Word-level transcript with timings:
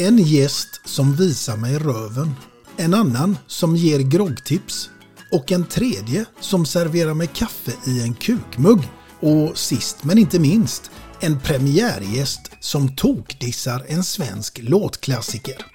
En 0.00 0.18
gäst 0.18 0.80
som 0.84 1.14
visar 1.14 1.56
mig 1.56 1.78
röven. 1.78 2.30
En 2.76 2.94
annan 2.94 3.36
som 3.46 3.76
ger 3.76 3.98
groggtips. 3.98 4.90
Och 5.32 5.52
en 5.52 5.66
tredje 5.66 6.24
som 6.40 6.66
serverar 6.66 7.14
mig 7.14 7.26
kaffe 7.26 7.72
i 7.86 8.02
en 8.02 8.14
kukmugg. 8.14 8.78
Och 9.20 9.58
sist 9.58 10.04
men 10.04 10.18
inte 10.18 10.38
minst, 10.38 10.90
en 11.20 11.40
premiärgäst 11.40 12.40
som 12.60 12.96
tokdissar 12.96 13.84
en 13.88 14.04
svensk 14.04 14.58
låtklassiker. 14.62 15.66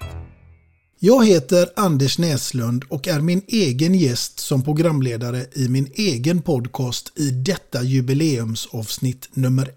Jag 1.00 1.26
heter 1.26 1.68
Anders 1.76 2.18
Näslund 2.18 2.84
och 2.88 3.08
är 3.08 3.20
min 3.20 3.42
egen 3.48 3.94
gäst 3.94 4.40
som 4.40 4.62
programledare 4.62 5.46
i 5.54 5.68
min 5.68 5.90
egen 5.94 6.42
podcast 6.42 7.12
i 7.18 7.30
detta 7.30 7.82
jubileumsavsnitt 7.82 9.28
nummer 9.32 9.70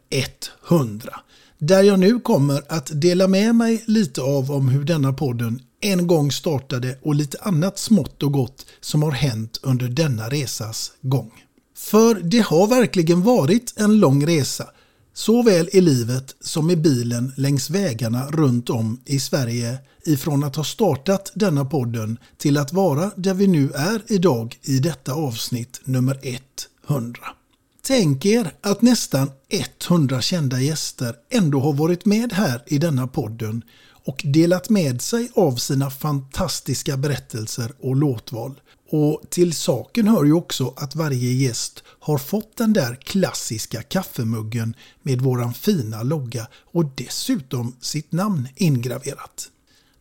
100. 0.69 1.19
Där 1.59 1.83
jag 1.83 1.99
nu 1.99 2.19
kommer 2.19 2.63
att 2.69 3.01
dela 3.01 3.27
med 3.27 3.55
mig 3.55 3.83
lite 3.87 4.21
av 4.21 4.51
om 4.51 4.69
hur 4.69 4.83
denna 4.83 5.13
podden 5.13 5.61
en 5.81 6.07
gång 6.07 6.31
startade 6.31 6.99
och 7.01 7.15
lite 7.15 7.37
annat 7.41 7.79
smått 7.79 8.23
och 8.23 8.31
gott 8.31 8.65
som 8.81 9.03
har 9.03 9.11
hänt 9.11 9.59
under 9.63 9.87
denna 9.87 10.29
resas 10.29 10.91
gång. 11.01 11.31
För 11.77 12.15
det 12.15 12.39
har 12.39 12.67
verkligen 12.67 13.21
varit 13.21 13.73
en 13.77 13.99
lång 13.99 14.25
resa, 14.25 14.65
såväl 15.13 15.69
i 15.71 15.81
livet 15.81 16.35
som 16.41 16.69
i 16.69 16.75
bilen 16.75 17.33
längs 17.37 17.69
vägarna 17.69 18.25
runt 18.25 18.69
om 18.69 19.01
i 19.05 19.19
Sverige 19.19 19.77
ifrån 20.05 20.43
att 20.43 20.55
ha 20.55 20.63
startat 20.63 21.31
denna 21.35 21.65
podden 21.65 22.17
till 22.37 22.57
att 22.57 22.73
vara 22.73 23.11
där 23.15 23.33
vi 23.33 23.47
nu 23.47 23.71
är 23.71 24.01
idag 24.07 24.57
i 24.63 24.79
detta 24.79 25.13
avsnitt 25.13 25.81
nummer 25.83 26.19
100. 26.87 27.19
Tänk 27.89 28.25
er 28.25 28.51
att 28.61 28.81
nästan 28.81 29.31
100 29.87 30.21
kända 30.21 30.59
gäster 30.59 31.15
ändå 31.29 31.59
har 31.59 31.73
varit 31.73 32.05
med 32.05 32.33
här 32.33 32.63
i 32.67 32.77
denna 32.77 33.07
podden 33.07 33.63
och 34.05 34.21
delat 34.25 34.69
med 34.69 35.01
sig 35.01 35.31
av 35.35 35.55
sina 35.55 35.89
fantastiska 35.89 36.97
berättelser 36.97 37.71
och 37.79 37.95
låtval. 37.95 38.61
Och 38.89 39.21
till 39.29 39.53
saken 39.53 40.07
hör 40.07 40.23
ju 40.23 40.33
också 40.33 40.73
att 40.77 40.95
varje 40.95 41.31
gäst 41.31 41.83
har 41.99 42.17
fått 42.17 42.57
den 42.57 42.73
där 42.73 42.95
klassiska 42.95 43.83
kaffemuggen 43.83 44.75
med 45.03 45.21
våran 45.21 45.53
fina 45.53 46.03
logga 46.03 46.47
och 46.73 46.85
dessutom 46.85 47.75
sitt 47.81 48.11
namn 48.11 48.47
ingraverat. 48.55 49.49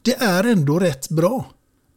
Det 0.02 0.14
är 0.14 0.44
ändå 0.44 0.78
rätt 0.78 1.08
bra. 1.08 1.50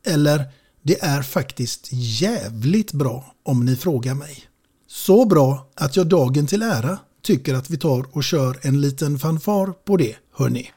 Eller 0.06 0.46
det 0.82 1.04
är 1.04 1.22
faktiskt 1.22 1.88
jävligt 1.92 2.92
bra 2.92 3.36
om 3.44 3.66
ni 3.66 3.76
frågar 3.76 4.16
mig. 4.16 4.51
Så 4.94 5.26
bra 5.26 5.68
att 5.76 5.96
jag 5.96 6.08
dagen 6.08 6.48
till 6.48 6.62
ära 6.62 7.00
tycker 7.24 7.54
att 7.54 7.70
vi 7.70 7.78
tar 7.78 8.06
och 8.12 8.24
kör 8.24 8.60
en 8.62 8.82
liten 8.82 9.20
fanfar 9.20 9.68
på 9.86 9.98
det, 9.98 10.16
hörni. 10.34 10.72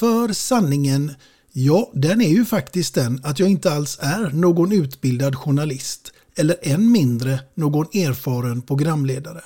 För 0.00 0.32
sanningen, 0.32 1.12
ja, 1.52 1.90
den 1.94 2.20
är 2.20 2.28
ju 2.28 2.44
faktiskt 2.44 2.94
den 2.94 3.20
att 3.24 3.38
jag 3.38 3.48
inte 3.48 3.72
alls 3.72 3.98
är 4.02 4.30
någon 4.30 4.72
utbildad 4.72 5.36
journalist 5.36 6.12
eller 6.36 6.56
än 6.62 6.92
mindre 6.92 7.40
någon 7.54 7.86
erfaren 7.86 8.62
programledare. 8.62 9.44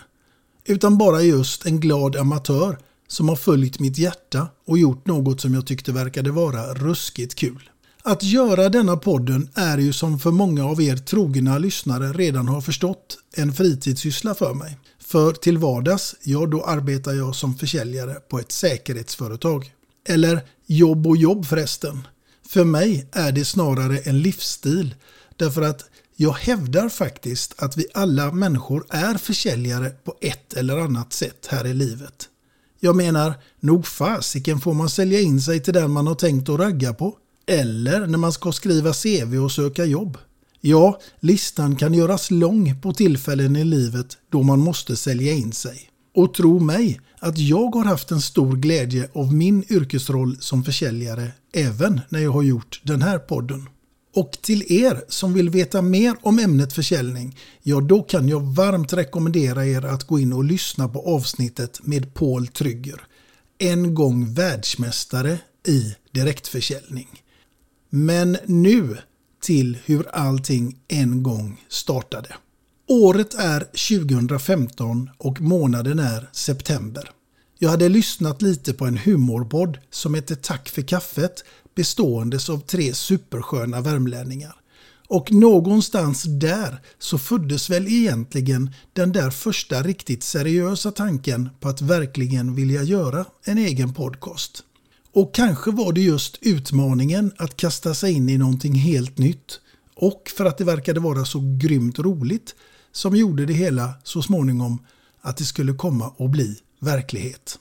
Utan 0.64 0.98
bara 0.98 1.22
just 1.22 1.66
en 1.66 1.80
glad 1.80 2.16
amatör 2.16 2.78
som 3.08 3.28
har 3.28 3.36
följt 3.36 3.80
mitt 3.80 3.98
hjärta 3.98 4.48
och 4.66 4.78
gjort 4.78 5.06
något 5.06 5.40
som 5.40 5.54
jag 5.54 5.66
tyckte 5.66 5.92
verkade 5.92 6.30
vara 6.30 6.74
ruskigt 6.74 7.34
kul. 7.34 7.70
Att 8.08 8.22
göra 8.22 8.68
denna 8.68 8.96
podden 8.96 9.48
är 9.54 9.78
ju 9.78 9.92
som 9.92 10.18
för 10.18 10.30
många 10.30 10.64
av 10.64 10.82
er 10.82 10.96
trogna 10.96 11.58
lyssnare 11.58 12.12
redan 12.12 12.48
har 12.48 12.60
förstått 12.60 13.18
en 13.36 13.52
fritidssyssla 13.52 14.34
för 14.34 14.54
mig. 14.54 14.78
För 14.98 15.32
till 15.32 15.58
vardags, 15.58 16.14
ja 16.22 16.46
då 16.46 16.64
arbetar 16.64 17.12
jag 17.12 17.34
som 17.34 17.54
försäljare 17.54 18.14
på 18.14 18.38
ett 18.38 18.52
säkerhetsföretag. 18.52 19.72
Eller 20.08 20.40
jobb 20.66 21.06
och 21.06 21.16
jobb 21.16 21.46
förresten. 21.46 22.06
För 22.48 22.64
mig 22.64 23.08
är 23.12 23.32
det 23.32 23.44
snarare 23.44 23.98
en 23.98 24.20
livsstil 24.20 24.94
därför 25.36 25.62
att 25.62 25.84
jag 26.16 26.32
hävdar 26.32 26.88
faktiskt 26.88 27.62
att 27.62 27.76
vi 27.76 27.86
alla 27.94 28.32
människor 28.32 28.84
är 28.90 29.14
försäljare 29.14 29.90
på 29.90 30.14
ett 30.20 30.52
eller 30.52 30.78
annat 30.78 31.12
sätt 31.12 31.46
här 31.50 31.66
i 31.66 31.74
livet. 31.74 32.28
Jag 32.80 32.96
menar, 32.96 33.34
nog 33.60 33.86
fasiken 33.86 34.60
får 34.60 34.74
man 34.74 34.90
sälja 34.90 35.20
in 35.20 35.40
sig 35.40 35.62
till 35.62 35.74
den 35.74 35.90
man 35.90 36.06
har 36.06 36.14
tänkt 36.14 36.48
att 36.48 36.60
ragga 36.60 36.94
på. 36.94 37.16
Eller 37.48 38.06
när 38.06 38.18
man 38.18 38.32
ska 38.32 38.52
skriva 38.52 38.92
CV 38.92 39.36
och 39.44 39.52
söka 39.52 39.84
jobb. 39.84 40.18
Ja, 40.60 41.00
listan 41.20 41.76
kan 41.76 41.94
göras 41.94 42.30
lång 42.30 42.80
på 42.80 42.92
tillfällen 42.92 43.56
i 43.56 43.64
livet 43.64 44.18
då 44.30 44.42
man 44.42 44.58
måste 44.58 44.96
sälja 44.96 45.32
in 45.32 45.52
sig. 45.52 45.90
Och 46.14 46.34
tro 46.34 46.60
mig 46.60 47.00
att 47.18 47.38
jag 47.38 47.74
har 47.74 47.84
haft 47.84 48.10
en 48.10 48.20
stor 48.20 48.56
glädje 48.56 49.08
av 49.12 49.34
min 49.34 49.64
yrkesroll 49.72 50.36
som 50.40 50.64
försäljare 50.64 51.30
även 51.54 52.00
när 52.08 52.20
jag 52.20 52.32
har 52.32 52.42
gjort 52.42 52.80
den 52.84 53.02
här 53.02 53.18
podden. 53.18 53.68
Och 54.14 54.32
till 54.42 54.72
er 54.72 55.04
som 55.08 55.34
vill 55.34 55.50
veta 55.50 55.82
mer 55.82 56.16
om 56.22 56.38
ämnet 56.38 56.72
försäljning, 56.72 57.36
ja 57.62 57.80
då 57.80 58.02
kan 58.02 58.28
jag 58.28 58.40
varmt 58.40 58.92
rekommendera 58.92 59.66
er 59.66 59.84
att 59.84 60.04
gå 60.04 60.18
in 60.18 60.32
och 60.32 60.44
lyssna 60.44 60.88
på 60.88 61.14
avsnittet 61.14 61.80
med 61.82 62.14
Paul 62.14 62.46
Trygger. 62.46 63.00
En 63.58 63.94
gång 63.94 64.34
världsmästare 64.34 65.38
i 65.66 65.94
direktförsäljning. 66.12 67.08
Men 67.90 68.36
nu 68.46 68.98
till 69.42 69.78
hur 69.84 70.08
allting 70.08 70.76
en 70.88 71.22
gång 71.22 71.64
startade. 71.68 72.36
Året 72.88 73.34
är 73.34 73.60
2015 73.60 75.10
och 75.18 75.40
månaden 75.40 75.98
är 75.98 76.28
september. 76.32 77.10
Jag 77.58 77.70
hade 77.70 77.88
lyssnat 77.88 78.42
lite 78.42 78.74
på 78.74 78.86
en 78.86 78.98
humorpodd 78.98 79.78
som 79.90 80.14
hette 80.14 80.36
Tack 80.36 80.68
för 80.68 80.82
kaffet 80.82 81.44
beståendes 81.74 82.50
av 82.50 82.58
tre 82.58 82.94
supersköna 82.94 83.80
värmlänningar. 83.80 84.54
Och 85.08 85.32
någonstans 85.32 86.22
där 86.22 86.80
så 86.98 87.18
föddes 87.18 87.70
väl 87.70 87.88
egentligen 87.88 88.74
den 88.92 89.12
där 89.12 89.30
första 89.30 89.82
riktigt 89.82 90.22
seriösa 90.22 90.92
tanken 90.92 91.50
på 91.60 91.68
att 91.68 91.82
verkligen 91.82 92.54
vilja 92.54 92.82
göra 92.82 93.24
en 93.44 93.58
egen 93.58 93.94
podcast. 93.94 94.64
Och 95.12 95.34
kanske 95.34 95.70
var 95.70 95.92
det 95.92 96.00
just 96.00 96.38
utmaningen 96.40 97.32
att 97.36 97.56
kasta 97.56 97.94
sig 97.94 98.12
in 98.12 98.28
i 98.28 98.38
någonting 98.38 98.74
helt 98.74 99.18
nytt 99.18 99.60
och 99.96 100.32
för 100.36 100.44
att 100.44 100.58
det 100.58 100.64
verkade 100.64 101.00
vara 101.00 101.24
så 101.24 101.56
grymt 101.58 101.98
roligt 101.98 102.54
som 102.92 103.16
gjorde 103.16 103.46
det 103.46 103.52
hela 103.52 103.94
så 104.04 104.22
småningom 104.22 104.78
att 105.20 105.36
det 105.36 105.44
skulle 105.44 105.72
komma 105.72 106.12
att 106.18 106.30
bli 106.30 106.56
verklighet. 106.80 107.58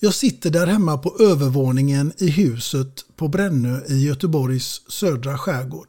Jag 0.00 0.14
sitter 0.14 0.50
där 0.50 0.66
hemma 0.66 0.98
på 0.98 1.16
övervåningen 1.20 2.12
i 2.18 2.30
huset 2.30 3.04
på 3.16 3.28
Brännö 3.28 3.80
i 3.88 4.04
Göteborgs 4.06 4.90
södra 4.90 5.38
skärgård. 5.38 5.86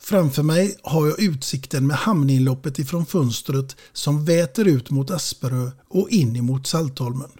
Framför 0.00 0.42
mig 0.42 0.76
har 0.82 1.06
jag 1.06 1.20
utsikten 1.20 1.86
med 1.86 1.96
hamninloppet 1.96 2.78
ifrån 2.78 3.06
fönstret 3.06 3.76
som 3.92 4.24
väter 4.24 4.64
ut 4.64 4.90
mot 4.90 5.10
Asperö 5.10 5.70
och 5.88 6.10
in 6.10 6.36
emot 6.36 6.66
Saltholmen. 6.66 7.30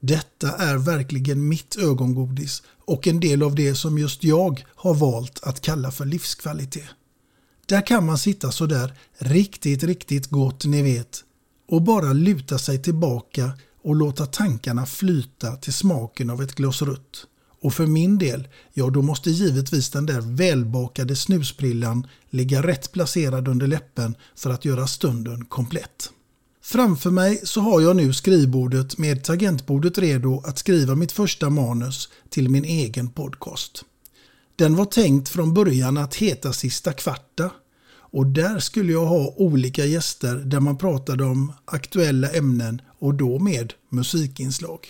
Detta 0.00 0.56
är 0.56 0.76
verkligen 0.76 1.48
mitt 1.48 1.76
ögongodis 1.76 2.62
och 2.84 3.06
en 3.06 3.20
del 3.20 3.42
av 3.42 3.54
det 3.54 3.74
som 3.74 3.98
just 3.98 4.24
jag 4.24 4.64
har 4.74 4.94
valt 4.94 5.40
att 5.42 5.60
kalla 5.60 5.90
för 5.90 6.04
livskvalitet. 6.04 6.88
Där 7.66 7.86
kan 7.86 8.06
man 8.06 8.18
sitta 8.18 8.52
så 8.52 8.66
där 8.66 8.98
riktigt, 9.18 9.82
riktigt 9.82 10.26
gott 10.26 10.64
ni 10.64 10.82
vet 10.82 11.24
och 11.68 11.82
bara 11.82 12.12
luta 12.12 12.58
sig 12.58 12.82
tillbaka 12.82 13.52
och 13.82 13.96
låta 13.96 14.26
tankarna 14.26 14.86
flyta 14.86 15.56
till 15.56 15.72
smaken 15.72 16.30
av 16.30 16.42
ett 16.42 16.54
glas 16.54 16.82
rött. 16.82 17.26
Och 17.60 17.74
för 17.74 17.86
min 17.86 18.18
del, 18.18 18.48
ja 18.74 18.90
då 18.90 19.02
måste 19.02 19.30
givetvis 19.30 19.90
den 19.90 20.06
där 20.06 20.20
välbakade 20.20 21.16
snusprillan 21.16 22.06
ligga 22.30 22.62
rätt 22.62 22.92
placerad 22.92 23.48
under 23.48 23.66
läppen 23.66 24.14
för 24.36 24.50
att 24.50 24.64
göra 24.64 24.86
stunden 24.86 25.44
komplett. 25.44 26.10
Framför 26.70 27.10
mig 27.10 27.40
så 27.44 27.60
har 27.60 27.80
jag 27.80 27.96
nu 27.96 28.12
skrivbordet 28.12 28.98
med 28.98 29.24
tangentbordet 29.24 29.98
redo 29.98 30.42
att 30.44 30.58
skriva 30.58 30.94
mitt 30.94 31.12
första 31.12 31.50
manus 31.50 32.08
till 32.28 32.48
min 32.48 32.64
egen 32.64 33.08
podcast. 33.08 33.84
Den 34.56 34.76
var 34.76 34.84
tänkt 34.84 35.28
från 35.28 35.54
början 35.54 35.98
att 35.98 36.14
heta 36.14 36.52
Sista 36.52 36.92
kvarta 36.92 37.50
och 37.90 38.26
där 38.26 38.58
skulle 38.58 38.92
jag 38.92 39.06
ha 39.06 39.34
olika 39.36 39.84
gäster 39.84 40.34
där 40.34 40.60
man 40.60 40.78
pratade 40.78 41.24
om 41.24 41.52
aktuella 41.64 42.30
ämnen 42.30 42.82
och 42.98 43.14
då 43.14 43.38
med 43.38 43.72
musikinslag. 43.90 44.80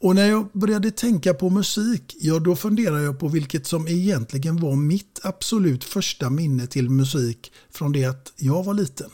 Och 0.00 0.14
när 0.14 0.26
jag 0.26 0.48
började 0.52 0.90
tänka 0.90 1.34
på 1.34 1.50
musik, 1.50 2.16
ja 2.20 2.38
då 2.38 2.56
funderade 2.56 3.02
jag 3.02 3.18
på 3.18 3.28
vilket 3.28 3.66
som 3.66 3.88
egentligen 3.88 4.56
var 4.56 4.76
mitt 4.76 5.20
absolut 5.22 5.84
första 5.84 6.30
minne 6.30 6.66
till 6.66 6.90
musik 6.90 7.52
från 7.70 7.92
det 7.92 8.04
att 8.04 8.32
jag 8.36 8.64
var 8.64 8.74
liten. 8.74 9.10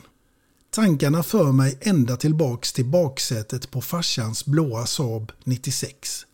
Tankarna 0.76 1.22
för 1.22 1.52
mig 1.52 1.78
ända 1.80 2.16
tillbaks 2.16 2.72
till 2.72 2.84
baksätet 2.84 3.70
på 3.70 3.80
farsans 3.80 4.46
blåa 4.46 4.86
Saab 4.86 5.32
96. 5.44 6.26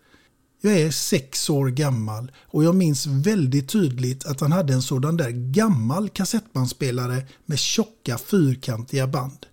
Jag 0.60 0.80
är 0.80 0.90
sex 0.90 1.50
år 1.50 1.68
gammal 1.68 2.32
och 2.40 2.64
jag 2.64 2.74
minns 2.74 3.06
väldigt 3.06 3.68
tydligt 3.68 4.26
att 4.26 4.40
han 4.40 4.52
hade 4.52 4.72
en 4.72 4.82
sådan 4.82 5.16
där 5.16 5.30
gammal 5.30 6.08
kassettbandspelare 6.08 7.26
med 7.46 7.58
tjocka 7.58 8.18
fyrkantiga 8.18 9.06
band. 9.06 9.46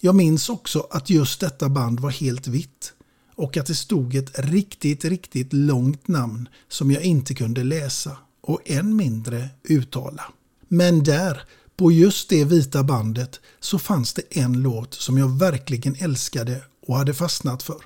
Jag 0.00 0.14
minns 0.14 0.48
också 0.48 0.86
att 0.90 1.10
just 1.10 1.40
detta 1.40 1.68
band 1.68 2.00
var 2.00 2.10
helt 2.10 2.46
vitt 2.46 2.92
och 3.34 3.56
att 3.56 3.66
det 3.66 3.74
stod 3.74 4.14
ett 4.14 4.38
riktigt, 4.38 5.04
riktigt 5.04 5.52
långt 5.52 6.08
namn 6.08 6.48
som 6.68 6.90
jag 6.90 7.02
inte 7.02 7.34
kunde 7.34 7.64
läsa 7.64 8.16
och 8.40 8.60
än 8.64 8.96
mindre 8.96 9.48
uttala. 9.62 10.24
Men 10.68 11.04
där, 11.04 11.42
på 11.76 11.92
just 11.92 12.28
det 12.28 12.44
vita 12.44 12.82
bandet, 12.82 13.40
så 13.60 13.78
fanns 13.78 14.12
det 14.12 14.22
en 14.30 14.62
låt 14.62 14.94
som 14.94 15.18
jag 15.18 15.38
verkligen 15.38 15.96
älskade 15.98 16.62
och 16.86 16.96
hade 16.96 17.14
fastnat 17.14 17.62
för 17.62 17.80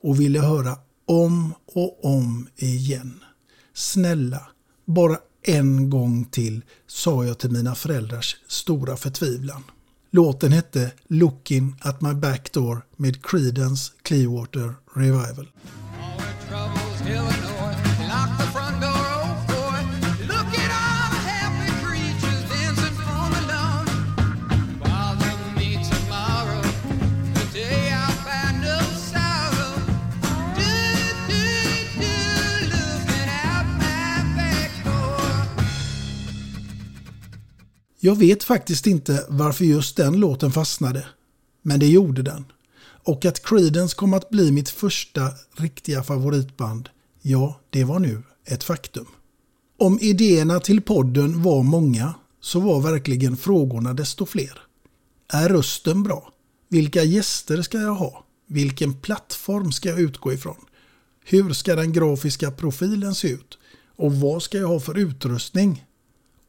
och 0.00 0.20
ville 0.20 0.40
höra 0.40 0.76
om 1.06 1.54
och 1.66 2.04
om 2.04 2.48
igen. 2.56 3.24
Snälla, 3.74 4.46
bara 4.86 5.18
en 5.42 5.90
gång 5.90 6.24
till, 6.24 6.64
sa 6.86 7.24
jag 7.24 7.38
till 7.38 7.50
mina 7.50 7.74
föräldrars 7.74 8.36
stora 8.48 8.96
förtvivlan. 8.96 9.64
Låten 10.10 10.52
hette 10.52 10.92
Looking 11.08 11.76
at 11.80 12.00
my 12.00 12.14
back 12.14 12.52
door 12.52 12.84
med 12.96 13.26
Creedence 13.26 13.92
Clearwater 14.02 14.74
Revival. 14.94 15.48
Jag 38.04 38.18
vet 38.18 38.44
faktiskt 38.44 38.86
inte 38.86 39.26
varför 39.28 39.64
just 39.64 39.96
den 39.96 40.20
låten 40.20 40.52
fastnade. 40.52 41.06
Men 41.62 41.80
det 41.80 41.86
gjorde 41.86 42.22
den. 42.22 42.44
Och 43.04 43.24
att 43.24 43.42
Creedence 43.46 43.96
kom 43.96 44.14
att 44.14 44.30
bli 44.30 44.52
mitt 44.52 44.68
första 44.68 45.30
riktiga 45.56 46.02
favoritband, 46.02 46.88
ja, 47.20 47.60
det 47.70 47.84
var 47.84 47.98
nu 47.98 48.22
ett 48.44 48.64
faktum. 48.64 49.06
Om 49.78 49.98
idéerna 50.00 50.60
till 50.60 50.82
podden 50.82 51.42
var 51.42 51.62
många 51.62 52.14
så 52.40 52.60
var 52.60 52.80
verkligen 52.80 53.36
frågorna 53.36 53.94
desto 53.94 54.26
fler. 54.26 54.58
Är 55.32 55.48
rösten 55.48 56.02
bra? 56.02 56.32
Vilka 56.68 57.02
gäster 57.02 57.62
ska 57.62 57.78
jag 57.78 57.94
ha? 57.94 58.24
Vilken 58.48 58.94
plattform 58.94 59.72
ska 59.72 59.88
jag 59.88 60.00
utgå 60.00 60.32
ifrån? 60.32 60.64
Hur 61.24 61.52
ska 61.52 61.76
den 61.76 61.92
grafiska 61.92 62.50
profilen 62.50 63.14
se 63.14 63.28
ut? 63.28 63.58
Och 63.96 64.12
vad 64.14 64.42
ska 64.42 64.58
jag 64.58 64.68
ha 64.68 64.80
för 64.80 64.98
utrustning? 64.98 65.84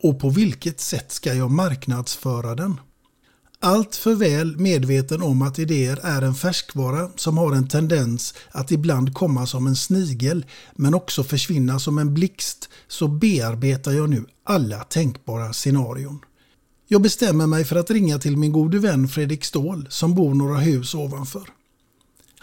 Och 0.04 0.20
på 0.20 0.30
vilket 0.30 0.80
sätt 0.80 1.12
ska 1.12 1.34
jag 1.34 1.52
marknadsföra 1.52 2.56
den? 2.56 2.80
Allt 3.60 3.96
för 3.96 4.16
väl 4.16 4.58
medveten 4.58 5.22
om 5.22 5.42
att 5.42 5.60
idéer 5.60 6.00
är 6.04 6.22
en 6.22 6.36
färskvara 6.36 7.10
som 7.16 7.38
har 7.38 7.56
en 7.56 7.68
tendens 7.68 8.34
att 8.52 8.72
ibland 8.72 9.14
komma 9.14 9.46
som 9.46 9.68
en 9.68 9.76
snigel 9.76 10.46
men 10.76 10.94
också 10.94 11.24
försvinna 11.24 11.80
som 11.80 11.98
en 11.98 12.14
blixt 12.14 12.70
så 12.88 13.08
bearbetar 13.08 13.92
jag 13.92 14.10
nu 14.10 14.26
alla 14.44 14.84
tänkbara 14.84 15.54
scenarion. 15.54 16.20
Jag 16.88 17.02
bestämmer 17.02 17.48
mig 17.48 17.66
för 17.66 17.76
att 17.76 17.92
ringa 17.92 18.20
till 18.20 18.38
min 18.38 18.52
gode 18.52 18.80
vän 18.80 19.08
Fredrik 19.08 19.46
Ståhl 19.46 19.88
som 19.90 20.16
bor 20.16 20.34
några 20.34 20.58
hus 20.58 20.96
ovanför. 20.96 21.50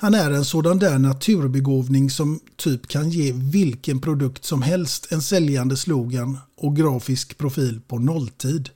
Han 0.03 0.15
är 0.15 0.31
en 0.31 0.45
sådan 0.45 0.79
där 0.79 0.99
naturbegåvning 0.99 2.11
som 2.11 2.41
typ 2.57 2.89
kan 2.89 3.11
ge 3.11 3.33
vilken 3.33 4.01
produkt 4.01 4.45
som 4.45 4.63
helst 4.63 5.13
en 5.13 5.23
säljande 5.23 5.77
slogan 5.77 6.39
och 6.57 6.77
grafisk 6.77 7.39
profil 7.39 7.81
på 7.89 7.99
nolltid. 7.99 8.69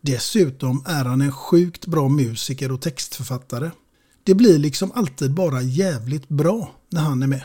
Dessutom 0.00 0.84
är 0.86 1.04
han 1.04 1.20
en 1.20 1.32
sjukt 1.32 1.86
bra 1.86 2.08
musiker 2.08 2.72
och 2.72 2.80
textförfattare. 2.80 3.70
Det 4.24 4.34
blir 4.34 4.58
liksom 4.58 4.92
alltid 4.94 5.34
bara 5.34 5.62
jävligt 5.62 6.28
bra 6.28 6.70
när 6.90 7.00
han 7.00 7.22
är 7.22 7.26
med. 7.26 7.42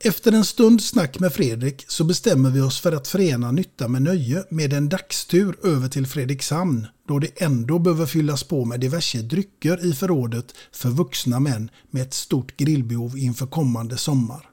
Efter 0.00 0.32
en 0.32 0.44
stund 0.44 0.82
snack 0.82 1.18
med 1.18 1.32
Fredrik 1.32 1.84
så 1.88 2.04
bestämmer 2.04 2.50
vi 2.50 2.60
oss 2.60 2.80
för 2.80 2.92
att 2.92 3.08
förena 3.08 3.52
nytta 3.52 3.88
med 3.88 4.02
nöje 4.02 4.44
med 4.50 4.72
en 4.72 4.88
dagstur 4.88 5.66
över 5.66 5.88
till 5.88 6.06
Fredrikshamn 6.06 6.86
då 7.08 7.18
det 7.18 7.42
ändå 7.42 7.78
behöver 7.78 8.06
fyllas 8.06 8.42
på 8.42 8.64
med 8.64 8.80
diverse 8.80 9.18
drycker 9.18 9.86
i 9.86 9.92
förrådet 9.92 10.54
för 10.72 10.88
vuxna 10.88 11.40
män 11.40 11.70
med 11.90 12.02
ett 12.02 12.14
stort 12.14 12.56
grillbehov 12.56 13.18
inför 13.18 13.46
kommande 13.46 13.96
sommar. 13.96 14.50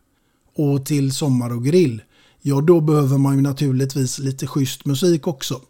Och 0.55 0.85
till 0.85 1.13
sommar 1.13 1.53
och 1.53 1.65
grill, 1.65 2.01
ja 2.41 2.61
då 2.61 2.81
behöver 2.81 3.17
man 3.17 3.35
ju 3.35 3.41
naturligtvis 3.41 4.19
lite 4.19 4.47
schysst 4.47 4.85
musik 4.85 5.27
också. 5.27 5.61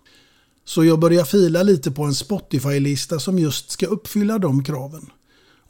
Så 0.65 0.83
jag 0.83 0.99
börjar 0.99 1.25
fila 1.25 1.63
lite 1.63 1.91
på 1.91 2.03
en 2.03 2.15
Spotify-lista 2.15 3.19
som 3.19 3.39
just 3.39 3.71
ska 3.71 3.85
uppfylla 3.85 4.37
de 4.37 4.63
kraven. 4.63 5.09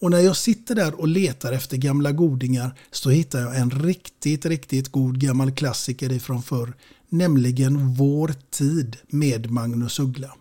Och 0.06 0.12
när 0.12 0.20
jag 0.20 0.36
sitter 0.36 0.76
där 0.76 1.00
och 1.00 1.08
letar 1.08 1.52
efter 1.52 1.78
gamla 1.78 2.12
godingar 2.12 2.76
så 2.92 3.10
hittar 3.10 3.40
jag 3.40 3.56
en 3.56 3.72
riktigt, 3.72 4.46
riktigt 4.46 4.92
god 4.92 5.20
gammal 5.20 5.52
klassiker 5.52 6.12
ifrån 6.12 6.42
förr. 6.42 6.74
Nämligen 7.10 7.94
Vår 7.94 8.34
tid 8.52 8.98
med 9.08 9.52
Magnus 9.52 10.00
Uggla. 10.00 10.36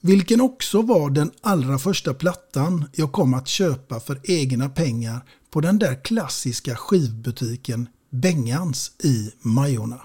Vilken 0.00 0.40
också 0.40 0.82
var 0.82 1.10
den 1.10 1.30
allra 1.40 1.78
första 1.78 2.14
plattan 2.14 2.84
jag 2.92 3.12
kom 3.12 3.34
att 3.34 3.48
köpa 3.48 4.00
för 4.00 4.20
egna 4.24 4.68
pengar 4.68 5.20
på 5.50 5.60
den 5.60 5.78
där 5.78 6.04
klassiska 6.04 6.76
skivbutiken 6.76 7.88
Bengans 8.10 8.92
i 9.04 9.30
Majorna. 9.40 10.00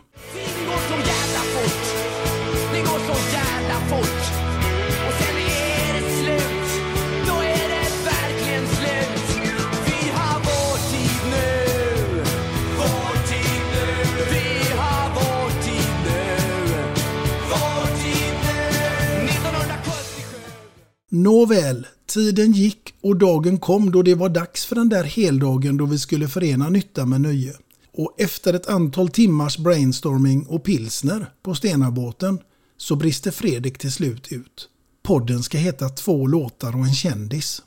Nåväl, 21.09 21.87
tiden 22.05 22.51
gick 22.51 22.93
och 23.01 23.15
dagen 23.15 23.57
kom 23.57 23.91
då 23.91 24.01
det 24.01 24.15
var 24.15 24.29
dags 24.29 24.65
för 24.65 24.75
den 24.75 24.89
där 24.89 25.03
heldagen 25.03 25.77
då 25.77 25.85
vi 25.85 25.99
skulle 25.99 26.27
förena 26.27 26.69
nytta 26.69 27.05
med 27.05 27.21
nöje. 27.21 27.53
Och 27.93 28.15
efter 28.17 28.53
ett 28.53 28.67
antal 28.67 29.09
timmars 29.09 29.57
brainstorming 29.57 30.45
och 30.45 30.63
pilsner 30.63 31.31
på 31.43 31.55
Stenabåten 31.55 32.39
så 32.77 32.95
brister 32.95 33.31
Fredrik 33.31 33.77
till 33.77 33.91
slut 33.91 34.31
ut. 34.31 34.69
Podden 35.03 35.43
ska 35.43 35.57
heta 35.57 35.89
Två 35.89 36.27
låtar 36.27 36.75
och 36.75 36.85
en 36.85 36.93
kändis. 36.93 37.61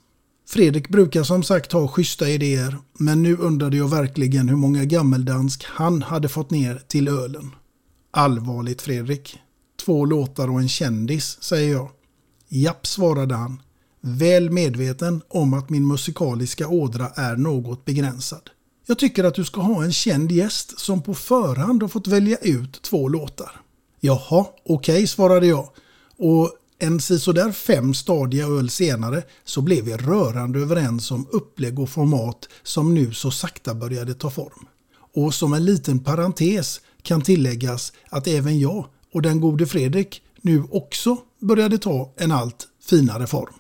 Fredrik 0.49 0.88
brukar 0.88 1.23
som 1.23 1.42
sagt 1.42 1.73
ha 1.73 1.88
schyssta 1.88 2.28
idéer, 2.28 2.76
men 2.99 3.23
nu 3.23 3.37
undrade 3.37 3.76
jag 3.76 3.88
verkligen 3.88 4.49
hur 4.49 4.56
många 4.56 4.85
gammeldansk 4.85 5.64
han 5.64 6.02
hade 6.02 6.28
fått 6.28 6.50
ner 6.50 6.82
till 6.88 7.09
ölen. 7.09 7.50
Allvarligt 8.11 8.82
Fredrik. 8.82 9.38
Två 9.85 10.04
låtar 10.04 10.50
och 10.50 10.61
en 10.61 10.68
kändis, 10.68 11.42
säger 11.42 11.73
jag. 11.73 11.88
Japp, 12.52 12.87
svarade 12.87 13.35
han. 13.35 13.62
Väl 14.00 14.50
medveten 14.50 15.23
om 15.28 15.54
att 15.54 15.71
min 15.71 15.87
musikaliska 15.87 16.69
ådra 16.69 17.09
är 17.09 17.37
något 17.37 17.85
begränsad. 17.85 18.50
Jag 18.87 18.99
tycker 18.99 19.25
att 19.25 19.35
du 19.35 19.45
ska 19.45 19.61
ha 19.61 19.85
en 19.85 19.92
känd 19.92 20.33
gäst 20.33 20.80
som 20.80 21.02
på 21.02 21.14
förhand 21.14 21.83
har 21.83 21.88
fått 21.88 22.07
välja 22.07 22.37
ut 22.37 22.83
två 22.83 23.09
låtar. 23.09 23.61
Jaha, 24.00 24.47
okej, 24.64 24.95
okay, 24.95 25.07
svarade 25.07 25.47
jag. 25.47 25.69
Och 26.19 26.50
en 26.78 27.00
sisådär 27.00 27.52
fem 27.52 27.95
stadiga 27.95 28.47
öl 28.47 28.71
senare 28.71 29.23
så 29.45 29.62
blev 29.62 29.85
vi 29.85 29.97
rörande 29.97 30.59
överens 30.59 31.11
om 31.11 31.26
upplägg 31.30 31.78
och 31.78 31.90
format 31.90 32.49
som 32.62 32.95
nu 32.95 33.12
så 33.12 33.30
sakta 33.30 33.75
började 33.75 34.14
ta 34.14 34.30
form. 34.30 34.66
Och 35.14 35.35
som 35.35 35.52
en 35.52 35.64
liten 35.64 35.99
parentes 35.99 36.80
kan 37.02 37.23
tilläggas 37.23 37.92
att 38.09 38.26
även 38.26 38.59
jag 38.59 38.87
och 39.12 39.23
den 39.23 39.40
gode 39.40 39.66
Fredrik 39.66 40.23
nu 40.42 40.64
också 40.70 41.18
började 41.40 41.78
ta 41.78 42.12
en 42.16 42.32
allt 42.32 42.68
finare 42.90 43.26
form. 43.26 43.54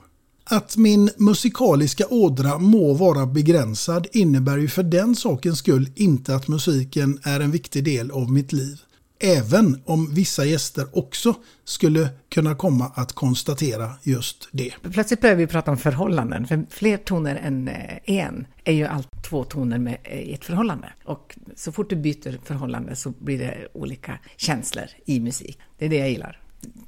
Att 0.44 0.76
min 0.76 1.10
musikaliska 1.16 2.04
ådra 2.10 2.58
må 2.58 2.94
vara 2.94 3.26
begränsad 3.26 4.06
innebär 4.12 4.58
ju 4.58 4.68
för 4.68 4.82
den 4.82 5.16
sakens 5.16 5.58
skull 5.58 5.88
inte 5.94 6.34
att 6.34 6.48
musiken 6.48 7.18
är 7.22 7.40
en 7.40 7.50
viktig 7.50 7.84
del 7.84 8.10
av 8.10 8.32
mitt 8.32 8.52
liv. 8.52 8.80
Även 9.22 9.82
om 9.84 10.14
vissa 10.14 10.44
gäster 10.44 10.86
också 10.92 11.34
skulle 11.64 12.08
kunna 12.28 12.54
komma 12.54 12.92
att 12.94 13.12
konstatera 13.12 13.90
just 14.02 14.48
det. 14.52 14.72
Plötsligt 14.92 15.20
börjar 15.20 15.36
vi 15.36 15.46
prata 15.46 15.70
om 15.70 15.76
förhållanden, 15.76 16.46
för 16.46 16.66
fler 16.70 16.96
toner 16.96 17.36
än 17.36 17.68
eh, 17.68 17.98
en 18.04 18.46
är 18.64 18.72
ju 18.72 18.84
allt 18.84 19.08
två 19.28 19.44
toner 19.44 19.78
med, 19.78 19.98
i 20.12 20.32
ett 20.32 20.44
förhållande. 20.44 20.92
Och 21.04 21.38
så 21.56 21.72
fort 21.72 21.90
du 21.90 21.96
byter 21.96 22.38
förhållande 22.44 22.96
så 22.96 23.10
blir 23.10 23.38
det 23.38 23.68
olika 23.74 24.18
känslor 24.36 24.86
i 25.06 25.20
musik. 25.20 25.58
Det 25.78 25.84
är 25.84 25.88
det 25.88 25.96
jag 25.96 26.10
gillar. 26.10 26.40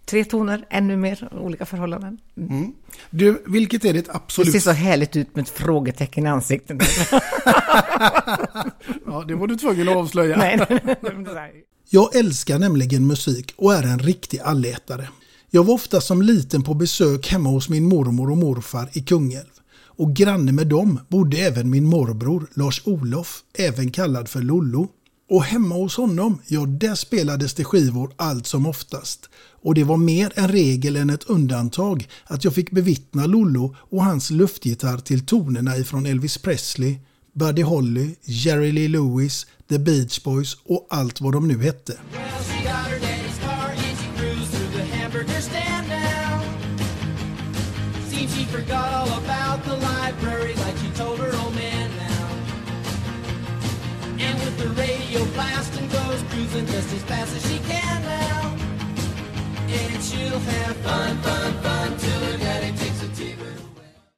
Tre 0.04 0.24
toner, 0.24 0.66
ännu 0.70 0.96
mer 0.96 1.28
olika 1.32 1.66
förhållanden. 1.66 2.18
Mm. 2.36 2.50
Mm. 2.50 2.72
Du, 3.10 3.42
vilket 3.46 3.84
är 3.84 3.92
ditt 3.92 4.08
absolut... 4.08 4.52
Det 4.52 4.60
ser 4.60 4.70
så 4.70 4.70
härligt 4.70 5.16
ut 5.16 5.36
med 5.36 5.42
ett 5.42 5.48
frågetecken 5.48 6.26
i 6.26 6.28
ansiktet. 6.28 6.76
ja, 9.06 9.24
det 9.28 9.34
var 9.34 9.46
du 9.46 9.56
tvungen 9.56 9.88
att 9.88 9.96
avslöja. 9.96 10.36
nej, 10.36 10.66
nej. 11.34 11.64
Jag 11.90 12.16
älskar 12.16 12.58
nämligen 12.58 13.06
musik 13.06 13.54
och 13.56 13.74
är 13.74 13.82
en 13.82 13.98
riktig 13.98 14.40
allätare. 14.40 15.08
Jag 15.50 15.64
var 15.64 15.74
ofta 15.74 16.00
som 16.00 16.22
liten 16.22 16.62
på 16.62 16.74
besök 16.74 17.28
hemma 17.28 17.48
hos 17.48 17.68
min 17.68 17.88
mormor 17.88 18.30
och 18.30 18.38
morfar 18.38 18.88
i 18.92 19.00
Kungälv. 19.00 19.52
Och 19.86 20.14
granne 20.14 20.52
med 20.52 20.66
dem 20.66 21.00
bodde 21.08 21.36
även 21.36 21.70
min 21.70 21.86
morbror 21.86 22.46
Lars-Olof, 22.54 23.42
även 23.58 23.90
kallad 23.90 24.28
för 24.28 24.40
Lollo. 24.40 24.88
Och 25.30 25.44
hemma 25.44 25.74
hos 25.74 25.96
honom, 25.96 26.38
ja 26.46 26.66
där 26.66 26.94
spelades 26.94 27.54
det 27.54 27.64
skivor 27.64 28.12
allt 28.16 28.46
som 28.46 28.66
oftast. 28.66 29.28
Och 29.62 29.74
det 29.74 29.84
var 29.84 29.96
mer 29.96 30.32
en 30.34 30.48
regel 30.48 30.96
än 30.96 31.10
ett 31.10 31.24
undantag 31.24 32.08
att 32.24 32.44
jag 32.44 32.54
fick 32.54 32.70
bevittna 32.70 33.26
Lollo 33.26 33.76
och 33.78 34.04
hans 34.04 34.30
luftgitarr 34.30 34.98
till 34.98 35.26
tonerna 35.26 35.76
ifrån 35.76 36.06
Elvis 36.06 36.38
Presley, 36.38 36.98
Buddy 37.34 37.62
Holly, 37.62 38.14
Jerry 38.22 38.72
Lee 38.72 38.88
Lewis, 38.88 39.46
The 39.68 39.78
Beach 39.78 40.22
Boys 40.22 40.56
och 40.64 40.86
allt 40.90 41.20
vad 41.20 41.32
de 41.32 41.48
nu 41.48 41.62
hette. 41.62 41.98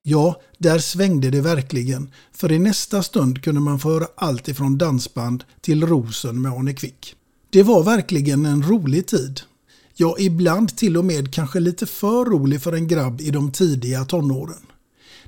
Ja, 0.06 0.40
där 0.58 0.78
svängde 0.78 1.30
det 1.30 1.40
verkligen. 1.40 2.10
För 2.32 2.52
i 2.52 2.58
nästa 2.58 3.02
stund 3.02 3.42
kunde 3.42 3.60
man 3.60 3.78
få 3.78 3.88
höra 3.92 4.06
allt 4.16 4.48
ifrån 4.48 4.78
dansband 4.78 5.44
till 5.60 5.86
Rosen 5.86 6.42
med 6.42 6.52
Arne 6.52 6.72
Kvick. 6.72 7.14
Det 7.50 7.62
var 7.62 7.82
verkligen 7.82 8.46
en 8.46 8.62
rolig 8.62 9.06
tid. 9.06 9.40
Ja, 9.96 10.16
ibland 10.18 10.76
till 10.76 10.96
och 10.96 11.04
med 11.04 11.34
kanske 11.34 11.60
lite 11.60 11.86
för 11.86 12.24
rolig 12.24 12.62
för 12.62 12.72
en 12.72 12.88
grabb 12.88 13.20
i 13.20 13.30
de 13.30 13.52
tidiga 13.52 14.04
tonåren. 14.04 14.66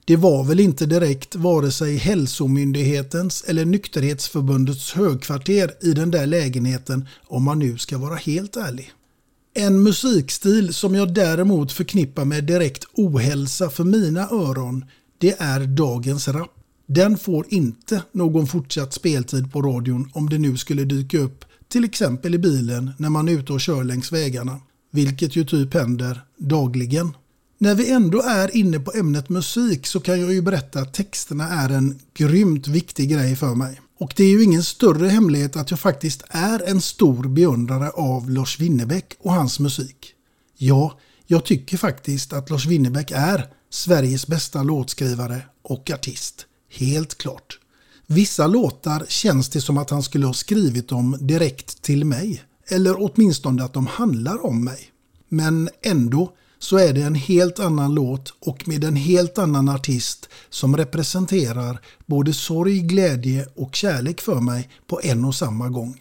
Det 0.04 0.16
var 0.16 0.44
väl 0.44 0.60
inte 0.60 0.86
direkt 0.86 1.36
vare 1.36 1.70
sig 1.70 1.96
Hälsomyndighetens 1.96 3.44
eller 3.46 3.64
Nykterhetsförbundets 3.64 4.92
högkvarter 4.92 5.72
i 5.80 5.92
den 5.92 6.10
där 6.10 6.26
lägenheten 6.26 7.08
om 7.26 7.44
man 7.44 7.58
nu 7.58 7.78
ska 7.78 7.98
vara 7.98 8.16
helt 8.16 8.56
ärlig. 8.56 8.92
En 9.58 9.82
musikstil 9.82 10.74
som 10.74 10.94
jag 10.94 11.14
däremot 11.14 11.72
förknippar 11.72 12.24
med 12.24 12.44
direkt 12.44 12.84
ohälsa 12.92 13.70
för 13.70 13.84
mina 13.84 14.20
öron, 14.20 14.84
det 15.18 15.34
är 15.38 15.60
dagens 15.60 16.28
rap. 16.28 16.50
Den 16.86 17.18
får 17.18 17.46
inte 17.48 18.02
någon 18.12 18.46
fortsatt 18.46 18.92
speltid 18.92 19.52
på 19.52 19.62
radion 19.62 20.10
om 20.12 20.28
det 20.28 20.38
nu 20.38 20.56
skulle 20.56 20.84
dyka 20.84 21.18
upp 21.18 21.44
till 21.68 21.84
exempel 21.84 22.34
i 22.34 22.38
bilen 22.38 22.90
när 22.98 23.10
man 23.10 23.28
är 23.28 23.32
ute 23.32 23.52
och 23.52 23.60
kör 23.60 23.84
längs 23.84 24.12
vägarna. 24.12 24.60
Vilket 24.92 25.36
ju 25.36 25.44
typ 25.44 25.74
händer 25.74 26.20
dagligen. 26.38 27.16
När 27.58 27.74
vi 27.74 27.90
ändå 27.90 28.22
är 28.22 28.56
inne 28.56 28.80
på 28.80 28.92
ämnet 28.94 29.28
musik 29.28 29.86
så 29.86 30.00
kan 30.00 30.20
jag 30.20 30.32
ju 30.32 30.42
berätta 30.42 30.80
att 30.80 30.94
texterna 30.94 31.48
är 31.48 31.68
en 31.68 31.98
grymt 32.14 32.68
viktig 32.68 33.10
grej 33.10 33.36
för 33.36 33.54
mig. 33.54 33.80
Och 33.98 34.12
det 34.16 34.24
är 34.24 34.30
ju 34.30 34.42
ingen 34.42 34.64
större 34.64 35.08
hemlighet 35.08 35.56
att 35.56 35.70
jag 35.70 35.80
faktiskt 35.80 36.22
är 36.28 36.62
en 36.68 36.80
stor 36.80 37.28
beundrare 37.28 37.90
av 37.90 38.30
Lars 38.30 38.60
Winnerbäck 38.60 39.14
och 39.18 39.32
hans 39.32 39.60
musik. 39.60 40.12
Ja, 40.58 40.98
jag 41.26 41.44
tycker 41.44 41.76
faktiskt 41.76 42.32
att 42.32 42.50
Lars 42.50 42.66
Winnerbäck 42.66 43.10
är 43.10 43.46
Sveriges 43.70 44.26
bästa 44.26 44.62
låtskrivare 44.62 45.42
och 45.62 45.90
artist. 45.90 46.46
Helt 46.70 47.18
klart. 47.18 47.58
Vissa 48.06 48.46
låtar 48.46 49.06
känns 49.08 49.48
det 49.48 49.60
som 49.60 49.78
att 49.78 49.90
han 49.90 50.02
skulle 50.02 50.26
ha 50.26 50.34
skrivit 50.34 50.88
dem 50.88 51.16
direkt 51.20 51.82
till 51.82 52.04
mig. 52.04 52.42
Eller 52.68 52.94
åtminstone 52.98 53.64
att 53.64 53.72
de 53.72 53.86
handlar 53.86 54.46
om 54.46 54.64
mig. 54.64 54.90
Men 55.28 55.68
ändå 55.82 56.32
så 56.58 56.78
är 56.78 56.92
det 56.92 57.02
en 57.02 57.14
helt 57.14 57.60
annan 57.60 57.94
låt 57.94 58.34
och 58.40 58.68
med 58.68 58.84
en 58.84 58.96
helt 58.96 59.38
annan 59.38 59.68
artist 59.68 60.28
som 60.50 60.76
representerar 60.76 61.80
både 62.06 62.32
sorg, 62.32 62.80
glädje 62.80 63.46
och 63.54 63.74
kärlek 63.74 64.20
för 64.20 64.40
mig 64.40 64.70
på 64.86 65.00
en 65.02 65.24
och 65.24 65.34
samma 65.34 65.68
gång. 65.68 66.00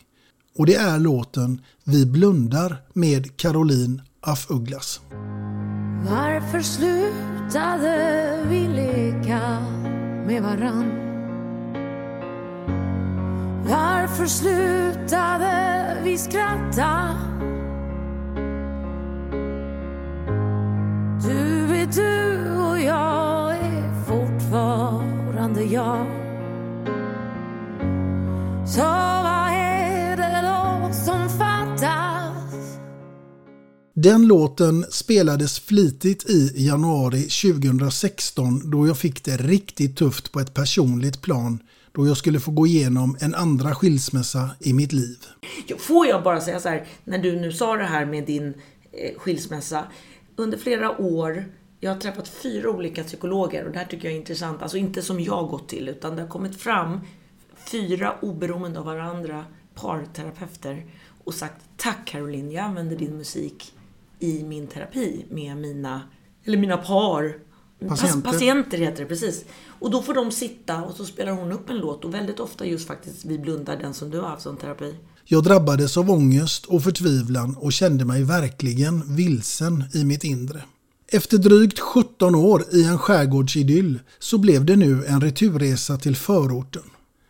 Och 0.58 0.66
det 0.66 0.76
är 0.76 1.00
låten 1.00 1.62
Vi 1.84 2.06
blundar 2.06 2.82
med 2.94 3.38
Caroline 3.38 4.02
af 4.22 4.46
Ugglas. 4.50 5.02
Varför 6.10 6.62
slutade 6.62 8.40
vi 8.50 8.68
leka 8.68 9.60
med 10.28 10.44
varann? 10.44 11.06
Varför 13.70 14.26
slutade 14.26 15.98
vi 16.04 16.18
skratta? 16.18 17.16
Du 21.24 21.76
är 21.76 21.86
du 21.86 22.58
och 22.60 22.80
jag 22.80 23.56
är 23.56 24.06
fortfarande 24.06 25.64
jag. 25.64 26.08
Så 28.68 28.82
vad 28.82 29.50
är 29.52 30.18
det 30.18 30.48
då 30.48 30.94
som 30.94 31.30
fattas? 31.30 32.78
Den 33.94 34.28
låten 34.28 34.86
spelades 34.92 35.60
flitigt 35.60 36.30
i 36.30 36.52
januari 36.56 37.22
2016 37.22 38.72
då 38.72 38.88
jag 38.88 38.98
fick 38.98 39.24
det 39.24 39.38
riktigt 39.38 39.98
tufft 39.98 40.32
på 40.32 40.40
ett 40.40 40.54
personligt 40.54 41.22
plan 41.22 41.60
då 41.92 42.08
jag 42.08 42.18
skulle 42.18 42.40
få 42.40 42.52
gå 42.52 42.68
igenom 42.68 43.18
en 43.20 43.36
andra 43.36 43.76
skilsmässa 43.76 44.50
i 44.60 44.74
mitt 44.74 44.94
liv. 44.94 45.18
Får 45.80 46.08
jag 46.08 46.24
bara 46.24 46.42
säga 46.42 46.60
så 46.60 46.70
här, 46.70 46.88
när 47.04 47.18
du 47.18 47.40
nu 47.40 47.52
sa 47.52 47.76
det 47.76 47.84
här 47.84 48.06
med 48.06 48.26
din 48.26 48.54
eh, 48.92 49.20
skilsmässa 49.20 49.84
under 50.36 50.58
flera 50.58 51.02
år, 51.02 51.46
jag 51.80 51.94
har 51.94 52.00
träffat 52.00 52.28
fyra 52.28 52.70
olika 52.70 53.04
psykologer 53.04 53.66
och 53.66 53.72
det 53.72 53.80
här 53.80 53.86
tycker 53.86 54.08
jag 54.08 54.14
är 54.14 54.20
intressant. 54.20 54.62
Alltså 54.62 54.78
inte 54.78 55.02
som 55.02 55.20
jag 55.20 55.48
gått 55.48 55.68
till, 55.68 55.90
utan 55.90 56.16
det 56.16 56.22
har 56.22 56.30
kommit 56.30 56.62
fram 56.62 57.00
fyra 57.72 58.16
oberoende 58.22 58.80
av 58.80 58.86
varandra 58.86 59.46
parterapeuter 59.76 60.86
och 61.24 61.34
sagt 61.34 61.66
Tack 61.78 62.06
Caroline, 62.06 62.52
jag 62.52 62.66
använder 62.66 62.96
din 62.96 63.18
musik 63.18 63.74
i 64.20 64.44
min 64.44 64.68
terapi 64.68 65.26
med 65.30 65.58
mina, 65.58 66.02
eller 66.44 66.58
mina 66.58 66.78
par, 66.78 67.40
Patienter. 67.88 68.32
patienter 68.32 68.78
heter 68.78 69.04
det, 69.04 69.10
precis. 69.10 69.46
Och 69.80 69.92
då 69.92 70.02
får 70.02 70.14
de 70.14 70.32
sitta 70.32 70.84
och 70.84 70.96
så 70.96 71.06
spelar 71.06 71.32
hon 71.32 71.52
upp 71.52 71.70
en 71.70 71.78
låt 71.78 72.06
och 72.06 72.14
väldigt 72.14 72.40
ofta 72.40 72.66
just 72.66 72.88
faktiskt 72.88 73.26
Vi 73.26 73.40
blundar, 73.40 73.78
den 73.78 73.94
som 73.94 74.10
du 74.10 74.20
har 74.20 74.30
haft 74.30 74.42
som 74.42 74.58
terapi. 74.58 74.96
Jag 75.28 75.44
drabbades 75.44 75.98
av 75.98 76.12
ångest 76.12 76.66
och 76.66 76.84
förtvivlan 76.84 77.56
och 77.56 77.74
kände 77.74 78.06
mig 78.06 78.24
verkligen 78.24 79.16
vilsen 79.16 79.84
i 79.94 80.04
mitt 80.04 80.24
inre. 80.24 80.64
Efter 81.12 81.38
drygt 81.38 81.80
17 81.80 82.36
år 82.36 82.64
i 82.72 82.84
en 82.84 82.98
skärgårdsidyll 82.98 84.00
så 84.20 84.38
blev 84.38 84.66
det 84.66 84.76
nu 84.76 85.06
en 85.06 85.22
returresa 85.22 85.98
till 85.98 86.16
förorten. 86.16 86.84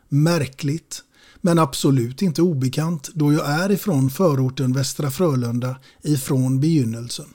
Märkligt, 0.09 1.01
men 1.41 1.59
absolut 1.59 2.21
inte 2.21 2.41
obekant 2.41 3.09
då 3.13 3.33
jag 3.33 3.49
är 3.49 3.71
ifrån 3.71 4.09
förorten 4.09 4.73
Västra 4.73 5.11
Frölunda 5.11 5.75
ifrån 6.03 6.59
begynnelsen. 6.59 7.33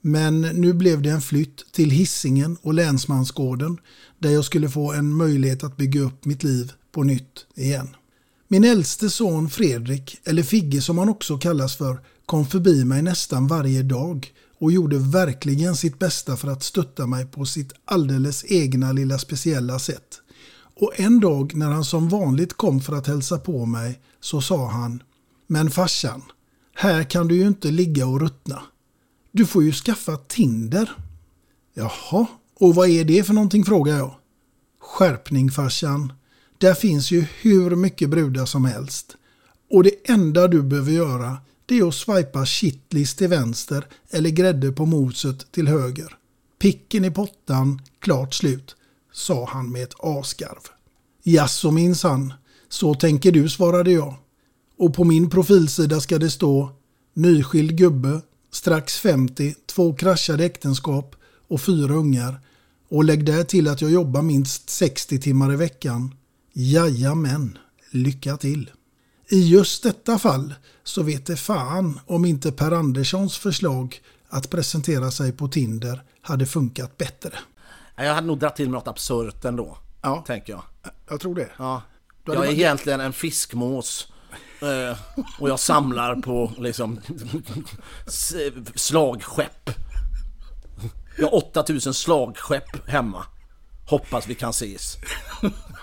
Men 0.00 0.40
nu 0.40 0.72
blev 0.72 1.02
det 1.02 1.10
en 1.10 1.20
flytt 1.22 1.72
till 1.72 1.90
Hissingen 1.90 2.56
och 2.62 2.74
Länsmansgården 2.74 3.78
där 4.18 4.30
jag 4.30 4.44
skulle 4.44 4.68
få 4.68 4.92
en 4.92 5.16
möjlighet 5.16 5.64
att 5.64 5.76
bygga 5.76 6.00
upp 6.00 6.24
mitt 6.24 6.42
liv 6.42 6.72
på 6.92 7.02
nytt 7.02 7.46
igen. 7.54 7.88
Min 8.52 8.64
äldste 8.64 9.10
son 9.10 9.50
Fredrik, 9.50 10.20
eller 10.24 10.42
Figge 10.42 10.82
som 10.82 10.98
han 10.98 11.08
också 11.08 11.38
kallas 11.38 11.76
för, 11.76 12.00
kom 12.26 12.46
förbi 12.46 12.84
mig 12.84 13.02
nästan 13.02 13.46
varje 13.46 13.82
dag 13.82 14.32
och 14.58 14.72
gjorde 14.72 14.98
verkligen 14.98 15.76
sitt 15.76 15.98
bästa 15.98 16.36
för 16.36 16.48
att 16.48 16.62
stötta 16.62 17.06
mig 17.06 17.26
på 17.26 17.44
sitt 17.44 17.72
alldeles 17.84 18.44
egna 18.48 18.92
lilla 18.92 19.18
speciella 19.18 19.78
sätt. 19.78 20.20
Och 20.80 21.00
en 21.00 21.20
dag 21.20 21.54
när 21.54 21.70
han 21.70 21.84
som 21.84 22.08
vanligt 22.08 22.52
kom 22.52 22.80
för 22.80 22.96
att 22.96 23.06
hälsa 23.06 23.38
på 23.38 23.66
mig 23.66 24.00
så 24.20 24.40
sa 24.40 24.68
han 24.68 25.02
Men 25.46 25.70
farsan, 25.70 26.22
här 26.74 27.04
kan 27.04 27.28
du 27.28 27.36
ju 27.36 27.46
inte 27.46 27.70
ligga 27.70 28.06
och 28.06 28.20
ruttna. 28.20 28.62
Du 29.30 29.46
får 29.46 29.62
ju 29.62 29.72
skaffa 29.72 30.16
Tinder. 30.16 30.92
Jaha, 31.74 32.26
och 32.60 32.74
vad 32.74 32.88
är 32.88 33.04
det 33.04 33.24
för 33.24 33.34
någonting 33.34 33.64
frågar 33.64 33.96
jag. 33.96 34.14
Skärpning 34.80 35.50
farsan. 35.50 36.12
Där 36.62 36.74
finns 36.74 37.10
ju 37.10 37.26
hur 37.40 37.76
mycket 37.76 38.10
brudar 38.10 38.46
som 38.46 38.64
helst. 38.64 39.16
Och 39.70 39.82
det 39.82 40.10
enda 40.10 40.48
du 40.48 40.62
behöver 40.62 40.92
göra 40.92 41.38
det 41.66 41.78
är 41.78 41.88
att 41.88 41.94
swipa 41.94 42.46
shitlist 42.46 43.18
till 43.18 43.28
vänster 43.28 43.86
eller 44.10 44.30
grädde 44.30 44.72
på 44.72 44.86
moset 44.86 45.52
till 45.52 45.68
höger. 45.68 46.16
Picken 46.58 47.04
i 47.04 47.10
pottan, 47.10 47.82
klart 48.00 48.34
slut, 48.34 48.76
sa 49.12 49.48
han 49.48 49.72
med 49.72 49.82
ett 49.82 49.94
asgarv. 49.98 50.60
Jaså 51.22 51.70
minsann, 51.70 52.34
så 52.68 52.94
tänker 52.94 53.32
du 53.32 53.48
svarade 53.48 53.92
jag. 53.92 54.14
Och 54.78 54.94
på 54.94 55.04
min 55.04 55.30
profilsida 55.30 56.00
ska 56.00 56.18
det 56.18 56.30
stå 56.30 56.70
Nyskild 57.14 57.78
gubbe, 57.78 58.20
strax 58.52 58.98
50, 58.98 59.54
två 59.66 59.94
kraschade 59.94 60.44
äktenskap 60.44 61.16
och 61.48 61.60
fyra 61.60 61.94
ungar. 61.94 62.40
Och 62.88 63.04
lägg 63.04 63.24
där 63.24 63.44
till 63.44 63.68
att 63.68 63.82
jag 63.82 63.90
jobbar 63.90 64.22
minst 64.22 64.70
60 64.70 65.20
timmar 65.20 65.52
i 65.52 65.56
veckan. 65.56 66.14
Jajamän, 66.52 67.58
lycka 67.90 68.36
till! 68.36 68.70
I 69.30 69.48
just 69.52 69.82
detta 69.82 70.18
fall 70.18 70.54
så 70.84 71.02
vet 71.02 71.26
det 71.26 71.36
fan 71.36 72.00
om 72.06 72.24
inte 72.24 72.52
Per 72.52 72.70
Anderssons 72.72 73.38
förslag 73.38 74.00
att 74.28 74.50
presentera 74.50 75.10
sig 75.10 75.32
på 75.32 75.48
Tinder 75.48 76.02
hade 76.22 76.46
funkat 76.46 76.96
bättre. 76.98 77.30
Jag 77.96 78.14
hade 78.14 78.26
nog 78.26 78.38
dragit 78.38 78.56
till 78.56 78.64
med 78.70 78.72
något 78.72 78.88
absurt 78.88 79.44
ändå. 79.44 79.78
Ja. 80.02 80.24
Tänker 80.26 80.52
jag. 80.52 80.62
Jag 81.10 81.20
tror 81.20 81.34
det. 81.34 81.48
Ja. 81.58 81.82
Jag 82.24 82.34
är 82.34 82.38
varit- 82.38 82.50
egentligen 82.52 83.00
en 83.00 83.12
fiskmås. 83.12 84.06
eh, 84.62 84.98
Och 85.38 85.48
jag 85.48 85.60
samlar 85.60 86.14
på 86.16 86.52
liksom 86.58 87.00
slagskepp. 88.74 89.70
Jag 91.18 91.24
har 91.26 91.34
8000 91.34 91.94
slagskepp 91.94 92.88
hemma. 92.88 93.24
Hoppas 93.86 94.26
vi 94.26 94.34
kan 94.34 94.50
ses. 94.50 94.96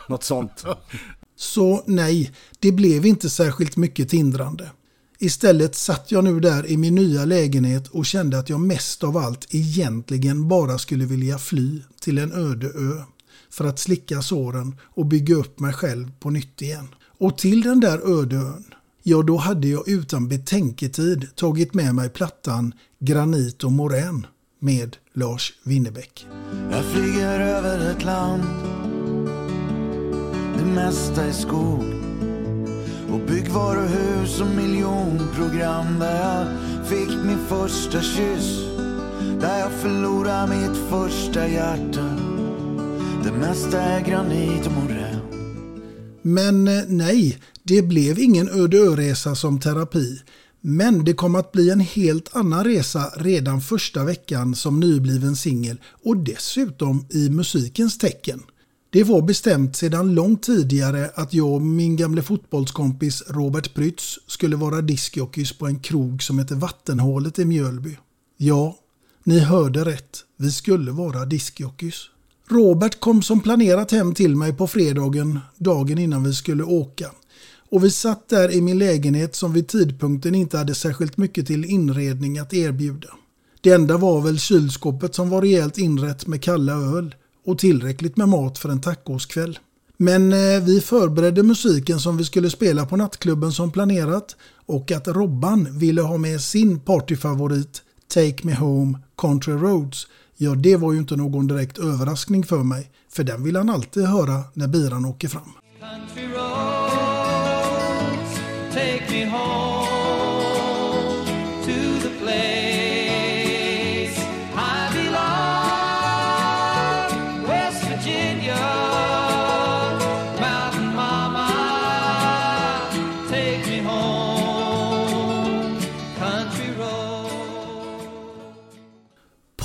Något 0.10 0.24
sånt. 0.24 0.64
Så 1.36 1.84
nej, 1.86 2.32
det 2.60 2.72
blev 2.72 3.06
inte 3.06 3.30
särskilt 3.30 3.78
mycket 3.78 4.10
tindrande. 4.10 4.72
Istället 5.20 5.76
satt 5.76 6.12
jag 6.12 6.24
nu 6.24 6.40
där 6.40 6.66
i 6.66 6.78
min 6.78 6.96
nya 6.96 7.26
lägenhet 7.26 7.88
och 7.88 8.06
kände 8.06 8.40
att 8.40 8.50
jag 8.50 8.60
mest 8.60 9.04
av 9.04 9.18
allt 9.18 9.48
egentligen 9.50 10.48
bara 10.48 10.78
skulle 10.78 11.06
vilja 11.06 11.38
fly 11.38 11.82
till 12.00 12.18
en 12.18 12.34
öde 12.34 12.68
ö 12.68 13.04
för 13.50 13.66
att 13.66 13.80
slicka 13.80 14.22
såren 14.22 14.76
och 14.82 15.06
bygga 15.06 15.36
upp 15.36 15.60
mig 15.60 15.74
själv 15.74 16.12
på 16.20 16.30
nytt 16.30 16.62
igen. 16.62 16.88
Och 17.18 17.38
till 17.38 17.62
den 17.62 17.80
där 17.80 18.20
öde 18.22 18.36
ön, 18.36 18.66
ja 19.04 19.22
då 19.22 19.38
hade 19.38 19.68
jag 19.68 19.88
utan 19.88 20.28
betänketid 20.28 21.36
tagit 21.36 21.74
med 21.74 21.96
mig 21.96 22.10
plattan 22.10 22.74
Granit 23.00 23.64
och 23.64 23.72
morän 23.72 24.28
med 24.60 24.98
Lars 25.14 25.54
Winnerbäck. 25.64 26.28
Jag 26.72 26.86
flyger 26.86 27.40
över 27.40 27.92
ett 27.92 28.04
land 28.04 28.44
det 30.60 30.66
mesta 30.66 31.26
är 31.26 31.32
skog 31.32 31.84
Och 33.12 33.20
byggvaruhus 33.28 34.42
och 34.42 34.48
miljonprogram 34.48 36.00
Där 36.00 36.16
jag 36.22 36.48
fick 36.88 37.18
min 37.26 37.48
första 37.48 38.02
kyss 38.02 38.60
Där 39.42 39.60
jag 39.60 39.72
förlorade 39.72 40.56
mitt 40.56 40.78
första 40.90 41.48
hjärta 41.48 42.18
Det 43.24 43.32
mesta 43.32 43.82
är 43.82 44.06
granit 44.06 44.66
och 44.66 44.72
morän 44.72 45.20
Men 46.22 46.68
eh, 46.68 46.84
nej, 46.88 47.38
det 47.64 47.82
blev 47.82 48.20
ingen 48.20 48.50
öde 48.50 48.78
ö-resa 48.78 49.36
som 49.36 49.60
terapi. 49.60 50.22
Men 50.62 51.04
det 51.04 51.14
kom 51.14 51.36
att 51.36 51.52
bli 51.52 51.70
en 51.70 51.80
helt 51.80 52.36
annan 52.36 52.64
resa 52.64 53.12
redan 53.18 53.62
första 53.62 54.04
veckan 54.04 54.56
som 54.56 54.80
nybliven 54.80 55.36
singel 55.36 55.78
och 56.04 56.18
dessutom 56.18 57.06
i 57.10 57.30
musikens 57.30 57.98
tecken. 57.98 58.44
Det 58.92 59.04
var 59.04 59.22
bestämt 59.22 59.76
sedan 59.76 60.14
långt 60.14 60.44
tidigare 60.44 61.12
att 61.16 61.34
jag 61.34 61.54
och 61.54 61.62
min 61.62 61.96
gamle 61.96 62.22
fotbollskompis 62.22 63.24
Robert 63.28 63.74
Prytz 63.74 64.20
skulle 64.28 64.56
vara 64.56 64.82
diskjockeys 64.82 65.54
på 65.54 65.68
en 65.68 65.80
krog 65.80 66.24
som 66.24 66.40
heter 66.40 66.56
Vattenhålet 66.56 67.40
i 67.40 67.46
Mjölby. 67.46 67.98
Ja, 68.38 68.78
ni 69.24 69.40
hörde 69.40 69.86
rätt. 69.86 70.18
Vi 70.38 70.52
skulle 70.52 70.92
vara 70.92 71.26
diskjockeys. 71.26 71.96
Robert 72.48 73.00
kom 73.00 73.22
som 73.22 73.40
planerat 73.40 73.92
hem 73.92 74.14
till 74.14 74.36
mig 74.36 74.54
på 74.54 74.68
fredagen, 74.68 75.40
dagen 75.58 75.98
innan 75.98 76.24
vi 76.24 76.34
skulle 76.34 76.64
åka. 76.64 77.12
Och 77.72 77.84
vi 77.84 77.92
satt 77.92 78.30
där 78.30 78.52
i 78.52 78.62
min 78.62 78.78
lägenhet 78.78 79.36
som 79.36 79.54
vid 79.54 79.68
tidpunkten 79.68 80.36
inte 80.36 80.58
hade 80.58 80.76
särskilt 80.76 81.18
mycket 81.18 81.48
till 81.48 81.66
inredning 81.66 82.40
att 82.40 82.54
erbjuda. 82.54 83.10
Det 83.62 83.72
enda 83.72 83.98
var 83.98 84.22
väl 84.22 84.40
kylskåpet 84.40 85.16
som 85.16 85.30
var 85.30 85.42
rejält 85.42 85.78
inrett 85.78 86.28
med 86.28 86.44
kalla 86.44 86.74
öl 86.74 87.16
och 87.46 87.58
tillräckligt 87.58 88.18
med 88.18 88.30
mat 88.30 88.58
för 88.58 88.70
en 88.70 88.82
tacoskväll. 88.82 89.60
Men 89.98 90.34
eh, 90.34 90.64
vi 90.64 90.82
förberedde 90.82 91.44
musiken 91.44 92.00
som 92.00 92.18
vi 92.18 92.26
skulle 92.26 92.50
spela 92.50 92.86
på 92.86 92.98
nattklubben 92.98 93.52
som 93.52 93.72
planerat 93.72 94.36
och 94.66 94.92
att 94.92 95.08
Robban 95.08 95.80
ville 95.80 96.02
ha 96.02 96.18
med 96.18 96.42
sin 96.42 96.80
partyfavorit 96.80 97.82
Take 98.14 98.38
Me 98.44 98.56
Home 98.56 99.00
Country 99.18 99.54
Roads 99.54 100.08
Ja, 100.42 100.56
det 100.56 100.76
var 100.76 100.94
ju 100.94 101.00
inte 101.00 101.16
någon 101.16 101.48
direkt 101.48 101.78
överraskning 101.78 102.44
för 102.44 102.64
mig, 102.64 102.92
för 103.10 103.24
den 103.24 103.44
vill 103.44 103.56
han 103.56 103.70
alltid 103.70 104.06
höra 104.06 104.44
när 104.54 104.68
biran 104.68 105.06
åker 105.06 105.28
fram. 105.28 105.52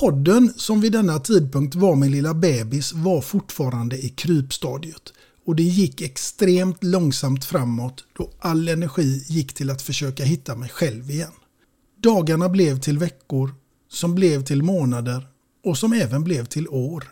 Podden 0.05 0.53
som 0.57 0.81
vid 0.81 0.93
denna 0.93 1.19
tidpunkt 1.19 1.75
var 1.75 1.97
min 1.97 2.11
lilla 2.11 2.35
bebis 2.35 2.93
var 2.93 3.21
fortfarande 3.21 4.05
i 4.05 4.09
krypstadiet 4.09 5.13
och 5.47 5.57
det 5.57 5.63
gick 5.63 6.01
extremt 6.01 6.85
långsamt 6.85 7.45
framåt 7.45 8.05
då 8.19 8.31
all 8.39 8.69
energi 8.69 9.25
gick 9.29 9.55
till 9.55 9.71
att 9.71 9.83
försöka 9.83 10.25
hitta 10.25 10.57
mig 10.57 10.69
själv 10.69 11.11
igen. 11.11 11.33
Dagarna 12.03 12.49
blev 12.49 12.81
till 12.81 12.99
veckor, 12.99 13.55
som 13.89 14.15
blev 14.15 14.45
till 14.45 14.63
månader 14.63 15.27
och 15.65 15.79
som 15.79 15.93
även 15.93 16.25
blev 16.25 16.45
till 16.45 16.69
år. 16.69 17.05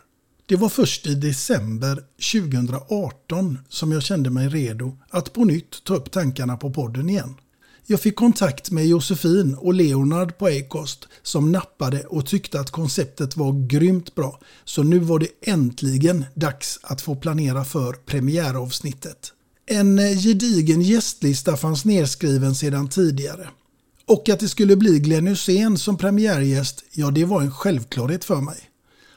Det 0.46 0.56
var 0.56 0.68
först 0.68 1.06
i 1.06 1.14
december 1.14 2.04
2018 2.32 3.58
som 3.68 3.92
jag 3.92 4.02
kände 4.02 4.30
mig 4.30 4.48
redo 4.48 4.98
att 5.10 5.32
på 5.32 5.44
nytt 5.44 5.84
ta 5.84 5.94
upp 5.94 6.10
tankarna 6.10 6.56
på 6.56 6.70
podden 6.70 7.08
igen. 7.08 7.34
Jag 7.86 8.00
fick 8.00 8.16
kontakt 8.16 8.70
med 8.70 8.86
Josefin 8.86 9.54
och 9.54 9.74
Leonard 9.74 10.38
på 10.38 10.46
Acast 10.46 11.08
som 11.22 11.52
nappade 11.52 12.00
och 12.00 12.26
tyckte 12.26 12.60
att 12.60 12.70
konceptet 12.70 13.36
var 13.36 13.66
grymt 13.66 14.14
bra. 14.14 14.40
Så 14.64 14.82
nu 14.82 14.98
var 14.98 15.18
det 15.18 15.28
äntligen 15.40 16.24
dags 16.34 16.78
att 16.82 17.00
få 17.00 17.16
planera 17.16 17.64
för 17.64 17.92
premiäravsnittet. 17.92 19.32
En 19.66 19.98
eh, 19.98 20.18
gedigen 20.18 20.82
gästlista 20.82 21.56
fanns 21.56 21.84
nedskriven 21.84 22.54
sedan 22.54 22.88
tidigare. 22.88 23.48
Och 24.06 24.28
att 24.28 24.40
det 24.40 24.48
skulle 24.48 24.76
bli 24.76 24.98
Glenn 24.98 25.26
Hysén 25.26 25.78
som 25.78 25.98
premiärgäst, 25.98 26.84
ja 26.92 27.10
det 27.10 27.24
var 27.24 27.40
en 27.40 27.52
självklarhet 27.52 28.24
för 28.24 28.40
mig. 28.40 28.58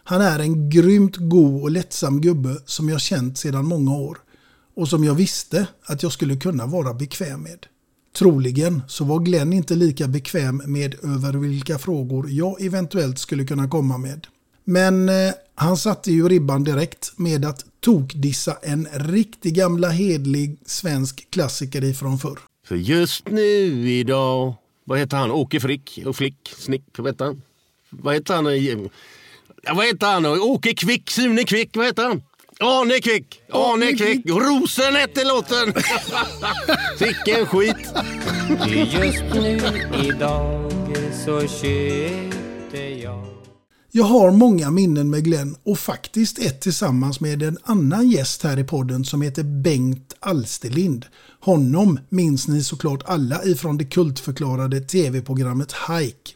Han 0.03 0.21
är 0.21 0.39
en 0.39 0.69
grymt 0.69 1.15
god 1.15 1.61
och 1.61 1.71
lättsam 1.71 2.21
gubbe 2.21 2.57
som 2.65 2.89
jag 2.89 3.01
känt 3.01 3.37
sedan 3.37 3.65
många 3.65 3.95
år 3.95 4.17
och 4.75 4.89
som 4.89 5.03
jag 5.03 5.15
visste 5.15 5.67
att 5.85 6.03
jag 6.03 6.11
skulle 6.11 6.35
kunna 6.35 6.65
vara 6.65 6.93
bekväm 6.93 7.41
med. 7.41 7.65
Troligen 8.15 8.81
så 8.87 9.03
var 9.03 9.19
Glenn 9.19 9.53
inte 9.53 9.75
lika 9.75 10.07
bekväm 10.07 10.61
med 10.65 10.95
över 11.03 11.33
vilka 11.33 11.77
frågor 11.77 12.27
jag 12.29 12.61
eventuellt 12.61 13.19
skulle 13.19 13.45
kunna 13.45 13.67
komma 13.67 13.97
med. 13.97 14.27
Men 14.63 15.09
eh, 15.09 15.33
han 15.55 15.77
satte 15.77 16.11
ju 16.11 16.29
ribban 16.29 16.63
direkt 16.63 17.13
med 17.15 17.45
att 17.45 17.65
tokdissa 17.79 18.57
en 18.61 18.87
riktig 18.93 19.55
gamla 19.55 19.89
hedlig 19.89 20.57
svensk 20.65 21.27
klassiker 21.29 21.83
ifrån 21.83 22.17
förr. 22.17 22.39
För 22.67 22.75
just 22.75 23.29
nu 23.29 23.91
idag, 23.91 24.55
vad 24.83 24.99
heter 24.99 25.17
han? 25.17 25.31
Åke 25.31 25.59
Frick 25.59 25.99
och 26.05 26.15
Flick, 26.15 26.53
Snick, 26.57 26.83
vad 26.97 27.07
heter 27.07 27.25
han? 27.25 27.41
Vad 27.89 28.13
heter 28.13 28.35
han? 28.35 28.89
Ja, 29.63 29.73
vad 29.73 29.85
heter 29.85 30.07
han? 30.07 30.25
Åke 30.25 30.73
Kvick, 30.73 31.09
Sune 31.09 31.43
Kvick, 31.43 31.77
vad 31.77 31.85
heter 31.85 32.03
han? 32.03 32.21
Arne 32.59 32.99
Kvick! 33.01 33.41
Arne 33.51 33.93
Kvick! 33.93 34.25
Rosen 34.25 34.95
hette 34.95 35.23
låten! 35.23 35.73
Vilken 36.99 37.45
skit! 37.45 37.93
Just 38.93 39.23
nu 39.33 39.59
idag 40.03 40.71
så 41.25 41.41
köpte 41.41 42.77
jag 42.77 43.25
Jag 43.91 44.03
har 44.03 44.31
många 44.31 44.71
minnen 44.71 45.09
med 45.09 45.23
Glenn 45.23 45.55
och 45.63 45.79
faktiskt 45.79 46.39
ett 46.39 46.61
tillsammans 46.61 47.19
med 47.19 47.43
en 47.43 47.57
annan 47.63 48.09
gäst 48.09 48.43
här 48.43 48.59
i 48.59 48.63
podden 48.63 49.05
som 49.05 49.21
heter 49.21 49.43
Bengt 49.43 50.13
Alsterlind. 50.19 51.05
Honom 51.39 51.99
minns 52.09 52.47
ni 52.47 52.63
såklart 52.63 53.03
alla 53.05 53.43
ifrån 53.43 53.77
det 53.77 53.85
kultförklarade 53.85 54.81
tv-programmet 54.81 55.75
Hike. 55.89 56.34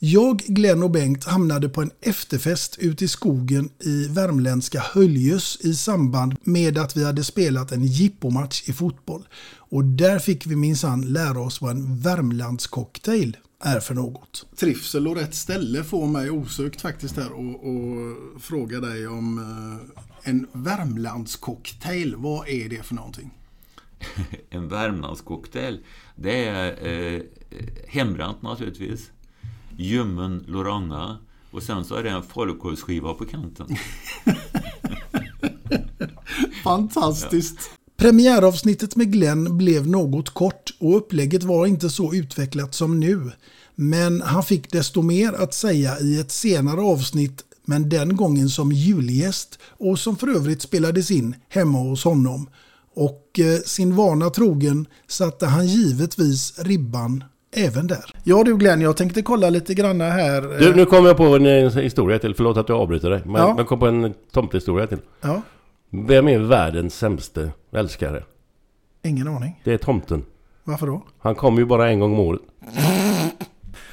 Jag, 0.00 0.38
Glenn 0.38 0.82
och 0.82 0.90
Bengt 0.90 1.24
hamnade 1.24 1.68
på 1.68 1.82
en 1.82 1.90
efterfest 2.00 2.78
ute 2.78 3.04
i 3.04 3.08
skogen 3.08 3.70
i 3.78 4.08
värmländska 4.08 4.80
Höljes 4.80 5.60
i 5.60 5.74
samband 5.74 6.36
med 6.42 6.78
att 6.78 6.96
vi 6.96 7.04
hade 7.04 7.24
spelat 7.24 7.72
en 7.72 7.86
jippomatch 7.86 8.68
i 8.68 8.72
fotboll. 8.72 9.28
Och 9.56 9.84
där 9.84 10.18
fick 10.18 10.46
vi 10.46 10.56
minsann 10.56 11.12
lära 11.12 11.40
oss 11.40 11.60
vad 11.60 11.70
en 11.70 12.00
Värmlandscocktail 12.00 13.36
är 13.64 13.80
för 13.80 13.94
något. 13.94 14.46
Trivsel 14.56 15.08
och 15.08 15.16
rätt 15.16 15.34
ställe 15.34 15.84
får 15.84 16.06
mig 16.06 16.30
osökt 16.30 16.80
faktiskt 16.80 17.16
här 17.16 17.32
och, 17.32 17.68
och 17.68 18.42
fråga 18.42 18.80
dig 18.80 19.06
om 19.06 19.38
eh, 19.38 20.30
en 20.30 20.46
Värmlandscocktail. 20.52 22.14
Vad 22.16 22.48
är 22.48 22.68
det 22.68 22.82
för 22.82 22.94
någonting? 22.94 23.30
en 24.50 24.68
Värmlandscocktail, 24.68 25.80
det 26.16 26.44
är 26.44 26.86
eh, 26.86 27.22
hembränt 27.88 28.42
naturligtvis 28.42 29.10
ljummen 29.78 30.44
Loranga 30.46 31.16
och 31.50 31.62
sen 31.62 31.84
så 31.84 31.94
är 31.94 32.02
det 32.02 32.10
en 32.10 32.22
falukorvsskiva 32.22 33.14
på 33.14 33.24
kanten. 33.24 33.66
Fantastiskt! 36.64 37.56
Ja. 37.58 37.76
Premiäravsnittet 37.96 38.96
med 38.96 39.12
Glenn 39.12 39.58
blev 39.58 39.88
något 39.88 40.30
kort 40.30 40.74
och 40.78 40.96
upplägget 40.96 41.42
var 41.42 41.66
inte 41.66 41.90
så 41.90 42.14
utvecklat 42.14 42.74
som 42.74 43.00
nu. 43.00 43.32
Men 43.74 44.22
han 44.22 44.42
fick 44.42 44.72
desto 44.72 45.02
mer 45.02 45.32
att 45.32 45.54
säga 45.54 46.00
i 46.00 46.20
ett 46.20 46.30
senare 46.30 46.80
avsnitt 46.80 47.44
men 47.64 47.88
den 47.88 48.16
gången 48.16 48.48
som 48.48 48.72
julgäst 48.72 49.58
och 49.64 49.98
som 49.98 50.16
för 50.16 50.28
övrigt 50.28 50.62
spelades 50.62 51.10
in 51.10 51.34
hemma 51.48 51.78
hos 51.78 52.04
honom. 52.04 52.50
Och 52.94 53.38
eh, 53.38 53.60
sin 53.60 53.96
vana 53.96 54.30
trogen 54.30 54.86
satte 55.08 55.46
han 55.46 55.66
givetvis 55.66 56.58
ribban 56.58 57.24
även 57.66 57.86
där. 57.86 58.14
Ja 58.24 58.44
du 58.44 58.56
Glenn, 58.56 58.80
jag 58.80 58.96
tänkte 58.96 59.22
kolla 59.22 59.50
lite 59.50 59.74
granna 59.74 60.04
här. 60.10 60.58
Du, 60.58 60.74
nu 60.74 60.84
kommer 60.84 61.08
jag 61.08 61.16
på 61.16 61.36
en, 61.36 61.46
en 61.46 61.70
historia 61.70 62.18
till. 62.18 62.34
Förlåt 62.34 62.56
att 62.56 62.68
jag 62.68 62.80
avbryter 62.80 63.10
dig. 63.10 63.22
Men 63.24 63.34
ja. 63.34 63.54
jag 63.56 63.66
kom 63.66 63.78
på 63.78 63.86
en 63.86 64.14
tomtehistoria 64.32 64.86
till. 64.86 64.98
Ja. 65.20 65.42
Vem 65.90 66.28
är 66.28 66.38
världens 66.38 66.94
sämste 66.94 67.52
älskare? 67.72 68.24
Ingen 69.04 69.28
aning. 69.28 69.60
Det 69.64 69.72
är 69.72 69.78
tomten. 69.78 70.24
Varför 70.64 70.86
då? 70.86 71.02
Han 71.18 71.34
kommer 71.34 71.58
ju 71.58 71.64
bara 71.64 71.90
en 71.90 72.00
gång 72.00 72.12
om 72.12 72.18
året. 72.18 72.40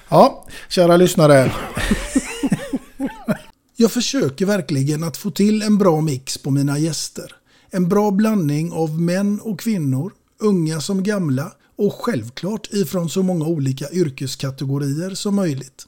Ja, 0.10 0.46
kära 0.70 0.98
lyssnare. 0.98 1.52
jag 3.76 3.92
försöker 3.92 4.46
verkligen 4.46 5.04
att 5.04 5.18
få 5.18 5.32
till 5.32 5.62
en 5.62 5.78
bra 5.78 6.02
mix 6.02 6.38
på 6.38 6.52
mina 6.52 6.78
gäster. 6.78 7.32
En 7.72 7.90
bra 7.90 8.12
blandning 8.12 8.72
av 8.74 9.02
män 9.02 9.40
och 9.40 9.60
kvinnor, 9.60 10.12
unga 10.40 10.80
som 10.80 11.04
gamla 11.04 11.52
och 11.78 11.94
självklart 11.94 12.74
ifrån 12.74 13.10
så 13.10 13.24
många 13.24 13.46
olika 13.46 13.92
yrkeskategorier 13.92 15.16
som 15.16 15.36
möjligt. 15.36 15.86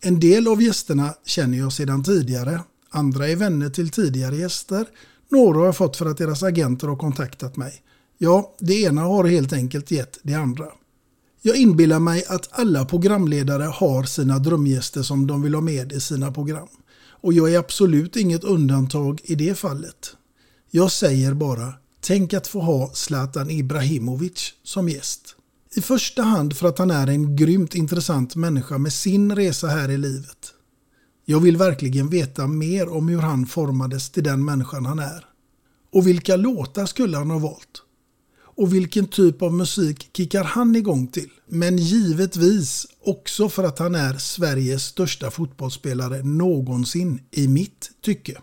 En 0.00 0.20
del 0.20 0.48
av 0.48 0.62
gästerna 0.62 1.14
känner 1.24 1.58
jag 1.58 1.72
sedan 1.72 2.04
tidigare, 2.04 2.60
andra 2.90 3.28
är 3.28 3.36
vänner 3.36 3.70
till 3.70 3.90
tidigare 3.90 4.36
gäster, 4.36 4.86
några 5.28 5.58
har 5.58 5.64
jag 5.66 5.76
fått 5.76 5.96
för 5.96 6.06
att 6.06 6.18
deras 6.18 6.42
agenter 6.42 6.88
har 6.88 6.96
kontaktat 6.96 7.56
mig. 7.56 7.82
Ja, 8.18 8.54
det 8.58 8.82
ena 8.82 9.00
har 9.00 9.24
helt 9.24 9.52
enkelt 9.52 9.90
gett 9.90 10.18
det 10.22 10.34
andra. 10.34 10.66
Jag 11.42 11.56
inbillar 11.56 11.98
mig 12.00 12.24
att 12.28 12.48
alla 12.50 12.84
programledare 12.84 13.62
har 13.62 14.02
sina 14.02 14.38
drömgäster 14.38 15.02
som 15.02 15.26
de 15.26 15.42
vill 15.42 15.54
ha 15.54 15.62
med 15.62 15.92
i 15.92 16.00
sina 16.00 16.32
program. 16.32 16.68
Och 17.08 17.32
jag 17.32 17.54
är 17.54 17.58
absolut 17.58 18.16
inget 18.16 18.44
undantag 18.44 19.20
i 19.24 19.34
det 19.34 19.54
fallet. 19.54 20.16
Jag 20.70 20.92
säger 20.92 21.34
bara 21.34 21.72
Tänk 22.06 22.34
att 22.34 22.46
få 22.46 22.60
ha 22.60 22.90
Zlatan 22.94 23.50
Ibrahimovic 23.50 24.52
som 24.62 24.88
gäst. 24.88 25.36
I 25.76 25.80
första 25.80 26.22
hand 26.22 26.56
för 26.56 26.68
att 26.68 26.78
han 26.78 26.90
är 26.90 27.06
en 27.06 27.36
grymt 27.36 27.74
intressant 27.74 28.36
människa 28.36 28.78
med 28.78 28.92
sin 28.92 29.36
resa 29.36 29.66
här 29.66 29.90
i 29.90 29.98
livet. 29.98 30.52
Jag 31.24 31.40
vill 31.40 31.56
verkligen 31.56 32.08
veta 32.08 32.46
mer 32.46 32.88
om 32.88 33.08
hur 33.08 33.18
han 33.18 33.46
formades 33.46 34.10
till 34.10 34.22
den 34.22 34.44
människan 34.44 34.86
han 34.86 34.98
är. 34.98 35.24
Och 35.92 36.06
vilka 36.06 36.36
låtar 36.36 36.86
skulle 36.86 37.16
han 37.16 37.30
ha 37.30 37.38
valt? 37.38 37.82
Och 38.38 38.74
vilken 38.74 39.06
typ 39.06 39.42
av 39.42 39.52
musik 39.52 40.10
kickar 40.16 40.44
han 40.44 40.76
igång 40.76 41.06
till? 41.06 41.30
Men 41.48 41.78
givetvis 41.78 42.86
också 43.04 43.48
för 43.48 43.64
att 43.64 43.78
han 43.78 43.94
är 43.94 44.18
Sveriges 44.18 44.82
största 44.82 45.30
fotbollsspelare 45.30 46.22
någonsin 46.22 47.20
i 47.30 47.48
mitt 47.48 47.90
tycke. 48.02 48.38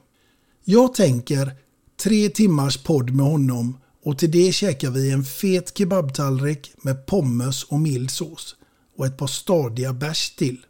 Jag 0.64 0.94
tänker 0.94 1.63
Tre 2.04 2.30
timmars 2.30 2.78
podd 2.78 3.16
med 3.16 3.26
honom 3.26 3.78
och 4.04 4.18
till 4.18 4.32
det 4.32 4.52
käkar 4.52 4.90
vi 4.90 5.12
en 5.12 5.24
fet 5.24 5.78
kebabtallrik 5.78 6.72
med 6.82 7.06
pommes 7.06 7.64
och 7.64 7.80
mild 7.80 8.12
sås 8.12 8.56
och 8.98 9.06
ett 9.06 9.18
par 9.18 9.28
stadiga 9.28 9.94
bärs 9.94 10.36
till. 10.36 10.66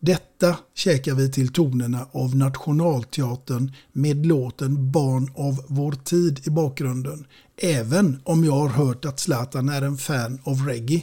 Detta 0.00 0.56
käkar 0.74 1.14
vi 1.14 1.32
till 1.32 1.52
tonerna 1.52 2.08
av 2.12 2.36
Nationalteatern 2.36 3.72
med 3.92 4.26
låten 4.26 4.92
Barn 4.92 5.32
av 5.36 5.64
vår 5.68 5.92
tid 5.92 6.40
i 6.46 6.50
bakgrunden. 6.50 7.26
Även 7.56 8.20
om 8.24 8.44
jag 8.44 8.52
har 8.52 8.68
hört 8.68 9.04
att 9.04 9.20
Zlatan 9.20 9.68
är 9.68 9.82
en 9.82 9.96
fan 9.96 10.40
av 10.44 10.66
reggae. 10.66 11.02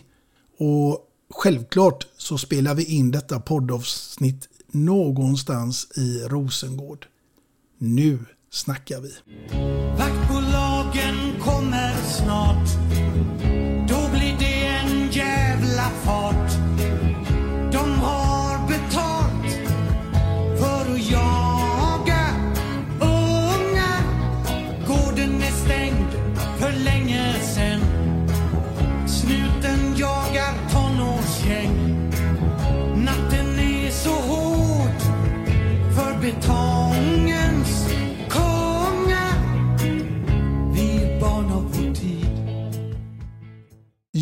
Och 0.57 0.99
självklart 1.29 2.07
så 2.17 2.37
spelar 2.37 2.75
vi 2.75 2.83
in 2.83 3.11
detta 3.11 3.39
poddavsnitt 3.39 4.49
någonstans 4.71 5.87
i 5.97 6.19
Rosengård. 6.19 7.05
Nu 7.77 8.19
snackar 8.55 9.01
vi. 9.01 9.09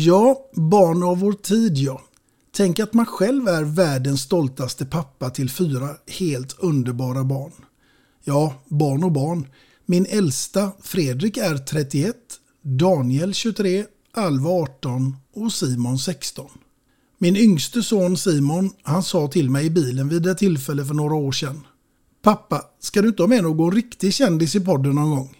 Ja, 0.06 0.50
barn 0.52 1.02
av 1.02 1.18
vår 1.18 1.32
tid 1.32 1.78
ja. 1.78 2.02
Tänk 2.56 2.80
att 2.80 2.94
man 2.94 3.06
själv 3.06 3.48
är 3.48 3.64
världens 3.64 4.20
stoltaste 4.20 4.86
pappa 4.86 5.30
till 5.30 5.50
fyra 5.50 5.88
helt 6.18 6.56
underbara 6.58 7.24
barn. 7.24 7.52
Ja, 8.24 8.54
barn 8.68 9.04
och 9.04 9.12
barn. 9.12 9.46
Min 9.86 10.06
äldsta, 10.06 10.70
Fredrik, 10.82 11.36
är 11.36 11.56
31, 11.56 12.16
Daniel 12.62 13.34
23, 13.34 13.84
Alva 14.14 14.50
18 14.50 15.16
och 15.34 15.52
Simon 15.52 15.98
16. 15.98 16.50
Min 17.18 17.36
yngste 17.36 17.82
son 17.82 18.16
Simon, 18.16 18.70
han 18.82 19.02
sa 19.02 19.28
till 19.28 19.50
mig 19.50 19.66
i 19.66 19.70
bilen 19.70 20.08
vid 20.08 20.26
ett 20.26 20.38
tillfälle 20.38 20.84
för 20.84 20.94
några 20.94 21.14
år 21.14 21.32
sedan. 21.32 21.66
Pappa, 22.22 22.62
ska 22.80 23.02
du 23.02 23.08
inte 23.08 23.22
ha 23.22 23.28
med 23.28 23.42
någon 23.42 23.72
riktig 23.72 24.14
kändis 24.14 24.54
i 24.54 24.60
podden 24.60 24.94
någon 24.94 25.10
gång? 25.10 25.36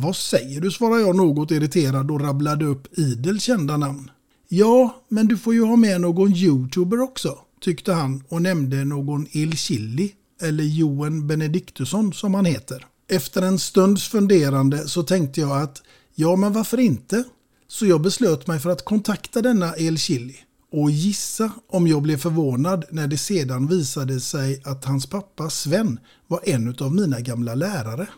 Vad 0.00 0.16
säger 0.16 0.60
du? 0.60 0.70
svarade 0.70 1.00
jag 1.00 1.16
något 1.16 1.50
irriterad 1.50 2.10
och 2.10 2.20
rabblade 2.20 2.64
upp 2.64 2.98
idel 2.98 3.40
kända 3.40 3.76
namn. 3.76 4.10
Ja, 4.48 5.04
men 5.08 5.28
du 5.28 5.38
får 5.38 5.54
ju 5.54 5.64
ha 5.64 5.76
med 5.76 6.00
någon 6.00 6.32
youtuber 6.32 7.00
också, 7.00 7.38
tyckte 7.60 7.92
han 7.92 8.22
och 8.28 8.42
nämnde 8.42 8.84
någon 8.84 9.26
Il 9.30 9.56
Chili. 9.56 10.12
eller 10.42 10.64
Johan 10.64 11.26
Benediktusson 11.26 12.12
som 12.12 12.34
han 12.34 12.44
heter. 12.44 12.86
Efter 13.08 13.42
en 13.42 13.58
stunds 13.58 14.08
funderande 14.08 14.88
så 14.88 15.02
tänkte 15.02 15.40
jag 15.40 15.62
att 15.62 15.82
ja, 16.14 16.36
men 16.36 16.52
varför 16.52 16.80
inte? 16.80 17.24
Så 17.68 17.86
jag 17.86 18.00
beslöt 18.00 18.46
mig 18.46 18.60
för 18.60 18.70
att 18.70 18.84
kontakta 18.84 19.42
denna 19.42 19.76
El 19.76 19.98
Chili 19.98 20.36
och 20.72 20.90
gissa 20.90 21.50
om 21.68 21.86
jag 21.86 22.02
blev 22.02 22.16
förvånad 22.16 22.84
när 22.90 23.06
det 23.06 23.18
sedan 23.18 23.66
visade 23.66 24.20
sig 24.20 24.62
att 24.64 24.84
hans 24.84 25.06
pappa 25.06 25.50
Sven 25.50 25.98
var 26.26 26.40
en 26.44 26.76
av 26.80 26.94
mina 26.94 27.20
gamla 27.20 27.54
lärare. 27.54 28.08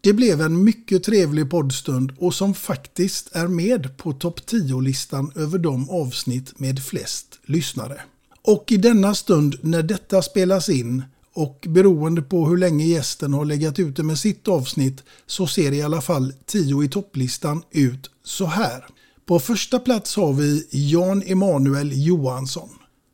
Det 0.00 0.12
blev 0.12 0.40
en 0.40 0.64
mycket 0.64 1.04
trevlig 1.04 1.50
poddstund 1.50 2.12
och 2.18 2.34
som 2.34 2.54
faktiskt 2.54 3.28
är 3.32 3.48
med 3.48 3.96
på 3.96 4.12
topp 4.12 4.40
10-listan 4.46 5.32
över 5.34 5.58
de 5.58 5.90
avsnitt 5.90 6.58
med 6.58 6.82
flest 6.82 7.38
lyssnare. 7.44 8.00
Och 8.42 8.72
i 8.72 8.76
denna 8.76 9.14
stund 9.14 9.56
när 9.60 9.82
detta 9.82 10.22
spelas 10.22 10.68
in 10.68 11.02
och 11.32 11.66
beroende 11.68 12.22
på 12.22 12.46
hur 12.46 12.56
länge 12.56 12.84
gästen 12.84 13.34
har 13.34 13.44
legat 13.44 13.78
ute 13.78 14.02
med 14.02 14.18
sitt 14.18 14.48
avsnitt 14.48 15.04
så 15.26 15.46
ser 15.46 15.72
i 15.72 15.82
alla 15.82 16.00
fall 16.00 16.32
10 16.46 16.82
i 16.82 16.88
topplistan 16.88 17.62
ut 17.70 18.10
så 18.24 18.46
här. 18.46 18.84
På 19.26 19.40
första 19.40 19.78
plats 19.78 20.16
har 20.16 20.32
vi 20.32 20.66
Jan 20.70 21.22
Emanuel 21.26 21.90
Johansson. 22.06 22.68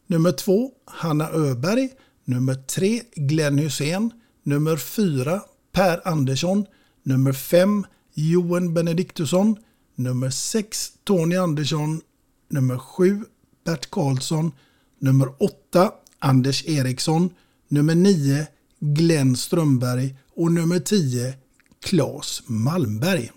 Nummer 0.06 0.32
två 0.32 0.70
Hanna 0.86 1.30
Öberg. 1.30 1.88
Nummer 2.24 2.54
tre 2.54 3.02
Glenn 3.14 3.58
Hussein. 3.58 4.10
Nummer 4.42 4.76
fyra 4.76 5.40
Per 5.74 6.08
Andersson, 6.08 6.66
nummer 7.02 7.32
5 7.32 7.86
Johan 8.14 8.74
Benediktusson, 8.74 9.56
nummer 9.94 10.30
6 10.30 10.92
Tony 11.04 11.36
Andersson, 11.36 12.00
nummer 12.50 12.78
7 12.78 13.24
Bert 13.64 13.90
Karlsson, 13.90 14.52
nummer 14.98 15.28
8 15.38 15.92
Anders 16.18 16.64
Eriksson, 16.68 17.30
nummer 17.68 17.94
9 17.94 18.46
Glenn 18.80 19.36
Strömberg 19.36 20.16
och 20.36 20.52
nummer 20.52 20.78
10 20.78 21.34
Claes 21.82 22.42
Malmberg. 22.46 23.30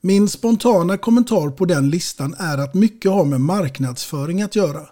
Min 0.00 0.28
spontana 0.28 0.98
kommentar 0.98 1.50
på 1.50 1.64
den 1.64 1.90
listan 1.90 2.34
är 2.38 2.58
att 2.58 2.74
mycket 2.74 3.10
har 3.10 3.24
med 3.24 3.40
marknadsföring 3.40 4.42
att 4.42 4.56
göra. 4.56 4.88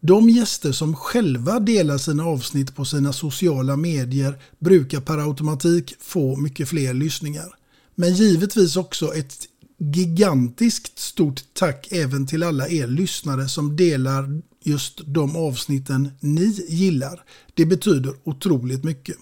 De 0.00 0.30
gäster 0.30 0.72
som 0.72 0.96
själva 0.96 1.60
delar 1.60 1.98
sina 1.98 2.24
avsnitt 2.24 2.76
på 2.76 2.84
sina 2.84 3.12
sociala 3.12 3.76
medier 3.76 4.38
brukar 4.58 5.00
per 5.00 5.18
automatik 5.18 5.94
få 6.00 6.36
mycket 6.36 6.68
fler 6.68 6.94
lyssningar. 6.94 7.54
Men 7.94 8.14
givetvis 8.14 8.76
också 8.76 9.14
ett 9.14 9.34
gigantiskt 9.78 10.98
stort 10.98 11.40
tack 11.52 11.88
även 11.90 12.26
till 12.26 12.42
alla 12.42 12.68
er 12.68 12.86
lyssnare 12.86 13.48
som 13.48 13.76
delar 13.76 14.42
just 14.64 15.00
de 15.06 15.36
avsnitten 15.36 16.10
ni 16.20 16.64
gillar. 16.68 17.22
Det 17.54 17.66
betyder 17.66 18.14
otroligt 18.24 18.84
mycket. 18.84 19.16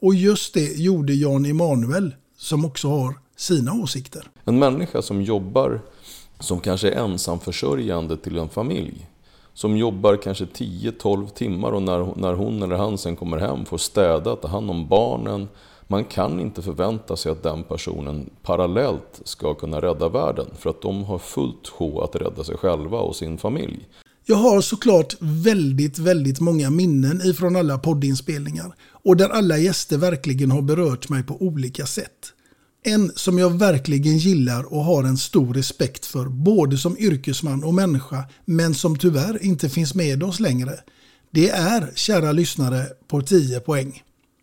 Och 0.00 0.14
just 0.14 0.54
det 0.54 0.78
gjorde 0.78 1.14
Jan 1.14 1.44
Emanuel 1.44 2.14
som 2.38 2.64
också 2.64 2.88
har 2.88 3.14
sina 3.36 3.72
åsikter. 3.72 4.30
En 4.44 4.58
människa 4.58 5.02
som 5.02 5.22
jobbar 5.22 5.80
som 6.40 6.60
kanske 6.60 6.90
är 6.90 7.04
ensamförsörjande 7.04 8.16
till 8.16 8.38
en 8.38 8.48
familj. 8.48 9.06
Som 9.54 9.76
jobbar 9.76 10.16
kanske 10.16 10.44
10-12 10.44 11.28
timmar 11.28 11.72
och 11.72 11.82
när, 11.82 12.12
när 12.16 12.34
hon 12.34 12.62
eller 12.62 12.76
han 12.76 12.98
sen 12.98 13.16
kommer 13.16 13.38
hem 13.38 13.64
får 13.64 13.78
städa, 13.78 14.36
ta 14.36 14.48
hand 14.48 14.70
om 14.70 14.88
barnen. 14.88 15.48
Man 15.86 16.04
kan 16.04 16.40
inte 16.40 16.62
förvänta 16.62 17.16
sig 17.16 17.32
att 17.32 17.42
den 17.42 17.62
personen 17.62 18.30
parallellt 18.42 19.20
ska 19.24 19.54
kunna 19.54 19.80
rädda 19.80 20.08
världen 20.08 20.46
för 20.58 20.70
att 20.70 20.82
de 20.82 21.04
har 21.04 21.18
fullt 21.18 21.68
sjå 21.68 22.00
att 22.00 22.16
rädda 22.16 22.44
sig 22.44 22.56
själva 22.56 22.98
och 22.98 23.16
sin 23.16 23.38
familj. 23.38 23.88
Jag 24.24 24.36
har 24.36 24.60
såklart 24.60 25.16
väldigt, 25.20 25.98
väldigt 25.98 26.40
många 26.40 26.70
minnen 26.70 27.20
ifrån 27.24 27.56
alla 27.56 27.78
poddinspelningar 27.78 28.74
och 28.92 29.16
där 29.16 29.28
alla 29.28 29.58
gäster 29.58 29.98
verkligen 29.98 30.50
har 30.50 30.62
berört 30.62 31.08
mig 31.08 31.22
på 31.22 31.36
olika 31.42 31.86
sätt. 31.86 32.32
En 32.82 33.12
som 33.16 33.38
jag 33.38 33.58
verkligen 33.58 34.18
gillar 34.18 34.72
och 34.72 34.84
har 34.84 35.04
en 35.04 35.16
stor 35.16 35.54
respekt 35.54 36.06
för, 36.06 36.28
både 36.28 36.78
som 36.78 36.98
yrkesman 36.98 37.64
och 37.64 37.74
människa, 37.74 38.24
men 38.44 38.74
som 38.74 38.98
tyvärr 38.98 39.42
inte 39.42 39.68
finns 39.68 39.94
med 39.94 40.22
oss 40.22 40.40
längre. 40.40 40.80
Det 41.30 41.50
är, 41.50 41.92
kära 41.94 42.32
lyssnare, 42.32 42.86
på 43.08 43.22
10 43.22 43.60
poäng. 43.60 44.02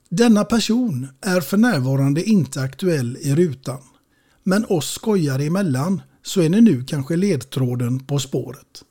Denna 0.10 0.46
person 0.46 1.08
är 1.22 1.42
för 1.42 1.58
närvarande 1.58 2.24
inte 2.24 2.62
aktuell 2.62 3.18
i 3.22 3.36
rutan. 3.36 3.80
Men 4.44 4.66
oss 4.66 4.92
skojare 4.92 5.44
emellan 5.44 6.02
så 6.24 6.42
är 6.42 6.50
ni 6.50 6.62
nu 6.62 6.84
kanske 6.84 7.16
ledtråden 7.16 8.00
på 8.00 8.20
spåret. 8.20 8.84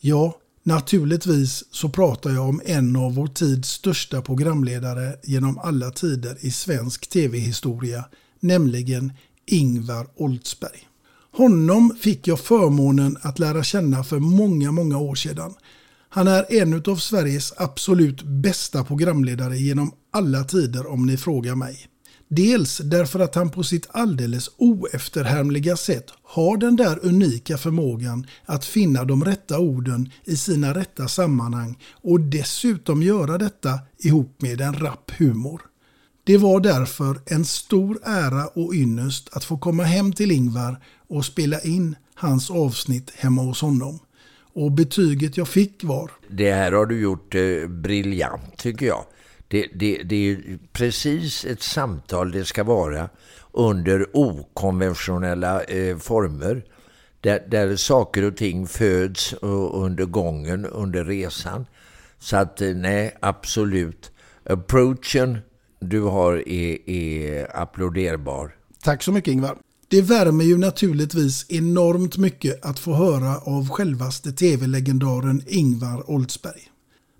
Ja, 0.00 0.36
naturligtvis 0.62 1.64
så 1.70 1.88
pratar 1.88 2.30
jag 2.30 2.48
om 2.48 2.60
en 2.64 2.96
av 2.96 3.14
vår 3.14 3.26
tids 3.26 3.68
största 3.68 4.22
programledare 4.22 5.16
genom 5.22 5.58
alla 5.58 5.90
tider 5.90 6.36
i 6.40 6.50
svensk 6.50 7.08
tv-historia, 7.10 8.04
nämligen 8.40 9.12
Ingvar 9.46 10.06
Oldsberg. 10.16 10.86
Honom 11.32 11.96
fick 12.00 12.26
jag 12.26 12.40
förmånen 12.40 13.16
att 13.22 13.38
lära 13.38 13.64
känna 13.64 14.04
för 14.04 14.18
många, 14.18 14.72
många 14.72 14.98
år 14.98 15.14
sedan. 15.14 15.54
Han 16.08 16.28
är 16.28 16.52
en 16.52 16.82
av 16.86 16.96
Sveriges 16.96 17.52
absolut 17.56 18.22
bästa 18.22 18.84
programledare 18.84 19.56
genom 19.56 19.92
alla 20.10 20.44
tider 20.44 20.86
om 20.86 21.06
ni 21.06 21.16
frågar 21.16 21.54
mig. 21.54 21.86
Dels 22.28 22.78
därför 22.78 23.20
att 23.20 23.34
han 23.34 23.50
på 23.50 23.62
sitt 23.62 23.86
alldeles 23.90 24.50
oefterhärmliga 24.56 25.76
sätt 25.76 26.04
har 26.22 26.56
den 26.56 26.76
där 26.76 27.06
unika 27.06 27.58
förmågan 27.58 28.26
att 28.44 28.64
finna 28.64 29.04
de 29.04 29.24
rätta 29.24 29.58
orden 29.58 30.10
i 30.24 30.36
sina 30.36 30.74
rätta 30.74 31.08
sammanhang 31.08 31.78
och 32.02 32.20
dessutom 32.20 33.02
göra 33.02 33.38
detta 33.38 33.78
ihop 33.98 34.42
med 34.42 34.60
en 34.60 34.74
rapp 34.74 35.10
humor. 35.18 35.69
Det 36.24 36.36
var 36.36 36.60
därför 36.60 37.20
en 37.26 37.44
stor 37.44 37.98
ära 38.04 38.46
och 38.46 38.74
ynnest 38.74 39.28
att 39.32 39.44
få 39.44 39.58
komma 39.58 39.82
hem 39.82 40.12
till 40.12 40.30
Ingvar 40.30 40.82
och 41.08 41.24
spela 41.24 41.60
in 41.60 41.96
hans 42.14 42.50
avsnitt 42.50 43.10
hemma 43.16 43.42
hos 43.42 43.60
honom. 43.60 43.98
Och 44.54 44.72
betyget 44.72 45.36
jag 45.36 45.48
fick 45.48 45.84
var... 45.84 46.10
Det 46.28 46.52
här 46.52 46.72
har 46.72 46.86
du 46.86 47.00
gjort 47.00 47.34
eh, 47.34 47.68
briljant 47.68 48.56
tycker 48.56 48.86
jag. 48.86 49.04
Det, 49.48 49.66
det, 49.74 50.02
det 50.02 50.30
är 50.30 50.58
precis 50.72 51.44
ett 51.44 51.62
samtal 51.62 52.32
det 52.32 52.44
ska 52.44 52.64
vara 52.64 53.08
under 53.52 54.16
okonventionella 54.16 55.62
eh, 55.62 55.96
former. 55.96 56.64
Där, 57.20 57.46
där 57.48 57.76
saker 57.76 58.24
och 58.24 58.36
ting 58.36 58.66
föds 58.66 59.34
under 59.72 60.04
gången, 60.04 60.66
under 60.66 61.04
resan. 61.04 61.66
Så 62.18 62.36
att 62.36 62.60
eh, 62.60 62.68
nej, 62.68 63.16
absolut. 63.20 64.10
Approachen 64.44 65.38
du 65.80 66.00
har 66.00 66.48
är, 66.48 66.90
är 66.90 67.56
applåderbar. 67.56 68.54
Tack 68.82 69.02
så 69.02 69.12
mycket 69.12 69.32
Ingvar. 69.32 69.58
Det 69.88 70.02
värmer 70.02 70.44
ju 70.44 70.58
naturligtvis 70.58 71.46
enormt 71.48 72.16
mycket 72.16 72.64
att 72.64 72.78
få 72.78 72.94
höra 72.94 73.38
av 73.38 73.68
självaste 73.68 74.32
tv-legendaren 74.32 75.42
Ingvar 75.46 76.10
Oldsberg. 76.10 76.60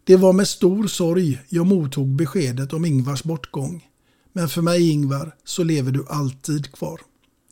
Det 0.05 0.17
var 0.17 0.33
med 0.33 0.49
stor 0.49 0.87
sorg 0.87 1.41
jag 1.49 1.67
mottog 1.67 2.09
beskedet 2.09 2.73
om 2.73 2.85
Ingvars 2.85 3.23
bortgång. 3.23 3.85
Men 4.33 4.49
för 4.49 4.63
mig 4.63 4.91
Ingvar 4.91 5.35
så 5.45 5.65
lever 5.65 5.93
du 5.93 6.05
alltid 6.09 6.73
kvar. 6.73 7.01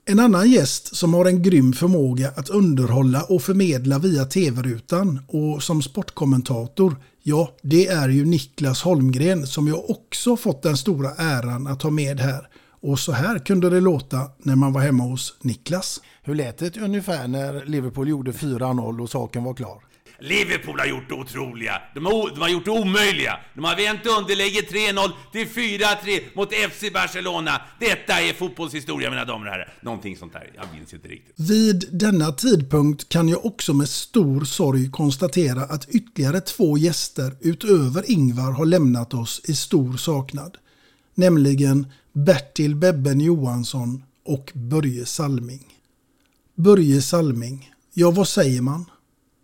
En 0.05 0.21
annan 0.21 0.51
gäst 0.51 0.97
som 0.97 1.15
har 1.15 1.25
en 1.25 1.43
grym 1.43 1.73
förmåga 1.73 2.33
att 2.37 2.49
underhålla 2.49 3.23
och 3.23 3.43
förmedla 3.43 3.99
via 3.99 4.25
tv-rutan 4.25 5.21
och 5.29 5.63
som 5.63 5.83
sportkommentator, 5.83 6.97
ja, 7.29 7.57
det 7.63 7.87
är 7.87 8.09
ju 8.09 8.25
Niklas 8.25 8.83
Holmgren 8.83 9.47
som 9.47 9.69
jag 9.69 9.91
också 9.91 10.37
fått 10.37 10.63
den 10.63 10.77
stora 10.77 11.11
äran 11.11 11.67
att 11.67 11.83
ha 11.83 11.91
med 11.91 12.21
här. 12.21 12.49
Och 12.81 12.99
så 12.99 13.13
här 13.13 13.39
kunde 13.39 13.71
det 13.71 13.81
låta 13.81 14.31
när 14.39 14.57
man 14.57 14.73
var 14.73 14.81
hemma 14.81 15.05
hos 15.05 15.37
Niklas. 15.43 16.01
Hur 16.23 16.35
lät 16.35 16.59
det 16.59 16.77
ungefär 16.77 17.29
när 17.29 17.65
Liverpool 17.65 18.09
gjorde 18.09 18.33
4-0 18.33 19.03
och 19.03 19.11
saken 19.11 19.45
var 19.45 19.55
klar? 19.55 19.88
Liverpool 20.21 20.79
har 20.79 20.87
gjort 20.87 21.09
det 21.09 21.15
otroliga. 21.15 21.83
De 21.95 22.07
har, 22.07 22.31
de 22.31 22.41
har 22.41 22.49
gjort 22.49 22.65
det 22.65 22.71
omöjliga. 22.71 23.39
De 23.55 23.65
har 23.65 23.77
vänt 23.77 24.07
underläge 24.07 24.61
3-0 24.61 25.11
till 25.33 25.47
4-3 25.49 26.21
mot 26.35 26.53
FC 26.53 26.93
Barcelona. 26.93 27.61
Detta 27.81 28.21
är 28.21 28.33
fotbollshistoria 28.33 29.11
mina 29.11 29.25
damer 29.25 29.47
och 29.47 29.53
herrar. 29.53 29.73
Någonting 29.81 30.17
sånt 30.17 30.33
där. 30.33 30.53
Jag 30.57 30.65
minns 30.75 30.95
inte 30.95 31.09
riktigt. 31.09 31.35
Vid 31.37 31.89
denna 31.93 32.33
tidpunkt 32.33 33.09
kan 33.09 33.29
jag 33.29 33.47
också 33.47 33.75
med 33.75 33.89
stor 33.89 34.45
sorg 34.45 34.91
konstatera 34.91 35.63
att 35.63 35.89
ytterligare 35.89 36.41
två 36.41 36.79
gäster 36.79 37.37
utöver 37.41 38.11
Ingvar 38.11 38.53
har 38.53 38.67
lämnat 38.67 39.15
oss 39.15 39.41
i 39.45 39.55
stor 39.55 39.97
saknad. 39.97 40.57
Nämligen 41.15 41.87
Bertil 42.13 42.77
Bebben 42.77 43.21
Johansson 43.21 44.03
och 44.25 44.53
Börje 44.55 45.07
Salming. 45.07 45.67
Börje 46.55 47.03
Salming, 47.03 47.71
ja 47.95 48.11
vad 48.11 48.29
säger 48.29 48.63
man? 48.63 48.85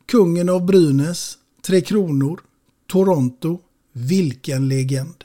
Kungen 0.07 0.49
av 0.49 0.67
Brynäs, 0.67 1.39
Tre 1.67 1.81
Kronor, 1.81 2.41
Toronto. 2.87 3.61
Vilken 3.93 4.69
legend! 4.69 5.25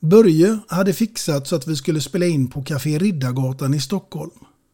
Börje 0.00 0.58
hade 0.68 0.92
fixat 0.92 1.46
så 1.48 1.56
att 1.56 1.68
vi 1.68 1.76
skulle 1.76 2.00
spela 2.00 2.26
in 2.26 2.50
på 2.50 2.62
Café 2.62 2.98
Riddargatan 2.98 3.74
i 3.74 3.80
Stockholm. 3.80 4.30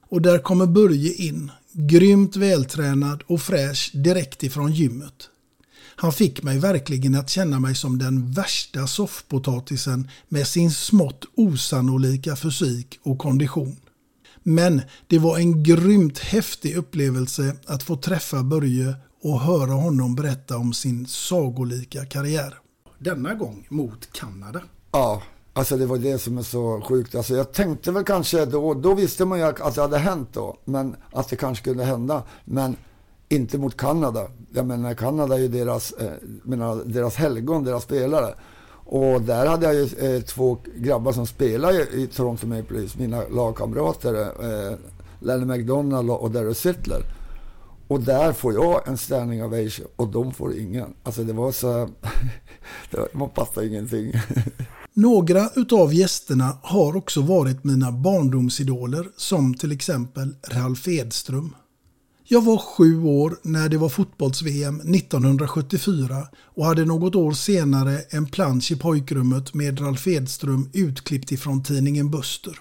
Och 0.08 0.22
där 0.22 0.38
kommer 0.38 0.66
Börje 0.66 1.12
in, 1.12 1.50
grymt 1.72 2.36
vältränad 2.36 3.22
och 3.26 3.42
fräsch 3.42 3.90
direkt 3.94 4.42
ifrån 4.42 4.72
gymmet. 4.72 5.28
Han 5.96 6.12
fick 6.12 6.42
mig 6.42 6.58
verkligen 6.58 7.14
att 7.14 7.30
känna 7.30 7.60
mig 7.60 7.74
som 7.74 7.98
den 7.98 8.32
värsta 8.32 8.86
soffpotatisen 8.86 10.08
med 10.28 10.46
sin 10.46 10.70
smått 10.70 11.24
osannolika 11.34 12.36
fysik 12.36 12.98
och 13.02 13.18
kondition. 13.18 13.76
Men 14.42 14.82
det 15.06 15.18
var 15.18 15.38
en 15.38 15.62
grymt 15.62 16.18
häftig 16.18 16.76
upplevelse 16.76 17.56
att 17.66 17.82
få 17.82 17.96
träffa 17.96 18.42
Börje 18.42 18.94
och 19.22 19.40
höra 19.40 19.72
honom 19.72 20.14
berätta 20.14 20.56
om 20.56 20.72
sin 20.72 21.06
sagolika 21.06 22.04
karriär. 22.04 22.54
Denna 22.98 23.34
gång 23.34 23.66
mot 23.68 24.12
Kanada. 24.12 24.62
Ja, 24.92 25.22
alltså 25.52 25.76
det 25.76 25.86
var 25.86 25.98
det 25.98 26.18
som 26.18 26.38
är 26.38 26.42
så 26.42 26.80
sjukt. 26.80 27.14
Alltså 27.14 27.34
jag 27.34 27.52
tänkte 27.52 27.92
väl 27.92 28.04
kanske 28.04 28.44
då, 28.44 28.74
då 28.74 28.94
visste 28.94 29.24
man 29.24 29.38
ju 29.38 29.44
att 29.44 29.74
det 29.74 29.82
hade 29.82 29.98
hänt 29.98 30.28
då, 30.32 30.56
men 30.64 30.96
att 31.12 31.28
det 31.28 31.36
kanske 31.36 31.64
kunde 31.64 31.84
hända. 31.84 32.22
Men 32.44 32.76
inte 33.28 33.58
mot 33.58 33.76
Kanada. 33.76 34.26
Jag 34.52 34.66
menar, 34.66 34.94
Kanada 34.94 35.34
är 35.34 35.38
ju 35.38 35.48
deras, 35.48 35.92
eh, 35.92 36.10
menar, 36.42 36.82
deras 36.84 37.14
helgon, 37.14 37.64
deras 37.64 37.82
spelare. 37.82 38.34
Och 38.84 39.22
där 39.22 39.46
hade 39.46 39.66
jag 39.66 39.74
ju 39.74 40.14
eh, 40.16 40.22
två 40.22 40.58
grabbar 40.76 41.12
som 41.12 41.26
spelar 41.26 41.94
i 41.94 42.06
Toronto 42.06 42.46
Maple 42.46 42.78
Leafs, 42.78 42.96
mina 42.96 43.22
lagkamrater. 43.28 44.14
Eh, 44.14 44.76
Lenny 45.20 45.44
McDonald 45.44 46.10
och 46.10 46.30
Darryl 46.30 46.54
Sittler. 46.54 47.02
Och 47.90 48.00
där 48.00 48.32
får 48.32 48.52
jag 48.52 48.88
en 48.88 48.98
standing 48.98 49.44
ovation 49.44 49.86
och 49.96 50.08
de 50.08 50.34
får 50.34 50.58
ingen. 50.58 50.94
Alltså 51.02 51.24
det 51.24 51.32
var 51.32 51.52
så... 51.52 51.88
man 53.12 53.30
passade 53.30 53.66
ingenting. 53.66 54.12
Några 54.94 55.50
utav 55.56 55.94
gästerna 55.94 56.58
har 56.62 56.96
också 56.96 57.22
varit 57.22 57.64
mina 57.64 57.92
barndomsidoler 57.92 59.08
som 59.16 59.54
till 59.54 59.72
exempel 59.72 60.34
Ralf 60.50 60.88
Edström. 60.88 61.54
Jag 62.24 62.42
var 62.42 62.58
sju 62.58 63.02
år 63.02 63.36
när 63.42 63.68
det 63.68 63.78
var 63.78 63.88
fotbolls-VM 63.88 64.80
1974 64.80 66.26
och 66.34 66.64
hade 66.64 66.84
något 66.84 67.14
år 67.14 67.32
senare 67.32 67.98
en 68.10 68.26
plansch 68.26 68.72
i 68.72 68.76
pojkrummet 68.76 69.54
med 69.54 69.80
Ralf 69.80 70.06
Edström 70.06 70.70
utklippt 70.72 71.32
ifrån 71.32 71.62
tidningen 71.62 72.10
Buster. 72.10 72.58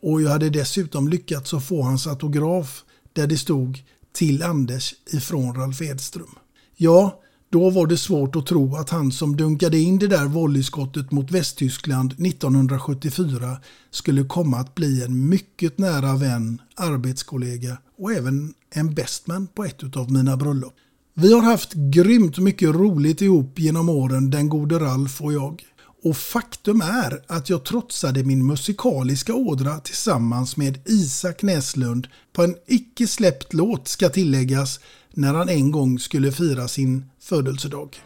Och 0.00 0.22
jag 0.22 0.30
hade 0.30 0.50
dessutom 0.50 1.08
lyckats 1.08 1.54
att 1.54 1.64
få 1.64 1.82
hans 1.82 2.06
autograf 2.06 2.84
där 3.12 3.26
det 3.26 3.38
stod 3.38 3.78
till 4.12 4.42
Anders 4.42 4.94
ifrån 5.12 5.54
Ralf 5.54 5.82
Edström. 5.82 6.34
Ja, 6.76 7.22
då 7.50 7.70
var 7.70 7.86
det 7.86 7.96
svårt 7.96 8.36
att 8.36 8.46
tro 8.46 8.76
att 8.76 8.90
han 8.90 9.12
som 9.12 9.36
dunkade 9.36 9.78
in 9.78 9.98
det 9.98 10.06
där 10.06 10.26
volleyskottet 10.26 11.10
mot 11.10 11.30
Västtyskland 11.30 12.12
1974 12.12 13.56
skulle 13.90 14.24
komma 14.24 14.56
att 14.56 14.74
bli 14.74 15.04
en 15.04 15.28
mycket 15.28 15.78
nära 15.78 16.16
vän, 16.16 16.60
arbetskollega 16.74 17.78
och 17.98 18.12
även 18.12 18.54
en 18.70 18.94
bestman 18.94 19.46
på 19.46 19.64
ett 19.64 19.96
av 19.96 20.12
mina 20.12 20.36
bröllop. 20.36 20.74
Vi 21.14 21.32
har 21.32 21.42
haft 21.42 21.72
grymt 21.72 22.38
mycket 22.38 22.68
roligt 22.68 23.22
ihop 23.22 23.58
genom 23.58 23.88
åren, 23.88 24.30
den 24.30 24.48
gode 24.48 24.78
Ralf 24.78 25.20
och 25.22 25.32
jag. 25.32 25.62
Och 26.04 26.16
faktum 26.16 26.80
är 26.80 27.22
att 27.26 27.50
jag 27.50 27.64
trotsade 27.64 28.24
min 28.24 28.46
musikaliska 28.46 29.34
ådra 29.34 29.78
tillsammans 29.78 30.56
med 30.56 30.78
Isak 30.84 31.42
Näslund 31.42 32.08
på 32.32 32.44
en 32.44 32.54
icke 32.66 33.06
släppt 33.06 33.52
låt 33.52 33.88
ska 33.88 34.08
tilläggas 34.08 34.80
när 35.10 35.34
han 35.34 35.48
en 35.48 35.70
gång 35.70 35.98
skulle 35.98 36.32
fira 36.32 36.68
sin 36.68 37.04
födelsedag. 37.20 37.96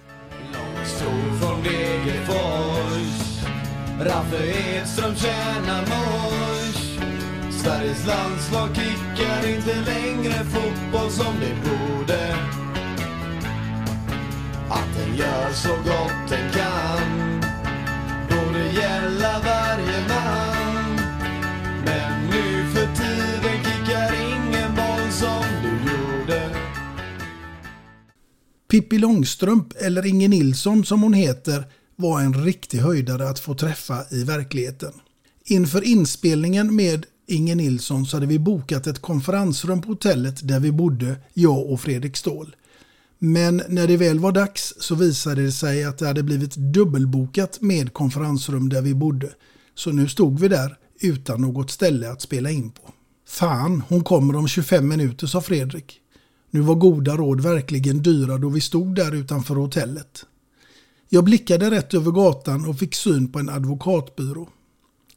Långstol 0.53 1.39
från 1.41 1.63
Degerfors. 1.63 3.45
Raffe 4.01 4.47
Edström 4.47 5.15
tjänar 5.17 5.81
mors. 5.81 7.01
Sveriges 7.63 8.07
landslag 8.07 8.69
kickar 8.69 9.49
inte 9.49 9.75
längre 9.75 10.45
fotboll 10.45 11.11
som 11.11 11.35
det 11.41 11.57
borde. 11.71 12.37
Att 14.69 14.89
den 14.97 15.17
gör 15.17 15.53
så 15.53 15.69
gott 15.69 16.31
den 16.31 16.53
kan 16.53 17.16
gälla 18.75 19.41
varje 19.45 20.09
man 20.09 20.97
Men 21.85 22.27
nu 22.31 22.67
för 22.75 22.87
tiden 22.97 23.65
kickar 23.65 24.15
ingen 24.15 24.75
boll 24.75 25.13
som 25.13 25.45
du 25.63 25.69
gjorde 25.91 26.51
Pippi 28.71 28.99
Långstrump, 28.99 29.73
eller 29.77 30.07
Inge 30.07 30.29
Nilsson 30.29 30.85
som 30.85 31.03
hon 31.03 31.13
heter, 31.13 31.65
var 31.97 32.21
en 32.21 32.45
riktig 32.45 32.79
höjdare 32.79 33.29
att 33.29 33.39
få 33.39 33.55
träffa 33.55 34.05
i 34.11 34.25
verkligheten. 34.25 34.93
Inför 35.45 35.85
inspelningen 35.85 36.77
med 36.77 37.07
Inge 37.27 37.55
Nilsson 37.55 38.07
så 38.07 38.17
hade 38.17 38.27
vi 38.27 38.39
bokat 38.39 38.87
ett 38.87 39.03
konferensrum 39.03 39.83
på 39.83 39.89
hotellet 39.89 40.49
där 40.49 40.61
vi 40.61 40.73
bodde, 40.73 41.17
jag 41.35 41.71
och 41.71 41.81
Fredrik 41.81 42.17
Ståhl. 42.17 42.57
Men 43.19 43.63
när 43.69 43.87
det 43.87 43.97
väl 43.97 44.19
var 44.19 44.33
dags 44.33 44.75
så 44.79 44.95
visade 44.95 45.43
det 45.43 45.53
sig 45.53 45.85
att 45.85 45.99
det 45.99 46.07
hade 46.07 46.23
blivit 46.23 46.57
dubbelbokat 46.57 47.61
med 47.61 47.93
konferensrum 47.93 48.69
där 48.69 48.83
vi 48.83 48.95
bodde. 48.95 49.31
Så 49.75 49.93
nu 49.93 50.09
stod 50.09 50.41
vi 50.41 50.49
där 50.49 50.79
utan 51.01 51.41
något 51.41 51.71
ställe 51.71 52.11
att 52.11 52.23
spela 52.23 52.51
in 52.51 52.71
på. 52.71 52.83
Fan, 53.29 53.83
hon 53.89 54.05
kommer 54.05 54.37
om 54.37 54.49
25 54.49 54.89
minuter, 54.89 55.27
sa 55.27 55.41
Fredrik. 55.41 56.01
Nu 56.51 56.61
var 56.61 56.75
goda 56.75 57.17
råd 57.17 57.41
verkligen 57.41 58.03
dyra 58.03 58.39
då 58.39 58.49
vi 58.49 58.61
stod 58.61 58.95
där 58.95 59.15
utanför 59.15 59.55
hotellet. 59.55 60.25
Jag 61.09 61.25
blickade 61.25 61.71
rätt 61.71 61.95
över 61.95 62.11
gatan 62.11 62.69
och 62.69 62.79
fick 62.79 62.95
syn 62.95 63.33
på 63.33 63.39
en 63.39 63.49
advokatbyrå. 63.49 64.49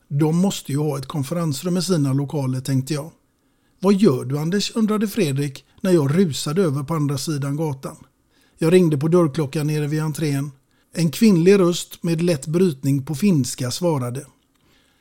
De 0.08 0.38
måste 0.38 0.72
ju 0.72 0.78
ha 0.78 0.98
ett 0.98 1.06
konferensrum 1.06 1.78
i 1.78 1.82
sina 1.82 2.14
lokaler, 2.14 2.62
tänkte 2.62 2.94
jag. 2.94 3.12
Vad 3.80 3.94
gör 3.94 4.26
du 4.26 4.40
Anders? 4.40 4.72
undrade 4.76 5.08
Fredrik 5.08 5.66
när 5.82 5.92
jag 5.92 6.18
rusade 6.18 6.62
över 6.62 6.84
på 6.84 6.94
andra 6.94 7.18
sidan 7.18 7.56
gatan. 7.56 7.98
Jag 8.58 8.74
ringde 8.74 8.98
på 8.98 9.08
dörrklockan 9.08 9.68
nere 9.68 9.88
vid 9.88 10.02
entrén. 10.02 10.52
En 10.96 11.12
kvinnlig 11.12 11.60
röst 11.60 12.04
med 12.04 12.22
lätt 12.22 12.48
brytning 12.48 13.06
på 13.06 13.16
finska 13.16 13.72
svarade. 13.72 14.26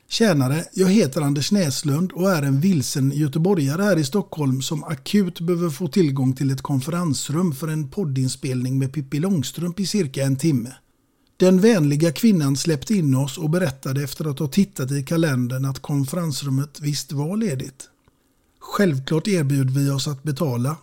Tjänare, 0.09 0.65
jag 0.73 0.87
heter 0.87 1.21
Anders 1.21 1.51
Näslund 1.51 2.11
och 2.11 2.31
är 2.31 2.43
en 2.43 2.59
vilsen 2.59 3.11
göteborgare 3.11 3.83
här 3.83 3.97
i 3.97 4.03
Stockholm 4.03 4.61
som 4.61 4.83
akut 4.83 5.39
behöver 5.39 5.69
få 5.69 5.87
tillgång 5.87 6.33
till 6.33 6.51
ett 6.51 6.61
konferensrum 6.61 7.53
för 7.53 7.67
en 7.67 7.89
poddinspelning 7.89 8.79
med 8.79 8.93
Pippi 8.93 9.19
Långstrump 9.19 9.79
i 9.79 9.85
cirka 9.85 10.23
en 10.23 10.35
timme. 10.35 10.73
Den 11.37 11.61
vänliga 11.61 12.11
kvinnan 12.11 12.57
släppte 12.57 12.93
in 12.93 13.15
oss 13.15 13.37
och 13.37 13.49
berättade 13.49 14.03
efter 14.03 14.29
att 14.29 14.39
ha 14.39 14.47
tittat 14.47 14.91
i 14.91 15.03
kalendern 15.03 15.65
att 15.65 15.79
konferensrummet 15.79 16.79
visst 16.81 17.11
var 17.11 17.37
ledigt. 17.37 17.89
Självklart 18.71 19.27
erbjöd 19.27 19.69
vi 19.69 19.89
oss 19.89 20.07
att 20.07 20.23
betala, 20.23 20.75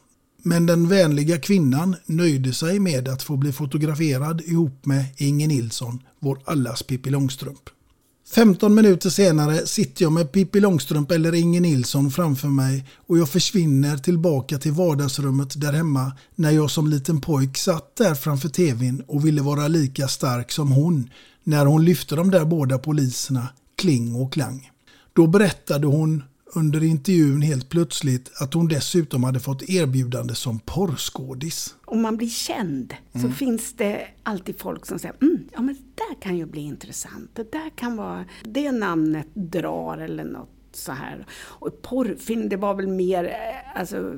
men 0.42 0.66
den 0.66 0.88
vänliga 0.88 1.38
kvinnan 1.38 1.96
nöjde 2.06 2.52
sig 2.52 2.78
med 2.78 3.08
att 3.08 3.22
få 3.22 3.36
bli 3.36 3.52
fotograferad 3.52 4.40
ihop 4.40 4.86
med 4.86 5.04
Inge 5.16 5.46
Nilsson, 5.46 6.02
vår 6.20 6.38
allas 6.44 6.82
Pippi 6.82 7.10
Långstrump. 7.10 7.70
15 8.34 8.74
minuter 8.74 9.10
senare 9.10 9.66
sitter 9.66 10.02
jag 10.02 10.12
med 10.12 10.32
Pippi 10.32 10.60
Långstrump 10.60 11.10
eller 11.10 11.34
Inge 11.34 11.60
Nilsson 11.60 12.10
framför 12.10 12.48
mig 12.48 12.84
och 13.06 13.18
jag 13.18 13.28
försvinner 13.28 13.96
tillbaka 13.96 14.58
till 14.58 14.72
vardagsrummet 14.72 15.60
där 15.60 15.72
hemma 15.72 16.12
när 16.34 16.50
jag 16.50 16.70
som 16.70 16.88
liten 16.88 17.20
pojk 17.20 17.56
satt 17.56 17.96
där 17.96 18.14
framför 18.14 18.48
tvn 18.48 19.02
och 19.06 19.26
ville 19.26 19.42
vara 19.42 19.68
lika 19.68 20.08
stark 20.08 20.52
som 20.52 20.72
hon 20.72 21.10
när 21.44 21.66
hon 21.66 21.84
lyfte 21.84 22.16
de 22.16 22.30
där 22.30 22.44
båda 22.44 22.78
poliserna, 22.78 23.48
Kling 23.76 24.14
och 24.14 24.32
Klang. 24.32 24.70
Då 25.12 25.26
berättade 25.26 25.86
hon 25.86 26.22
under 26.56 26.84
intervjun 26.84 27.42
helt 27.42 27.68
plötsligt 27.68 28.32
att 28.40 28.54
hon 28.54 28.68
dessutom 28.68 29.24
hade 29.24 29.40
fått 29.40 29.62
erbjudande 29.68 30.34
som 30.34 30.58
porrskådis. 30.58 31.74
Om 31.84 32.02
man 32.02 32.16
blir 32.16 32.28
känd 32.28 32.94
Mm. 33.12 33.28
så 33.30 33.36
finns 33.36 33.72
det 33.72 34.06
alltid 34.22 34.58
folk 34.60 34.86
som 34.86 34.98
säger 34.98 35.16
mm, 35.22 35.38
ja 35.52 35.60
men 35.60 35.74
det 35.74 35.80
där 36.08 36.22
kan 36.22 36.36
ju 36.36 36.46
bli 36.46 36.60
intressant. 36.60 37.30
Det 37.34 37.52
där 37.52 37.70
kan 37.76 37.96
vara, 37.96 38.24
det 38.44 38.72
namnet 38.72 39.26
drar 39.34 39.98
eller 39.98 40.24
något 40.24 40.50
så 40.76 40.92
här. 40.92 41.26
Och 41.42 41.82
porrfilm, 41.82 42.48
det 42.48 42.56
var 42.56 42.74
väl 42.74 42.88
mer 42.88 43.24
eh, 43.24 43.80
alltså, 43.80 44.14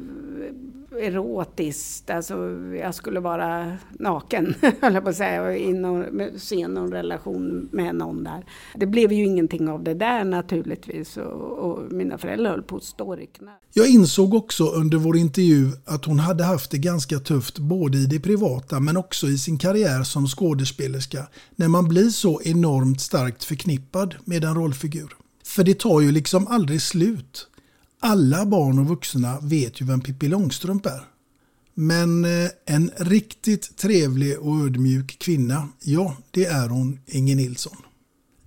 erotiskt, 0.99 2.11
alltså 2.11 2.51
jag 2.81 2.95
skulle 2.95 3.21
vara 3.21 3.77
naken, 3.91 4.55
höll 4.81 4.95
jag 4.95 5.05
på 5.05 5.11
att 5.11 5.17
säga, 5.17 5.43
och 5.43 5.57
in 5.57 5.85
och 5.85 6.05
se 6.41 6.69
någon 6.69 6.93
relation 6.93 7.69
med 7.73 7.95
någon 7.95 8.25
där. 8.25 8.45
Det 8.75 8.87
blev 8.87 9.13
ju 9.13 9.25
ingenting 9.25 9.69
av 9.69 9.85
det 9.85 9.95
där 9.95 10.25
naturligtvis 10.25 11.17
och, 11.17 11.59
och 11.59 11.93
mina 11.93 12.19
föräldrar 12.19 12.51
höll 12.51 12.63
på 12.63 12.77
att 12.77 12.85
storkna. 12.85 13.51
Jag 13.73 13.89
insåg 13.89 14.35
också 14.35 14.65
under 14.65 14.99
vår 14.99 15.17
intervju 15.17 15.71
att 15.85 16.05
hon 16.05 16.19
hade 16.19 16.45
haft 16.45 16.71
det 16.71 16.79
ganska 16.79 17.19
tufft 17.19 17.59
både 17.59 17.99
i 17.99 18.07
det 18.07 18.21
privata 18.21 18.81
men 18.81 18.97
också 18.97 19.27
i 19.27 19.39
sin 19.39 19.59
karriär 19.59 20.03
som 20.03 20.27
skådespelerska 20.27 21.29
när 21.57 21.69
man 21.69 21.89
blir 21.89 22.09
så 22.09 22.41
enormt 22.45 23.01
starkt 23.01 23.45
förknippad 23.45 24.15
med 24.25 24.45
en 24.45 24.55
rollfigur. 24.55 25.15
För 25.49 25.65
det 25.65 25.79
tar 25.79 26.01
ju 26.01 26.13
liksom 26.13 26.47
aldrig 26.47 26.83
slut. 26.83 27.47
Alla 28.01 28.47
barn 28.47 28.79
och 28.79 28.89
vuxna 28.89 29.39
vet 29.43 29.81
ju 29.81 29.87
vem 29.87 30.01
Pippi 30.01 30.29
Långstrump 30.29 30.87
är. 30.87 31.05
Men 31.75 32.25
eh, 32.25 32.51
en 32.67 32.91
riktigt 32.97 33.77
trevlig 33.77 34.39
och 34.39 34.61
ödmjuk 34.61 35.19
kvinna, 35.19 35.69
ja 35.83 36.17
det 36.31 36.45
är 36.45 36.69
hon 36.69 37.01
Inge 37.07 37.35
Nilsson. 37.35 37.77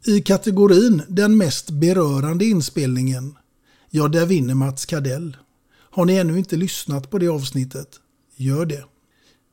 I 0.06 0.22
kategorin 0.22 1.02
den 1.08 1.38
mest 1.38 1.70
berörande 1.70 2.46
inspelningen, 2.46 3.36
ja 3.90 4.08
där 4.08 4.26
vinner 4.26 4.56
Mats 4.56 4.86
Kadell. 4.86 5.38
Har 5.92 6.06
ni 6.06 6.16
ännu 6.16 6.38
inte 6.38 6.56
lyssnat 6.56 7.10
på 7.10 7.18
det 7.18 7.28
avsnittet? 7.28 7.90
Gör 8.36 8.66
det. 8.66 8.84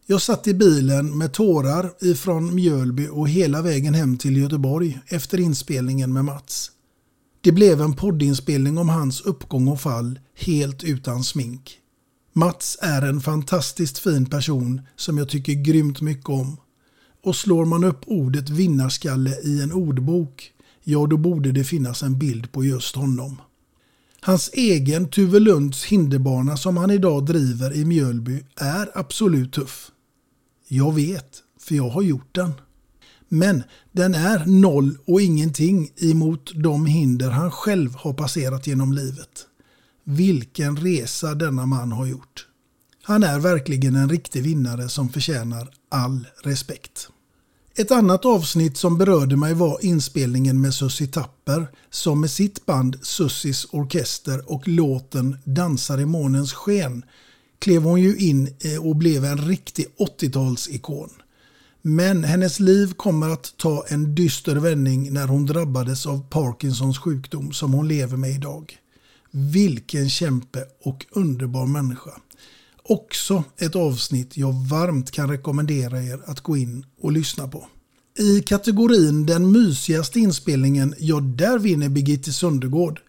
Jag 0.07 0.23
satt 0.23 0.47
i 0.47 0.55
bilen 0.55 1.19
med 1.19 1.33
tårar 1.33 1.91
ifrån 2.01 2.55
Mjölby 2.55 3.09
och 3.09 3.29
hela 3.29 3.63
vägen 3.63 3.95
hem 3.95 4.19
till 4.19 4.37
Göteborg 4.37 4.99
efter 5.07 5.41
inspelningen 5.41 6.13
med 6.13 6.25
Mats. 6.25 6.73
Det 7.49 7.53
blev 7.53 7.81
en 7.81 7.93
poddinspelning 7.93 8.79
om 8.79 8.89
hans 8.89 9.21
uppgång 9.21 9.69
och 9.69 9.81
fall 9.81 10.19
helt 10.35 10.85
utan 10.85 11.25
smink. 11.25 11.79
Mats 12.33 12.79
är 12.83 13.03
en 13.03 13.21
fantastiskt 13.21 13.99
fin 13.99 14.27
person 14.27 14.81
som 14.97 15.19
jag 15.19 15.29
tycker 15.29 15.53
grymt 15.53 16.01
mycket 16.01 16.29
om. 16.29 16.57
Och 17.25 17.37
slår 17.37 17.65
man 17.65 17.85
upp 17.85 18.01
ordet 18.07 18.51
vinnarskalle 18.51 19.41
i 19.45 19.63
en 19.63 19.73
ordbok, 19.73 20.53
ja 20.85 21.07
då 21.07 21.17
borde 21.17 21.53
det 21.53 21.65
finnas 21.65 22.03
en 22.03 22.19
bild 22.19 22.53
på 22.53 22.65
just 22.65 22.97
honom. 22.97 23.37
Hans 24.21 24.51
egen 24.53 25.11
Tuvelunds 25.11 25.85
hinderbana 25.85 26.57
som 26.57 26.77
han 26.77 26.91
idag 26.91 27.27
driver 27.27 27.77
i 27.77 27.85
Mjölby 27.85 28.45
är 28.57 28.91
absolut 28.95 29.53
tuff. 29.53 29.91
Jag 30.69 30.95
vet, 30.95 31.43
för 31.61 31.75
jag 31.75 31.89
har 31.89 32.03
gjort 32.03 32.35
den. 32.35 32.53
Men 33.29 33.63
den 33.93 34.15
är 34.15 34.47
noll 34.47 34.99
och 35.07 35.21
ingenting 35.21 35.91
emot 35.97 36.53
de 36.55 36.87
hinder 36.87 37.31
han 37.31 37.51
själv 37.51 37.95
har 37.95 38.13
passerat 38.13 38.67
genom 38.67 38.93
livet. 38.93 39.47
Vilken 40.05 40.77
resa 40.77 41.35
denna 41.35 41.67
man 41.67 41.93
har 41.93 42.07
gjort. 42.07 42.47
Han 43.03 43.23
är 43.23 43.39
verkligen 43.39 43.97
en 43.97 44.09
riktig 44.09 44.43
vinnare 44.43 44.89
som 44.89 45.09
förtjänar 45.09 45.69
all 45.89 46.27
respekt. 46.45 47.09
Ett 47.77 47.91
annat 47.91 48.25
avsnitt 48.25 48.77
som 48.77 48.99
berörde 48.99 49.37
mig 49.37 49.55
var 49.55 49.85
inspelningen 49.85 50.61
med 50.61 50.75
Sussi 50.75 51.07
Tapper 51.07 51.67
som 51.91 52.21
med 52.21 52.31
sitt 52.31 52.67
band 52.67 52.99
Sussis 53.03 53.67
Orkester 53.71 54.53
och 54.53 54.69
låten 54.69 55.37
Dansar 55.45 56.01
i 56.01 56.07
månens 56.07 56.53
sken 56.53 57.05
klev 57.59 57.83
hon 57.83 58.01
ju 58.01 58.17
in 58.17 58.55
eh, 58.61 58.87
och 58.87 58.97
blev 58.97 59.25
en 59.25 59.39
riktig 59.39 59.87
80-talsikon. 59.99 61.11
Men 61.91 62.25
hennes 62.25 62.61
liv 62.61 62.93
kommer 62.93 63.29
att 63.29 63.55
ta 63.57 63.85
en 63.89 64.15
dyster 64.15 64.57
vändning 64.57 65.13
när 65.13 65.27
hon 65.27 65.47
drabbades 65.47 66.07
av 66.07 66.29
Parkinsons 66.29 66.99
sjukdom 66.99 67.53
som 67.53 67.73
hon 67.73 67.89
lever 67.89 68.17
med 68.17 68.31
idag. 68.31 68.79
Vilken 69.31 70.11
kämpe 70.11 70.65
och 70.83 71.07
underbar 71.11 71.67
människa. 71.67 72.11
Också 72.83 73.45
ett 73.59 73.77
avsnitt 73.77 74.37
jag 74.37 74.53
varmt 74.53 75.11
kan 75.11 75.31
rekommendera 75.31 76.03
er 76.03 76.21
att 76.27 76.41
gå 76.41 76.57
in 76.57 76.87
och 77.01 77.13
lyssna 77.13 77.49
på. 77.49 77.67
I 78.19 78.41
kategorin 78.41 79.27
den 79.27 79.53
mysigaste 79.53 80.21
inspelningen, 80.21 80.95
ja 80.99 81.21
där 81.21 81.59
vinner 81.59 81.89
Birgitte 81.89 82.33
Sundegård. 82.33 83.01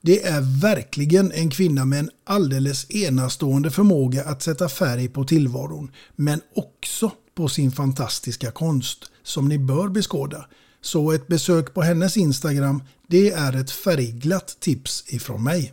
Det 0.00 0.26
är 0.26 0.60
verkligen 0.60 1.32
en 1.32 1.50
kvinna 1.50 1.84
med 1.84 1.98
en 1.98 2.10
alldeles 2.24 2.90
enastående 2.90 3.70
förmåga 3.70 4.24
att 4.24 4.42
sätta 4.42 4.68
färg 4.68 5.08
på 5.08 5.24
tillvaron, 5.24 5.90
men 6.16 6.40
också 6.54 7.12
på 7.34 7.48
sin 7.48 7.72
fantastiska 7.72 8.50
konst 8.50 9.10
som 9.22 9.48
ni 9.48 9.58
bör 9.58 9.88
beskåda. 9.88 10.46
Så 10.80 11.12
ett 11.12 11.26
besök 11.26 11.74
på 11.74 11.82
hennes 11.82 12.16
Instagram, 12.16 12.82
det 13.08 13.30
är 13.30 13.56
ett 13.56 13.70
färgglatt 13.70 14.56
tips 14.60 15.04
ifrån 15.08 15.42
mig. 15.44 15.72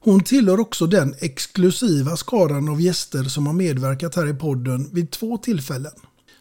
Hon 0.00 0.24
tillhör 0.24 0.60
också 0.60 0.86
den 0.86 1.14
exklusiva 1.18 2.16
skaran 2.16 2.68
av 2.68 2.80
gäster 2.80 3.24
som 3.24 3.46
har 3.46 3.54
medverkat 3.54 4.14
här 4.14 4.28
i 4.28 4.34
podden 4.34 4.90
vid 4.92 5.10
två 5.10 5.38
tillfällen. 5.38 5.92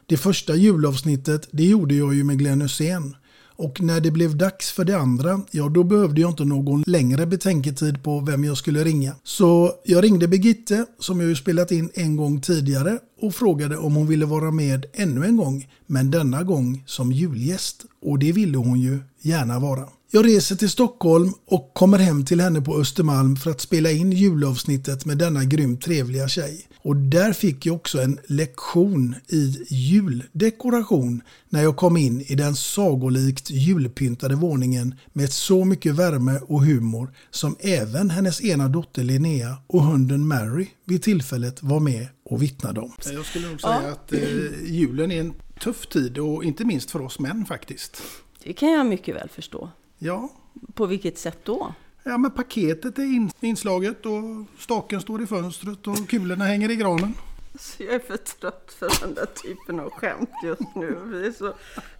Det 0.05 0.17
första 0.17 0.55
julavsnittet 0.55 1.47
det 1.51 1.63
gjorde 1.63 1.95
jag 1.95 2.13
ju 2.13 2.23
med 2.23 2.39
Glenn 2.39 2.61
Hussein. 2.61 3.15
Och 3.61 3.81
när 3.81 3.99
det 3.99 4.11
blev 4.11 4.37
dags 4.37 4.71
för 4.71 4.83
det 4.85 4.97
andra, 4.97 5.41
ja 5.51 5.69
då 5.69 5.83
behövde 5.83 6.21
jag 6.21 6.31
inte 6.31 6.45
någon 6.45 6.83
längre 6.87 7.25
betänketid 7.25 8.03
på 8.03 8.19
vem 8.19 8.43
jag 8.43 8.57
skulle 8.57 8.83
ringa. 8.83 9.15
Så 9.23 9.71
jag 9.83 10.03
ringde 10.03 10.27
Birgitte, 10.27 10.85
som 10.99 11.19
jag 11.19 11.29
ju 11.29 11.35
spelat 11.35 11.71
in 11.71 11.89
en 11.93 12.15
gång 12.15 12.41
tidigare, 12.41 12.99
och 13.21 13.35
frågade 13.35 13.77
om 13.77 13.95
hon 13.95 14.07
ville 14.07 14.25
vara 14.25 14.51
med 14.51 14.85
ännu 14.93 15.25
en 15.25 15.37
gång, 15.37 15.67
men 15.87 16.11
denna 16.11 16.43
gång 16.43 16.83
som 16.85 17.11
julgäst. 17.11 17.85
Och 18.01 18.19
det 18.19 18.31
ville 18.31 18.57
hon 18.57 18.79
ju 18.79 18.99
gärna 19.21 19.59
vara. 19.59 19.87
Jag 20.13 20.25
reser 20.25 20.55
till 20.55 20.69
Stockholm 20.69 21.33
och 21.45 21.73
kommer 21.73 21.97
hem 21.97 22.25
till 22.25 22.41
henne 22.41 22.61
på 22.61 22.75
Östermalm 22.75 23.35
för 23.35 23.51
att 23.51 23.61
spela 23.61 23.91
in 23.91 24.11
julavsnittet 24.11 25.05
med 25.05 25.17
denna 25.17 25.43
grymt 25.43 25.81
trevliga 25.81 26.27
tjej. 26.27 26.67
Och 26.77 26.95
där 26.95 27.33
fick 27.33 27.65
jag 27.65 27.75
också 27.75 28.01
en 28.01 28.19
lektion 28.27 29.15
i 29.27 29.65
juldekoration 29.69 31.21
när 31.49 31.63
jag 31.63 31.75
kom 31.75 31.97
in 31.97 32.21
i 32.21 32.35
den 32.35 32.55
sagolikt 32.55 33.49
julpyntade 33.49 34.35
våningen 34.35 34.95
med 35.13 35.31
så 35.31 35.65
mycket 35.65 35.95
värme 35.95 36.39
och 36.47 36.65
humor 36.65 37.13
som 37.29 37.55
även 37.59 38.09
hennes 38.09 38.43
ena 38.43 38.67
dotter 38.67 39.03
Linnea 39.03 39.57
och 39.67 39.83
hunden 39.83 40.27
Mary 40.27 40.67
vid 40.85 41.03
tillfället 41.03 41.63
var 41.63 41.79
med 41.79 42.07
och 42.25 42.41
vittnade 42.41 42.79
om. 42.79 42.93
Jag 43.13 43.25
skulle 43.25 43.47
nog 43.47 43.61
säga 43.61 43.81
ja. 43.83 43.91
att 43.91 44.13
eh, 44.13 44.21
julen 44.65 45.11
är 45.11 45.19
en 45.19 45.33
tuff 45.63 45.87
tid 45.87 46.17
och 46.17 46.43
inte 46.43 46.65
minst 46.65 46.91
för 46.91 47.01
oss 47.01 47.19
män 47.19 47.45
faktiskt. 47.45 48.01
Det 48.43 48.53
kan 48.53 48.71
jag 48.71 48.85
mycket 48.85 49.15
väl 49.15 49.29
förstå. 49.29 49.69
Ja. 50.03 50.29
På 50.73 50.85
vilket 50.85 51.17
sätt 51.17 51.39
då? 51.43 51.73
Ja, 52.03 52.17
men 52.17 52.31
paketet 52.31 52.97
är 52.97 53.03
in, 53.03 53.31
inslaget 53.39 54.05
och 54.05 54.21
staken 54.59 55.01
står 55.01 55.21
i 55.23 55.27
fönstret 55.27 55.87
och 55.87 56.09
kulorna 56.09 56.45
hänger 56.45 56.71
i 56.71 56.75
granen. 56.75 57.13
Så 57.59 57.83
jag 57.83 57.93
är 57.93 57.99
för 57.99 58.17
trött 58.17 58.75
för 58.79 58.91
den 59.01 59.13
där 59.13 59.25
typen 59.25 59.79
av 59.79 59.89
skämt 59.89 60.29
just 60.43 60.75
nu. 60.75 60.97
Det 61.11 61.27
är 61.27 61.31
så, 61.31 61.53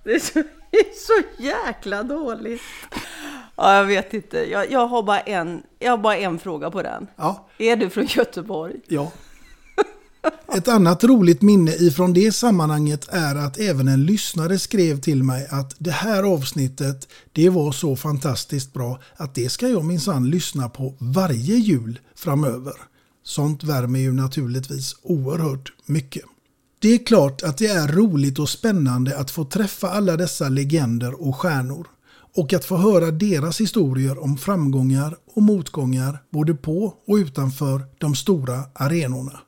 det 0.04 0.12
är 0.12 0.20
så, 0.20 0.44
det 0.72 0.78
är 0.78 0.94
så 0.94 1.44
jäkla 1.44 2.04
dåligt. 2.04 2.62
Ja, 3.56 3.76
jag 3.76 3.86
vet 3.86 4.14
inte. 4.14 4.52
Jag, 4.52 4.72
jag, 4.72 4.88
har 4.88 5.04
bara 5.04 5.20
en, 5.20 5.64
jag 5.80 5.92
har 5.92 5.98
bara 5.98 6.18
en 6.18 6.40
fråga 6.40 6.72
på 6.72 6.82
den. 6.82 7.08
Ja. 7.16 7.48
Är 7.58 7.76
du 7.76 7.90
från 7.90 8.06
Göteborg? 8.06 8.80
Ja. 8.88 9.12
Ett 10.58 10.68
annat 10.68 11.04
roligt 11.04 11.42
minne 11.42 11.72
ifrån 11.72 12.14
det 12.14 12.32
sammanhanget 12.32 13.08
är 13.10 13.36
att 13.36 13.60
även 13.60 13.88
en 13.88 14.06
lyssnare 14.06 14.60
skrev 14.60 15.00
till 15.00 15.24
mig 15.24 15.48
att 15.50 15.76
det 15.78 15.92
här 15.92 16.24
avsnittet 16.24 17.08
det 17.32 17.50
var 17.50 17.72
så 17.72 17.96
fantastiskt 17.96 18.74
bra 18.74 19.00
att 19.16 19.36
det 19.36 19.50
ska 19.50 19.68
jag 19.68 19.86
minsann 19.86 20.30
lyssna 20.30 20.70
på 20.70 20.96
varje 21.00 21.56
jul 21.56 22.00
framöver. 22.16 22.74
Sånt 23.24 23.64
värmer 23.64 24.00
ju 24.00 24.14
naturligtvis 24.14 24.96
oerhört 25.04 25.74
mycket. 25.86 26.24
Det 26.80 26.94
är 26.94 27.06
klart 27.06 27.44
att 27.44 27.58
det 27.58 27.68
är 27.68 27.88
roligt 27.88 28.40
och 28.40 28.50
spännande 28.50 29.18
att 29.18 29.32
få 29.32 29.46
träffa 29.46 29.90
alla 29.90 30.18
dessa 30.18 30.50
legender 30.50 31.28
och 31.28 31.36
stjärnor 31.36 31.88
och 32.36 32.54
att 32.54 32.66
få 32.66 32.78
höra 32.78 33.12
deras 33.12 33.62
historier 33.62 34.24
om 34.24 34.38
framgångar 34.38 35.18
och 35.34 35.42
motgångar 35.42 36.22
både 36.30 36.54
på 36.54 36.94
och 37.08 37.16
utanför 37.16 37.82
de 37.98 38.16
stora 38.16 38.64
arenorna. 38.74 39.40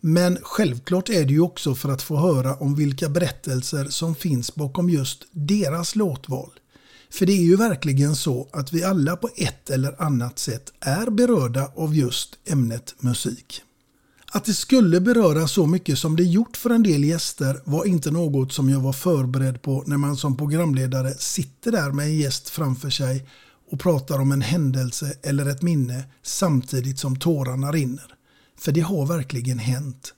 Men 0.00 0.38
självklart 0.42 1.08
är 1.08 1.24
det 1.24 1.32
ju 1.32 1.40
också 1.40 1.74
för 1.74 1.88
att 1.88 2.02
få 2.02 2.16
höra 2.16 2.54
om 2.54 2.74
vilka 2.74 3.08
berättelser 3.08 3.84
som 3.84 4.14
finns 4.14 4.54
bakom 4.54 4.90
just 4.90 5.26
deras 5.32 5.96
låtval. 5.96 6.50
För 7.12 7.26
det 7.26 7.32
är 7.32 7.42
ju 7.42 7.56
verkligen 7.56 8.16
så 8.16 8.48
att 8.52 8.72
vi 8.72 8.84
alla 8.84 9.16
på 9.16 9.28
ett 9.36 9.70
eller 9.70 10.02
annat 10.02 10.38
sätt 10.38 10.72
är 10.80 11.10
berörda 11.10 11.72
av 11.76 11.94
just 11.94 12.38
ämnet 12.46 12.94
musik. 12.98 13.62
Att 14.32 14.44
det 14.44 14.54
skulle 14.54 15.00
beröra 15.00 15.48
så 15.48 15.66
mycket 15.66 15.98
som 15.98 16.16
det 16.16 16.22
gjort 16.22 16.56
för 16.56 16.70
en 16.70 16.82
del 16.82 17.04
gäster 17.04 17.60
var 17.64 17.84
inte 17.84 18.10
något 18.10 18.52
som 18.52 18.70
jag 18.70 18.80
var 18.80 18.92
förberedd 18.92 19.62
på 19.62 19.84
när 19.86 19.96
man 19.96 20.16
som 20.16 20.36
programledare 20.36 21.14
sitter 21.14 21.72
där 21.72 21.90
med 21.90 22.06
en 22.06 22.16
gäst 22.16 22.48
framför 22.48 22.90
sig 22.90 23.28
och 23.70 23.80
pratar 23.80 24.18
om 24.18 24.32
en 24.32 24.42
händelse 24.42 25.14
eller 25.22 25.46
ett 25.46 25.62
minne 25.62 26.04
samtidigt 26.22 26.98
som 26.98 27.18
tårarna 27.18 27.72
rinner. 27.72 28.14
För 28.60 28.72
det 28.72 28.80
har 28.80 29.06
verkligen 29.06 29.58
hänt. 29.58 30.14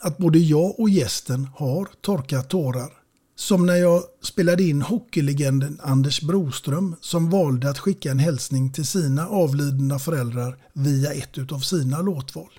Att 0.00 0.18
både 0.18 0.38
jag 0.38 0.80
och 0.80 0.90
gästen 0.90 1.48
har 1.54 1.88
torkat 2.00 2.48
tårar. 2.48 2.92
Som 3.36 3.66
när 3.66 3.76
jag 3.76 4.02
spelade 4.22 4.62
in 4.62 4.82
hockeylegenden 4.82 5.80
Anders 5.82 6.22
Broström 6.22 6.96
som 7.00 7.30
valde 7.30 7.70
att 7.70 7.78
skicka 7.78 8.10
en 8.10 8.18
hälsning 8.18 8.72
till 8.72 8.86
sina 8.86 9.28
avlidna 9.28 9.98
föräldrar 9.98 10.56
via 10.72 11.12
ett 11.12 11.52
av 11.52 11.58
sina 11.58 12.02
låtval. 12.02 12.50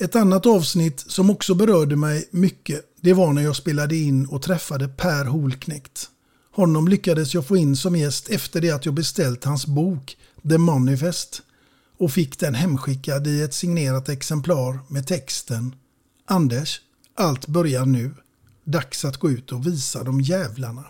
Ett 0.00 0.16
annat 0.16 0.46
avsnitt 0.46 1.00
som 1.00 1.30
också 1.30 1.54
berörde 1.54 1.96
mig 1.96 2.28
mycket 2.30 2.84
det 3.00 3.12
var 3.12 3.32
när 3.32 3.42
jag 3.42 3.56
spelade 3.56 3.96
in 3.96 4.26
och 4.26 4.42
träffade 4.42 4.88
Per 4.88 5.24
Holknekt. 5.24 6.08
Honom 6.52 6.88
lyckades 6.88 7.34
jag 7.34 7.46
få 7.46 7.56
in 7.56 7.76
som 7.76 7.96
gäst 7.96 8.28
efter 8.28 8.60
det 8.60 8.70
att 8.70 8.86
jag 8.86 8.94
beställt 8.94 9.44
hans 9.44 9.66
bok 9.66 10.16
The 10.48 10.58
Manifest 10.58 11.42
och 12.00 12.12
fick 12.12 12.38
den 12.38 12.54
hemskickad 12.54 13.26
i 13.26 13.42
ett 13.42 13.54
signerat 13.54 14.08
exemplar 14.08 14.78
med 14.88 15.06
texten 15.06 15.74
Anders, 16.24 16.80
allt 17.14 17.46
börjar 17.46 17.86
nu. 17.86 18.14
Dags 18.64 19.04
att 19.04 19.16
gå 19.16 19.30
ut 19.30 19.52
och 19.52 19.66
visa 19.66 20.04
de 20.04 20.20
jävlarna. 20.20 20.84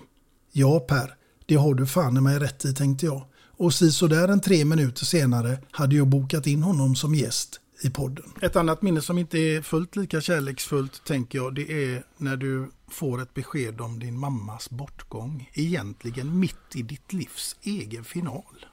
Ja 0.52 0.80
Per, 0.80 1.14
det 1.46 1.54
har 1.54 1.74
du 1.74 1.86
fan 1.86 2.16
i 2.16 2.20
mig 2.20 2.38
rätt 2.38 2.64
i 2.64 2.74
tänkte 2.74 3.06
jag. 3.06 3.24
Och 3.56 3.74
sådär 3.74 4.28
en 4.28 4.40
tre 4.40 4.64
minuter 4.64 5.04
senare 5.04 5.58
hade 5.70 5.96
jag 5.96 6.06
bokat 6.06 6.46
in 6.46 6.62
honom 6.62 6.96
som 6.96 7.14
gäst 7.14 7.60
i 7.82 7.90
podden. 7.90 8.32
Ett 8.42 8.56
annat 8.56 8.82
minne 8.82 9.00
som 9.00 9.18
inte 9.18 9.38
är 9.38 9.62
fullt 9.62 9.96
lika 9.96 10.20
kärleksfullt 10.20 11.04
tänker 11.04 11.38
jag 11.38 11.54
det 11.54 11.94
är 11.94 12.04
när 12.16 12.36
du 12.36 12.70
får 12.90 13.22
ett 13.22 13.34
besked 13.34 13.80
om 13.80 13.98
din 13.98 14.18
mammas 14.18 14.70
bortgång. 14.70 15.50
Egentligen 15.52 16.38
mitt 16.38 16.74
i 16.74 16.82
ditt 16.82 17.12
livs 17.12 17.56
egen 17.62 18.04
final. 18.04 18.66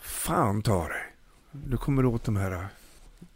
Fan 0.00 0.62
ta 0.62 0.88
dig. 0.88 1.17
Du 1.52 1.76
kommer 1.76 2.04
åt 2.04 2.24
de 2.24 2.36
här... 2.36 2.68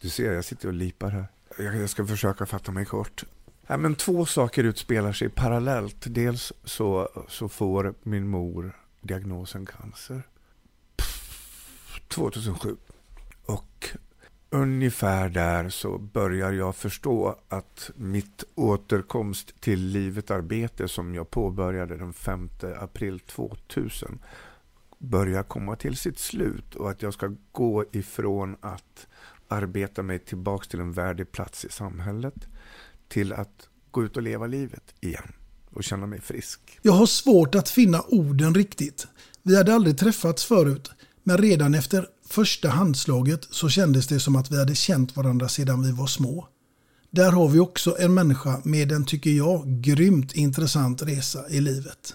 Du 0.00 0.08
ser, 0.08 0.32
jag 0.32 0.44
sitter 0.44 0.68
och 0.68 0.74
lipar 0.74 1.10
här. 1.10 1.26
Jag, 1.58 1.76
jag 1.76 1.90
ska 1.90 2.06
försöka 2.06 2.46
fatta 2.46 2.72
mig 2.72 2.84
kort. 2.84 3.24
Ja, 3.66 3.76
men 3.76 3.94
två 3.94 4.26
saker 4.26 4.64
utspelar 4.64 5.12
sig 5.12 5.28
parallellt. 5.28 5.96
Dels 6.00 6.52
så, 6.64 7.08
så 7.28 7.48
får 7.48 7.94
min 8.02 8.28
mor 8.28 8.76
diagnosen 9.00 9.66
cancer 9.66 10.22
2007. 12.08 12.76
Och 13.46 13.88
ungefär 14.50 15.28
där 15.28 15.68
så 15.68 15.98
börjar 15.98 16.52
jag 16.52 16.76
förstå 16.76 17.38
att 17.48 17.90
mitt 17.96 18.44
återkomst 18.54 19.60
till 19.60 19.86
livet 19.86 20.30
arbete 20.30 20.88
som 20.88 21.14
jag 21.14 21.30
påbörjade 21.30 21.96
den 21.96 22.12
5 22.12 22.48
april 22.80 23.20
2000 23.20 24.18
börjar 25.02 25.42
komma 25.42 25.76
till 25.76 25.96
sitt 25.96 26.18
slut 26.18 26.74
och 26.74 26.90
att 26.90 27.02
jag 27.02 27.14
ska 27.14 27.34
gå 27.52 27.84
ifrån 27.92 28.56
att 28.60 29.06
arbeta 29.48 30.02
mig 30.02 30.18
tillbaks 30.18 30.68
till 30.68 30.80
en 30.80 30.92
värdig 30.92 31.32
plats 31.32 31.64
i 31.64 31.68
samhället 31.68 32.34
till 33.08 33.32
att 33.32 33.68
gå 33.90 34.04
ut 34.04 34.16
och 34.16 34.22
leva 34.22 34.46
livet 34.46 34.94
igen 35.00 35.32
och 35.70 35.84
känna 35.84 36.06
mig 36.06 36.20
frisk. 36.20 36.60
Jag 36.82 36.92
har 36.92 37.06
svårt 37.06 37.54
att 37.54 37.68
finna 37.68 38.00
orden 38.00 38.54
riktigt. 38.54 39.06
Vi 39.42 39.56
hade 39.56 39.74
aldrig 39.74 39.98
träffats 39.98 40.44
förut, 40.44 40.90
men 41.22 41.38
redan 41.38 41.74
efter 41.74 42.06
första 42.28 42.68
handslaget 42.68 43.44
så 43.50 43.68
kändes 43.68 44.06
det 44.06 44.20
som 44.20 44.36
att 44.36 44.50
vi 44.50 44.58
hade 44.58 44.74
känt 44.74 45.16
varandra 45.16 45.48
sedan 45.48 45.82
vi 45.82 45.92
var 45.92 46.06
små. 46.06 46.48
Där 47.10 47.32
har 47.32 47.48
vi 47.48 47.58
också 47.58 47.96
en 47.98 48.14
människa 48.14 48.60
med 48.64 48.92
en, 48.92 49.04
tycker 49.04 49.30
jag, 49.30 49.66
grymt 49.66 50.34
intressant 50.34 51.02
resa 51.02 51.48
i 51.48 51.60
livet. 51.60 52.14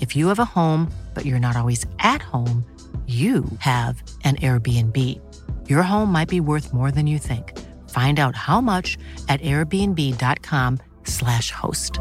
If 0.00 0.16
you 0.16 0.28
have 0.28 0.38
a 0.38 0.44
home, 0.44 0.92
but 1.14 1.24
you're 1.24 1.40
not 1.40 1.56
always 1.56 1.86
at 1.98 2.22
home, 2.22 2.64
you 3.06 3.44
have 3.58 4.02
an 4.24 4.36
Airbnb. 4.36 4.96
Your 5.68 5.82
home 5.82 6.12
might 6.12 6.28
be 6.28 6.40
worth 6.40 6.72
more 6.72 6.90
than 6.90 7.06
you 7.06 7.18
think. 7.18 7.52
Find 7.90 8.18
out 8.18 8.34
how 8.34 8.60
much 8.60 8.98
at 9.28 9.40
airbnb.com/slash 9.42 11.52
host. 11.52 12.00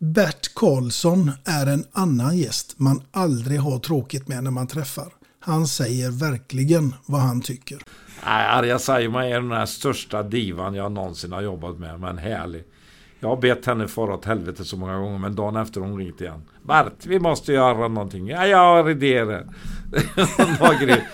Bert 0.00 0.54
Karlsson 0.54 1.32
är 1.44 1.66
en 1.66 1.84
annan 1.92 2.38
gäst 2.38 2.78
man 2.78 3.02
aldrig 3.10 3.60
har 3.60 3.78
tråkigt 3.78 4.28
med 4.28 4.44
när 4.44 4.50
man 4.50 4.66
träffar. 4.66 5.12
Han 5.40 5.66
säger 5.66 6.10
verkligen 6.10 6.94
vad 7.06 7.20
han 7.20 7.40
tycker. 7.40 7.78
Nej, 8.24 8.48
Arja 8.48 8.78
Saijonmaa 8.78 9.26
är 9.26 9.40
den 9.40 9.52
här 9.52 9.66
största 9.66 10.22
divan 10.22 10.74
jag 10.74 10.92
någonsin 10.92 11.32
har 11.32 11.42
jobbat 11.42 11.78
med, 11.78 12.00
men 12.00 12.18
härlig. 12.18 12.64
Jag 13.20 13.28
har 13.28 13.36
bett 13.36 13.66
henne 13.66 13.88
fara 13.88 14.14
åt 14.14 14.24
helvete 14.24 14.64
så 14.64 14.76
många 14.76 14.98
gånger, 14.98 15.18
men 15.18 15.34
dagen 15.34 15.56
efter 15.56 15.80
hon 15.80 15.98
ringt 15.98 16.20
igen. 16.20 16.42
Bart, 16.62 17.06
vi 17.06 17.18
måste 17.18 17.52
göra 17.52 17.88
någonting. 17.88 18.28
Ja, 18.28 18.46
jag 18.46 18.58
har 18.58 18.90
idéer. 18.90 19.46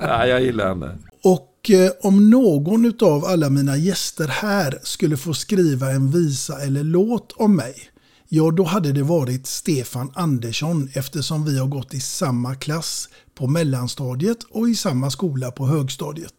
ja, 0.00 0.26
jag 0.26 0.42
gillar 0.42 0.68
henne. 0.68 0.98
Och 1.24 1.70
eh, 1.70 1.90
om 2.02 2.30
någon 2.30 2.92
av 3.00 3.24
alla 3.24 3.50
mina 3.50 3.76
gäster 3.76 4.28
här 4.28 4.78
skulle 4.82 5.16
få 5.16 5.34
skriva 5.34 5.90
en 5.90 6.10
visa 6.10 6.60
eller 6.60 6.84
låt 6.84 7.32
om 7.32 7.56
mig, 7.56 7.74
ja 8.28 8.50
då 8.50 8.64
hade 8.64 8.92
det 8.92 9.02
varit 9.02 9.46
Stefan 9.46 10.12
Andersson 10.14 10.90
eftersom 10.94 11.44
vi 11.44 11.58
har 11.58 11.66
gått 11.66 11.94
i 11.94 12.00
samma 12.00 12.54
klass 12.54 13.08
på 13.34 13.46
mellanstadiet 13.46 14.38
och 14.50 14.68
i 14.68 14.74
samma 14.74 15.10
skola 15.10 15.50
på 15.50 15.66
högstadiet. 15.66 16.34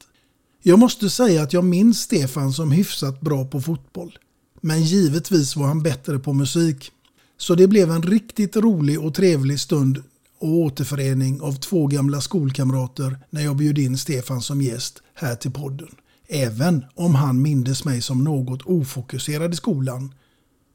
Jag 0.64 0.80
måste 0.80 1.10
säga 1.10 1.44
att 1.44 1.54
jag 1.54 1.64
minns 1.64 2.00
Stefan 2.00 2.54
som 2.54 2.72
hyfsat 2.72 3.22
bra 3.22 3.46
på 3.46 3.62
fotboll. 3.62 4.18
Men 4.62 4.82
givetvis 4.82 5.56
var 5.56 5.68
han 5.68 5.84
bättre 5.84 6.20
på 6.20 6.34
musik. 6.34 6.92
Så 7.38 7.56
det 7.56 7.68
blev 7.68 7.92
en 7.92 8.02
riktigt 8.02 8.56
rolig 8.56 9.00
och 9.06 9.14
trevlig 9.14 9.60
stund 9.60 10.04
och 10.40 10.50
återförening 10.50 11.42
av 11.42 11.54
två 11.54 11.88
gamla 11.88 12.22
skolkamrater 12.22 13.18
när 13.30 13.42
jag 13.42 13.56
bjöd 13.56 13.78
in 13.78 13.98
Stefan 13.98 14.42
som 14.42 14.62
gäst 14.62 15.04
här 15.14 15.36
till 15.36 15.52
podden. 15.52 15.96
Även 16.28 16.86
om 16.96 17.16
han 17.16 17.42
mindes 17.42 17.86
mig 17.86 18.02
som 18.02 18.24
något 18.24 18.62
ofokuserad 18.62 19.54
i 19.54 19.56
skolan. 19.56 20.14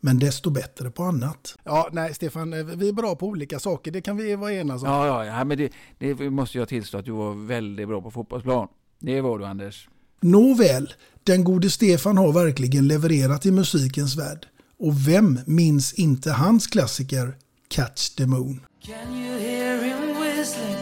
Men 0.00 0.18
desto 0.18 0.50
bättre 0.50 0.90
på 0.90 1.02
annat. 1.02 1.56
Ja, 1.64 1.88
nej 1.92 2.14
Stefan, 2.14 2.52
eh, 2.52 2.64
vi 2.64 2.88
är 2.88 2.92
bra 2.92 3.16
på 3.16 3.26
olika 3.26 3.58
saker. 3.58 3.90
Det 3.90 4.00
kan 4.00 4.16
vi 4.16 4.36
vara 4.36 4.52
enas 4.52 4.82
om. 4.82 4.88
Ja, 4.88 5.06
ja, 5.06 5.24
ja 5.24 5.44
men 5.44 5.58
det, 5.58 5.72
det 5.98 6.30
måste 6.30 6.58
jag 6.58 6.68
tillstå 6.68 6.98
att 6.98 7.04
du 7.04 7.12
var 7.12 7.46
väldigt 7.46 7.88
bra 7.88 8.02
på 8.02 8.10
fotbollsplan. 8.10 8.68
Det 8.98 9.20
var 9.20 9.38
du 9.38 9.46
Anders. 9.46 9.88
Nåväl, 10.20 10.92
den 11.26 11.44
gode 11.44 11.70
Stefan 11.70 12.18
har 12.18 12.32
verkligen 12.32 12.88
levererat 12.88 13.46
i 13.46 13.50
musikens 13.50 14.16
värld. 14.16 14.46
Och 14.78 15.08
vem 15.08 15.40
minns 15.46 15.92
inte 15.92 16.30
hans 16.30 16.66
klassiker 16.66 17.36
Catch 17.68 18.16
the 18.16 18.26
Moon? 18.26 18.60
Can 18.86 19.14
you 19.14 19.38
hear 19.38 19.82
him 19.82 20.20
whistling 20.20 20.76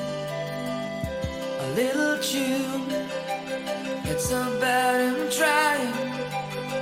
a 1.60 1.68
little 1.76 2.18
tune? 2.22 3.08
It's 4.04 4.32
about 4.32 5.00
him 5.00 5.30
trying 5.30 5.92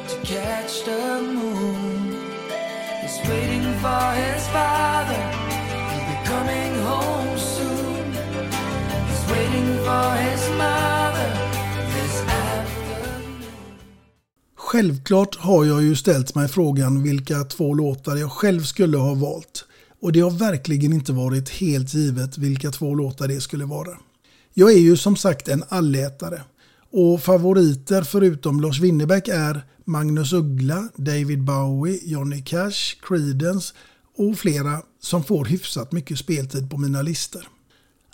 to 0.09 0.17
catch 0.27 0.85
the 0.85 1.23
moon. 1.23 2.17
He's 3.03 3.29
waiting 3.29 3.63
for 3.83 4.13
his 4.23 4.47
father. 4.49 5.23
He'll 5.91 6.07
be 6.07 6.19
coming 6.25 6.83
home 6.83 7.39
soon. 7.39 8.13
He's 9.09 9.31
waiting 9.31 9.79
for 9.85 10.15
his 10.17 10.59
mother 10.59 11.00
Självklart 14.71 15.37
har 15.37 15.65
jag 15.65 15.83
ju 15.83 15.97
ställt 15.97 16.35
mig 16.35 16.49
frågan 16.49 17.03
vilka 17.03 17.45
två 17.45 17.75
låtar 17.75 18.17
jag 18.17 18.33
själv 18.33 18.63
skulle 18.63 18.97
ha 18.97 19.15
valt. 19.15 19.65
Och 20.01 20.13
det 20.13 20.21
har 20.21 20.31
verkligen 20.31 20.93
inte 20.93 21.13
varit 21.13 21.49
helt 21.49 21.95
givet 21.95 22.39
vilka 22.39 22.71
två 22.71 22.95
låtar 22.95 23.29
det 23.29 23.41
skulle 23.41 23.65
vara. 23.65 23.99
Jag 24.55 24.73
är 24.73 24.79
ju 24.79 24.97
som 24.97 25.17
sagt 25.17 25.49
en 25.49 25.65
allätare. 25.69 26.43
Och 26.93 27.23
favoriter 27.23 28.03
förutom 28.03 28.61
Lars 28.61 28.81
Winnerbäck 28.81 29.29
är 29.29 29.67
Magnus 29.85 30.33
Uggla, 30.33 30.89
David 30.97 31.45
Bowie, 31.45 32.01
Johnny 32.05 32.43
Cash, 32.43 32.97
Creedence 33.03 33.75
och 34.17 34.39
flera 34.39 34.83
som 35.03 35.25
får 35.25 35.45
hyfsat 35.45 35.93
mycket 35.93 36.19
speltid 36.19 36.71
på 36.71 36.77
mina 36.77 37.03
listor. 37.03 37.43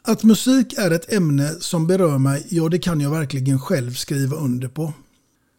Att 0.02 0.22
musik 0.22 0.74
är 0.78 0.90
ett 0.90 1.12
ämne 1.12 1.54
som 1.61 1.86
berör 1.86 2.18
mig, 2.18 2.46
ja 2.50 2.68
det 2.68 2.78
kan 2.78 3.00
jag 3.00 3.11
verkligen 3.11 3.61
själv 3.61 3.94
skriva 3.94 4.36
under 4.36 4.68
på. 4.68 4.92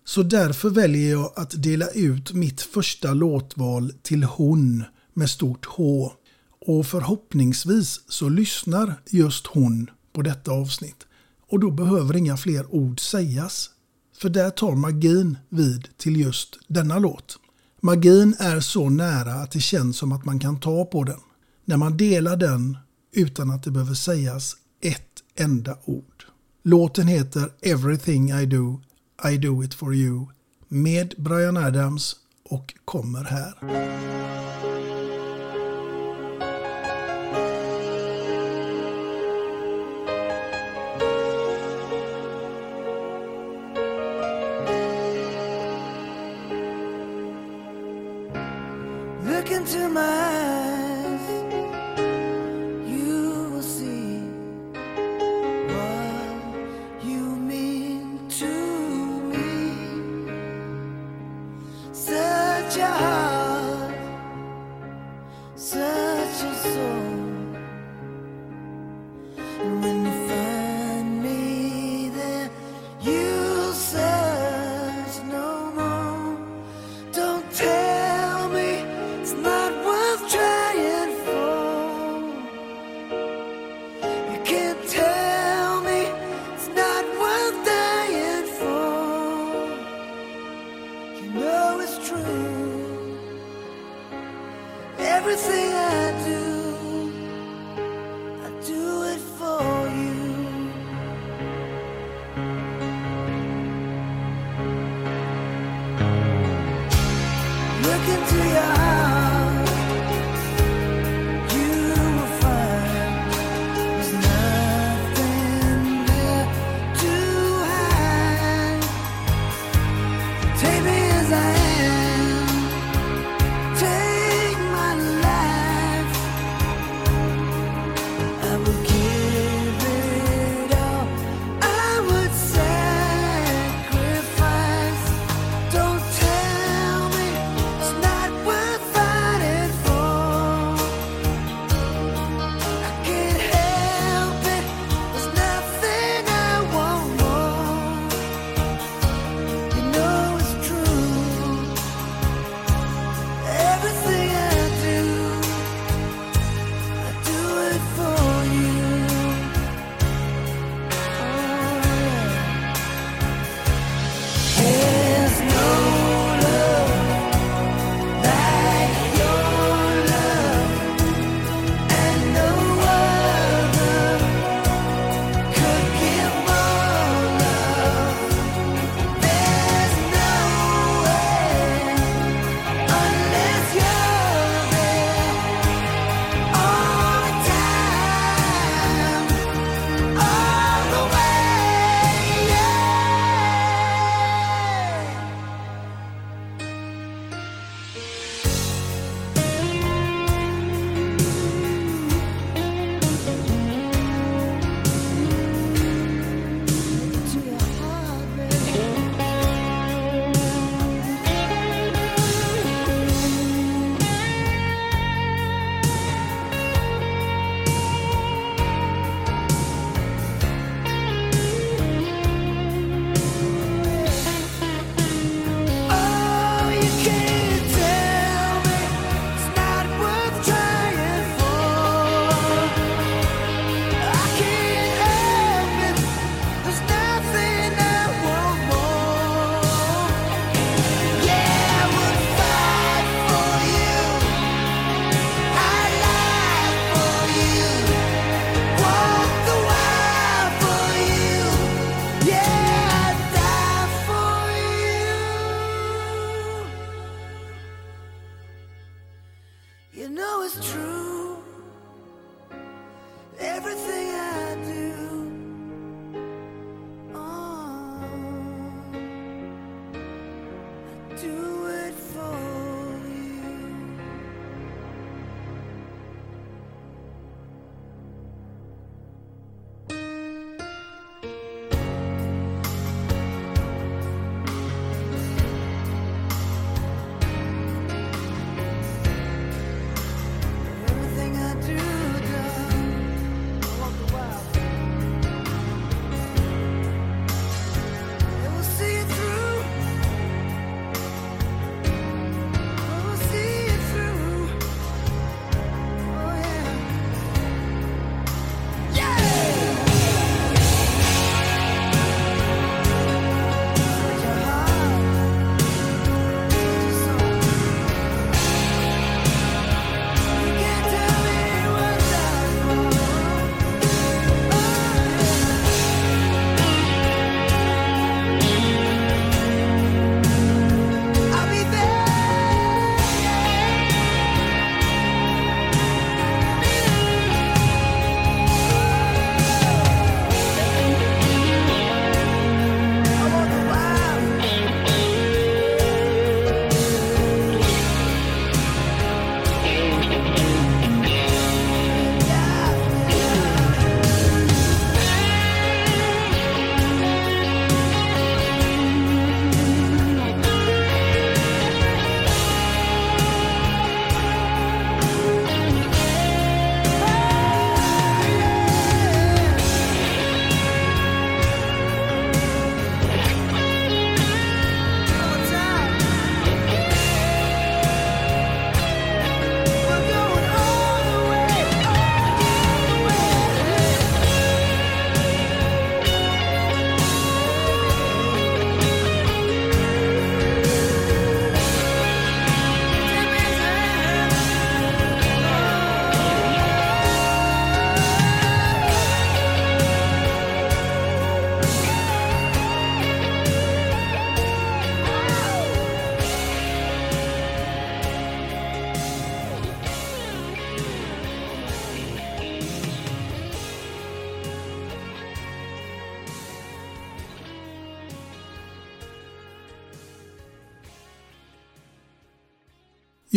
Så 0.08 0.24
därför 0.24 0.70
väljer 0.70 1.12
jag 1.12 1.34
att 1.36 1.64
dela 1.64 1.88
ut 1.90 2.34
mitt 2.34 2.62
första 2.62 3.14
låtval 3.14 3.94
till 4.02 4.24
hon 4.24 4.84
med 5.14 5.30
stort 5.30 5.66
H. 5.66 6.12
Och 6.68 6.86
förhoppningsvis 6.86 8.02
så 8.08 8.30
lyssnar 8.30 9.02
just 9.10 9.48
hon 9.48 9.90
på 10.14 10.22
detta 10.22 10.52
avsnitt. 10.52 11.06
Och 11.50 11.60
då 11.60 11.72
behöver 11.72 12.16
inga 12.16 12.38
fler 12.38 12.76
ord 12.76 13.00
sägas. 13.00 13.70
För 14.18 14.30
där 14.30 14.50
tar 14.50 14.76
magin 14.76 15.38
vid 15.50 15.88
till 15.98 16.20
just 16.20 16.60
denna 16.68 17.00
låt. 17.00 17.40
Magin 17.82 18.36
är 18.40 18.60
så 18.60 18.90
nära 18.90 19.34
att 19.34 19.52
det 19.52 19.60
känns 19.60 19.98
som 19.98 20.12
att 20.12 20.26
man 20.26 20.40
kan 20.40 20.60
ta 20.60 20.86
på 20.86 21.04
den. 21.04 21.20
När 21.66 21.78
man 21.78 21.98
delar 21.98 22.38
den 22.38 22.78
utan 23.14 23.52
att 23.52 23.64
det 23.64 23.72
behöver 23.72 23.94
sägas 23.94 24.56
ett 24.82 25.24
enda 25.36 25.78
ord. 25.86 26.26
Låten 26.64 27.08
heter 27.08 27.52
Everything 27.62 28.32
I 28.32 28.46
Do, 28.46 28.82
i 29.24 29.38
Do 29.38 29.64
It 29.64 29.74
For 29.74 29.94
You 29.94 30.28
med 30.68 31.14
Brian 31.18 31.58
Adams 31.58 32.16
och 32.44 32.74
kommer 32.86 33.24
här. 33.24 33.54
Look 49.24 49.52
into 49.52 49.90
my 49.90 50.67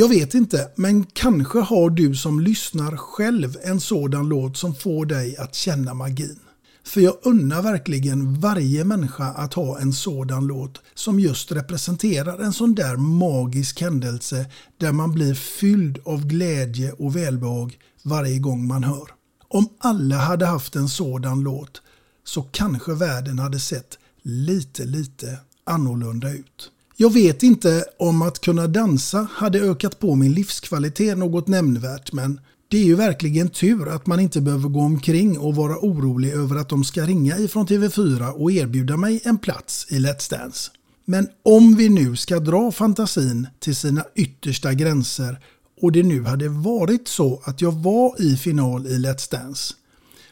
Jag 0.01 0.09
vet 0.09 0.35
inte, 0.35 0.71
men 0.77 1.05
kanske 1.05 1.59
har 1.59 1.91
du 1.91 2.15
som 2.15 2.41
lyssnar 2.41 2.97
själv 2.97 3.57
en 3.65 3.81
sådan 3.81 4.29
låt 4.29 4.57
som 4.57 4.75
får 4.75 5.07
dig 5.07 5.37
att 5.37 5.55
känna 5.55 5.95
magin. 5.95 6.39
För 6.85 7.01
jag 7.01 7.17
unnar 7.23 7.63
verkligen 7.63 8.41
varje 8.41 8.85
människa 8.85 9.25
att 9.25 9.55
ha 9.55 9.81
en 9.81 9.93
sådan 9.93 10.47
låt 10.47 10.81
som 10.95 11.21
just 11.21 11.53
representerar 11.53 12.39
en 12.39 12.53
sån 12.53 12.75
där 12.75 12.97
magisk 12.97 13.81
händelse 13.81 14.47
där 14.79 14.93
man 14.93 15.13
blir 15.13 15.35
fylld 15.35 15.99
av 16.05 16.27
glädje 16.27 16.93
och 16.93 17.17
välbehag 17.17 17.79
varje 18.03 18.39
gång 18.39 18.67
man 18.67 18.85
hör. 18.85 19.09
Om 19.49 19.69
alla 19.79 20.17
hade 20.17 20.47
haft 20.47 20.77
en 20.77 20.89
sådan 20.89 21.41
låt 21.41 21.83
så 22.25 22.43
kanske 22.43 22.95
världen 22.95 23.39
hade 23.39 23.61
sett 23.61 23.99
lite, 24.23 24.85
lite 24.85 25.39
annorlunda 25.65 26.31
ut. 26.31 26.71
Jag 27.03 27.13
vet 27.13 27.43
inte 27.43 27.85
om 27.99 28.23
att 28.23 28.41
kunna 28.41 28.67
dansa 28.67 29.29
hade 29.33 29.61
ökat 29.61 29.99
på 29.99 30.15
min 30.15 30.33
livskvalitet 30.33 31.19
något 31.19 31.49
nämnvärt 31.49 32.13
men 32.13 32.41
det 32.69 32.77
är 32.77 32.85
ju 32.85 32.95
verkligen 32.95 33.49
tur 33.49 33.89
att 33.89 34.07
man 34.07 34.21
inte 34.21 34.41
behöver 34.41 34.69
gå 34.69 34.81
omkring 34.81 35.39
och 35.39 35.55
vara 35.55 35.77
orolig 35.79 36.33
över 36.33 36.57
att 36.57 36.69
de 36.69 36.85
ska 36.85 37.03
ringa 37.03 37.39
ifrån 37.39 37.67
TV4 37.67 38.31
och 38.31 38.53
erbjuda 38.53 38.97
mig 38.97 39.21
en 39.25 39.39
plats 39.39 39.87
i 39.91 39.99
Let's 39.99 40.31
Dance. 40.31 40.71
Men 41.05 41.29
om 41.43 41.75
vi 41.75 41.89
nu 41.89 42.17
ska 42.17 42.39
dra 42.39 42.73
fantasin 42.73 43.47
till 43.59 43.77
sina 43.77 44.05
yttersta 44.15 44.75
gränser 44.75 45.39
och 45.83 45.93
det 45.93 46.03
nu 46.03 46.25
hade 46.25 46.49
varit 46.49 47.09
så 47.09 47.43
att 47.45 47.61
jag 47.61 47.73
var 47.73 48.23
i 48.23 48.37
final 48.37 48.87
i 48.87 48.99
Let's 48.99 49.31
Dance 49.31 49.75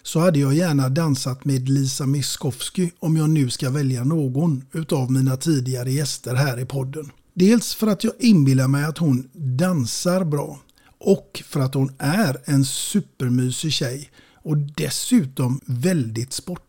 så 0.08 0.20
hade 0.20 0.38
jag 0.38 0.54
gärna 0.54 0.88
dansat 0.88 1.44
med 1.44 1.68
Lisa 1.68 2.06
Miskovsky 2.06 2.90
om 2.98 3.16
jag 3.16 3.30
nu 3.30 3.50
ska 3.50 3.70
välja 3.70 4.04
någon 4.04 4.64
utav 4.72 5.12
mina 5.12 5.36
tidigare 5.36 5.92
gäster 5.92 6.34
här 6.34 6.58
i 6.58 6.64
podden. 6.64 7.10
Dels 7.34 7.74
för 7.74 7.86
att 7.86 8.04
jag 8.04 8.12
inbillar 8.18 8.68
mig 8.68 8.84
att 8.84 8.98
hon 8.98 9.28
dansar 9.32 10.24
bra 10.24 10.60
och 10.98 11.42
för 11.46 11.60
att 11.60 11.74
hon 11.74 11.92
är 11.98 12.36
en 12.44 12.64
supermysig 12.64 13.72
tjej 13.72 14.10
och 14.34 14.56
dessutom 14.56 15.60
väldigt 15.64 16.32
sportig. 16.32 16.67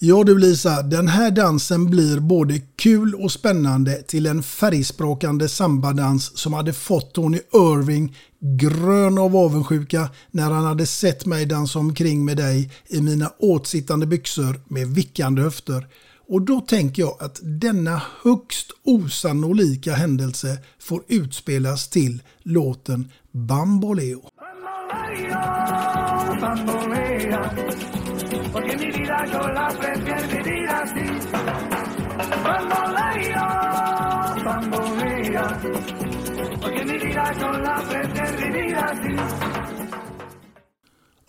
Ja 0.00 0.24
du 0.24 0.38
Lisa, 0.38 0.82
den 0.82 1.08
här 1.08 1.30
dansen 1.30 1.90
blir 1.90 2.20
både 2.20 2.58
kul 2.76 3.14
och 3.14 3.32
spännande 3.32 4.02
till 4.02 4.26
en 4.26 4.42
färgsprakande 4.42 5.48
sambadans 5.48 6.38
som 6.38 6.52
hade 6.52 6.72
fått 6.72 7.12
Tony 7.12 7.38
Irving 7.54 8.16
grön 8.40 9.18
av 9.18 9.36
avundsjuka 9.36 10.08
när 10.30 10.50
han 10.50 10.64
hade 10.64 10.86
sett 10.86 11.26
mig 11.26 11.46
dansa 11.46 11.78
omkring 11.78 12.24
med 12.24 12.36
dig 12.36 12.70
i 12.86 13.00
mina 13.00 13.32
åtsittande 13.38 14.06
byxor 14.06 14.60
med 14.68 14.88
vickande 14.88 15.42
höfter. 15.42 15.86
Och 16.28 16.42
då 16.42 16.60
tänker 16.60 17.02
jag 17.02 17.16
att 17.20 17.40
denna 17.42 18.02
högst 18.22 18.70
osannolika 18.84 19.92
händelse 19.92 20.58
får 20.80 21.02
utspelas 21.08 21.88
till 21.88 22.22
låten 22.42 23.12
Bamboleo. 23.32 24.22
bambolea, 26.40 27.50
porque 28.52 28.76
mi 28.76 28.86
vida 28.86 29.26
yo 29.32 29.48
la 29.48 29.68
prefiero 29.80 30.28
vivir 30.28 30.68
así. 30.68 31.06
Bambolea, 32.44 33.46
bambolea, 34.44 35.60
porque 36.62 36.84
mi 36.84 36.98
vida 36.98 37.24
yo 37.40 37.52
la 37.52 37.76
prefiero 37.88 38.36
vivir 38.38 38.76
así. 38.76 39.16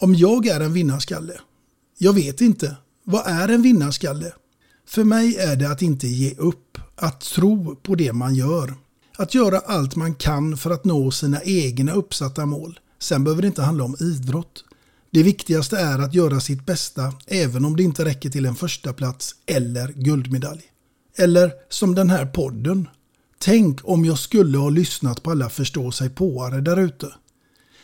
Om 0.01 0.15
jag 0.15 0.47
är 0.47 0.59
en 0.59 0.73
vinnarskalle? 0.73 1.33
Jag 1.97 2.13
vet 2.13 2.41
inte. 2.41 2.75
Vad 3.03 3.27
är 3.27 3.47
en 3.47 3.61
vinnarskalle? 3.61 4.33
För 4.87 5.03
mig 5.03 5.37
är 5.37 5.55
det 5.55 5.71
att 5.71 5.81
inte 5.81 6.07
ge 6.07 6.35
upp, 6.37 6.77
att 6.95 7.21
tro 7.21 7.75
på 7.75 7.95
det 7.95 8.13
man 8.13 8.35
gör. 8.35 8.73
Att 9.17 9.35
göra 9.35 9.59
allt 9.59 9.95
man 9.95 10.15
kan 10.15 10.57
för 10.57 10.71
att 10.71 10.85
nå 10.85 11.11
sina 11.11 11.41
egna 11.43 11.91
uppsatta 11.93 12.45
mål. 12.45 12.79
Sen 12.99 13.23
behöver 13.23 13.41
det 13.41 13.47
inte 13.47 13.61
handla 13.61 13.83
om 13.83 13.95
idrott. 13.99 14.63
Det 15.11 15.23
viktigaste 15.23 15.77
är 15.77 15.99
att 15.99 16.13
göra 16.13 16.39
sitt 16.39 16.65
bästa 16.65 17.13
även 17.27 17.65
om 17.65 17.75
det 17.75 17.83
inte 17.83 18.05
räcker 18.05 18.29
till 18.29 18.45
en 18.45 18.55
första 18.55 18.93
plats 18.93 19.35
eller 19.45 19.87
guldmedalj. 19.87 20.61
Eller 21.17 21.51
som 21.69 21.95
den 21.95 22.09
här 22.09 22.25
podden. 22.25 22.87
Tänk 23.37 23.79
om 23.83 24.05
jag 24.05 24.19
skulle 24.19 24.57
ha 24.57 24.69
lyssnat 24.69 25.23
på 25.23 25.31
alla 25.31 25.49
förstå 25.49 25.91
sig 25.91 26.09
påare 26.09 26.61
där 26.61 26.77
ute. 26.77 27.13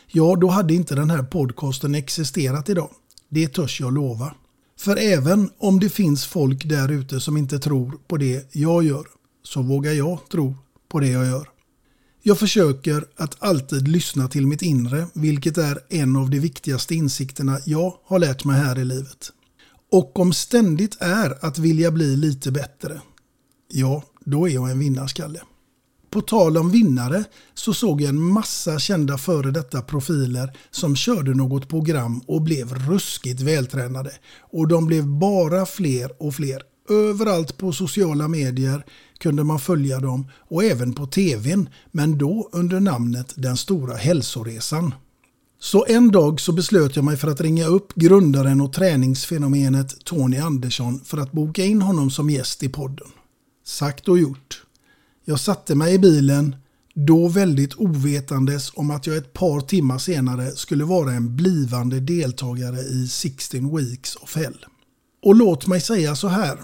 Ja, 0.06 0.36
då 0.36 0.48
hade 0.48 0.74
inte 0.74 0.94
den 0.94 1.10
här 1.10 1.22
podcasten 1.22 1.94
existerat 1.94 2.68
idag. 2.68 2.90
Det 3.28 3.48
törs 3.48 3.80
jag 3.80 3.94
lova. 3.94 4.34
För 4.78 4.96
även 4.96 5.50
om 5.58 5.80
det 5.80 5.88
finns 5.88 6.26
folk 6.26 6.64
där 6.64 6.92
ute 6.92 7.20
som 7.20 7.36
inte 7.36 7.58
tror 7.58 7.98
på 8.08 8.16
det 8.16 8.54
jag 8.54 8.84
gör, 8.84 9.06
så 9.42 9.62
vågar 9.62 9.92
jag 9.92 10.18
tro 10.30 10.54
på 10.88 11.00
det 11.00 11.08
jag 11.08 11.26
gör. 11.26 11.48
Jag 12.28 12.38
försöker 12.38 13.04
att 13.16 13.36
alltid 13.38 13.88
lyssna 13.88 14.28
till 14.28 14.46
mitt 14.46 14.62
inre, 14.62 15.06
vilket 15.14 15.58
är 15.58 15.78
en 15.88 16.16
av 16.16 16.30
de 16.30 16.38
viktigaste 16.38 16.94
insikterna 16.94 17.58
jag 17.64 17.94
har 18.04 18.18
lärt 18.18 18.44
mig 18.44 18.56
här 18.60 18.78
i 18.78 18.84
livet. 18.84 19.32
Och 19.92 20.20
om 20.20 20.32
ständigt 20.32 20.96
är 21.00 21.44
att 21.44 21.58
vilja 21.58 21.90
bli 21.90 22.16
lite 22.16 22.52
bättre, 22.52 23.00
ja, 23.68 24.02
då 24.24 24.48
är 24.48 24.52
jag 24.52 24.70
en 24.70 24.78
vinnarskalle. 24.78 25.40
På 26.10 26.20
tal 26.20 26.58
om 26.58 26.70
vinnare 26.70 27.24
så 27.54 27.74
såg 27.74 28.00
jag 28.00 28.08
en 28.08 28.22
massa 28.22 28.78
kända 28.78 29.18
före 29.18 29.50
detta 29.50 29.82
profiler 29.82 30.56
som 30.70 30.96
körde 30.96 31.34
något 31.34 31.68
program 31.68 32.20
och 32.26 32.42
blev 32.42 32.74
ruskigt 32.74 33.40
vältränade. 33.40 34.12
Och 34.52 34.68
de 34.68 34.86
blev 34.86 35.06
bara 35.06 35.66
fler 35.66 36.22
och 36.22 36.34
fler. 36.34 36.62
Överallt 36.88 37.58
på 37.58 37.72
sociala 37.72 38.28
medier 38.28 38.84
kunde 39.18 39.44
man 39.44 39.58
följa 39.58 40.00
dem 40.00 40.30
och 40.48 40.64
även 40.64 40.92
på 40.92 41.06
tvn, 41.06 41.68
men 41.92 42.18
då 42.18 42.48
under 42.52 42.80
namnet 42.80 43.32
Den 43.36 43.56
stora 43.56 43.94
hälsoresan. 43.94 44.94
Så 45.58 45.86
en 45.88 46.10
dag 46.10 46.40
så 46.40 46.52
beslöt 46.52 46.96
jag 46.96 47.04
mig 47.04 47.16
för 47.16 47.28
att 47.28 47.40
ringa 47.40 47.66
upp 47.66 47.94
grundaren 47.94 48.60
och 48.60 48.72
träningsfenomenet 48.72 50.04
Tony 50.04 50.36
Andersson 50.36 51.00
för 51.04 51.18
att 51.18 51.32
boka 51.32 51.64
in 51.64 51.82
honom 51.82 52.10
som 52.10 52.30
gäst 52.30 52.62
i 52.62 52.68
podden. 52.68 53.08
Sagt 53.64 54.08
och 54.08 54.18
gjort. 54.18 54.62
Jag 55.24 55.40
satte 55.40 55.74
mig 55.74 55.94
i 55.94 55.98
bilen, 55.98 56.56
då 56.94 57.28
väldigt 57.28 57.74
ovetandes 57.74 58.72
om 58.74 58.90
att 58.90 59.06
jag 59.06 59.16
ett 59.16 59.32
par 59.32 59.60
timmar 59.60 59.98
senare 59.98 60.50
skulle 60.50 60.84
vara 60.84 61.12
en 61.12 61.36
blivande 61.36 62.00
deltagare 62.00 62.80
i 62.80 63.08
16 63.08 63.76
Weeks 63.76 64.16
of 64.16 64.36
Hell. 64.36 64.66
Och 65.22 65.34
låt 65.34 65.66
mig 65.66 65.80
säga 65.80 66.16
så 66.16 66.28
här. 66.28 66.58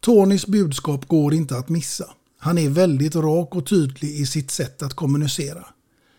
Tonys 0.00 0.46
budskap 0.46 1.08
går 1.08 1.34
inte 1.34 1.56
att 1.56 1.68
missa. 1.68 2.10
Han 2.38 2.58
är 2.58 2.68
väldigt 2.68 3.16
rak 3.16 3.56
och 3.56 3.66
tydlig 3.66 4.10
i 4.10 4.26
sitt 4.26 4.50
sätt 4.50 4.82
att 4.82 4.94
kommunicera. 4.94 5.66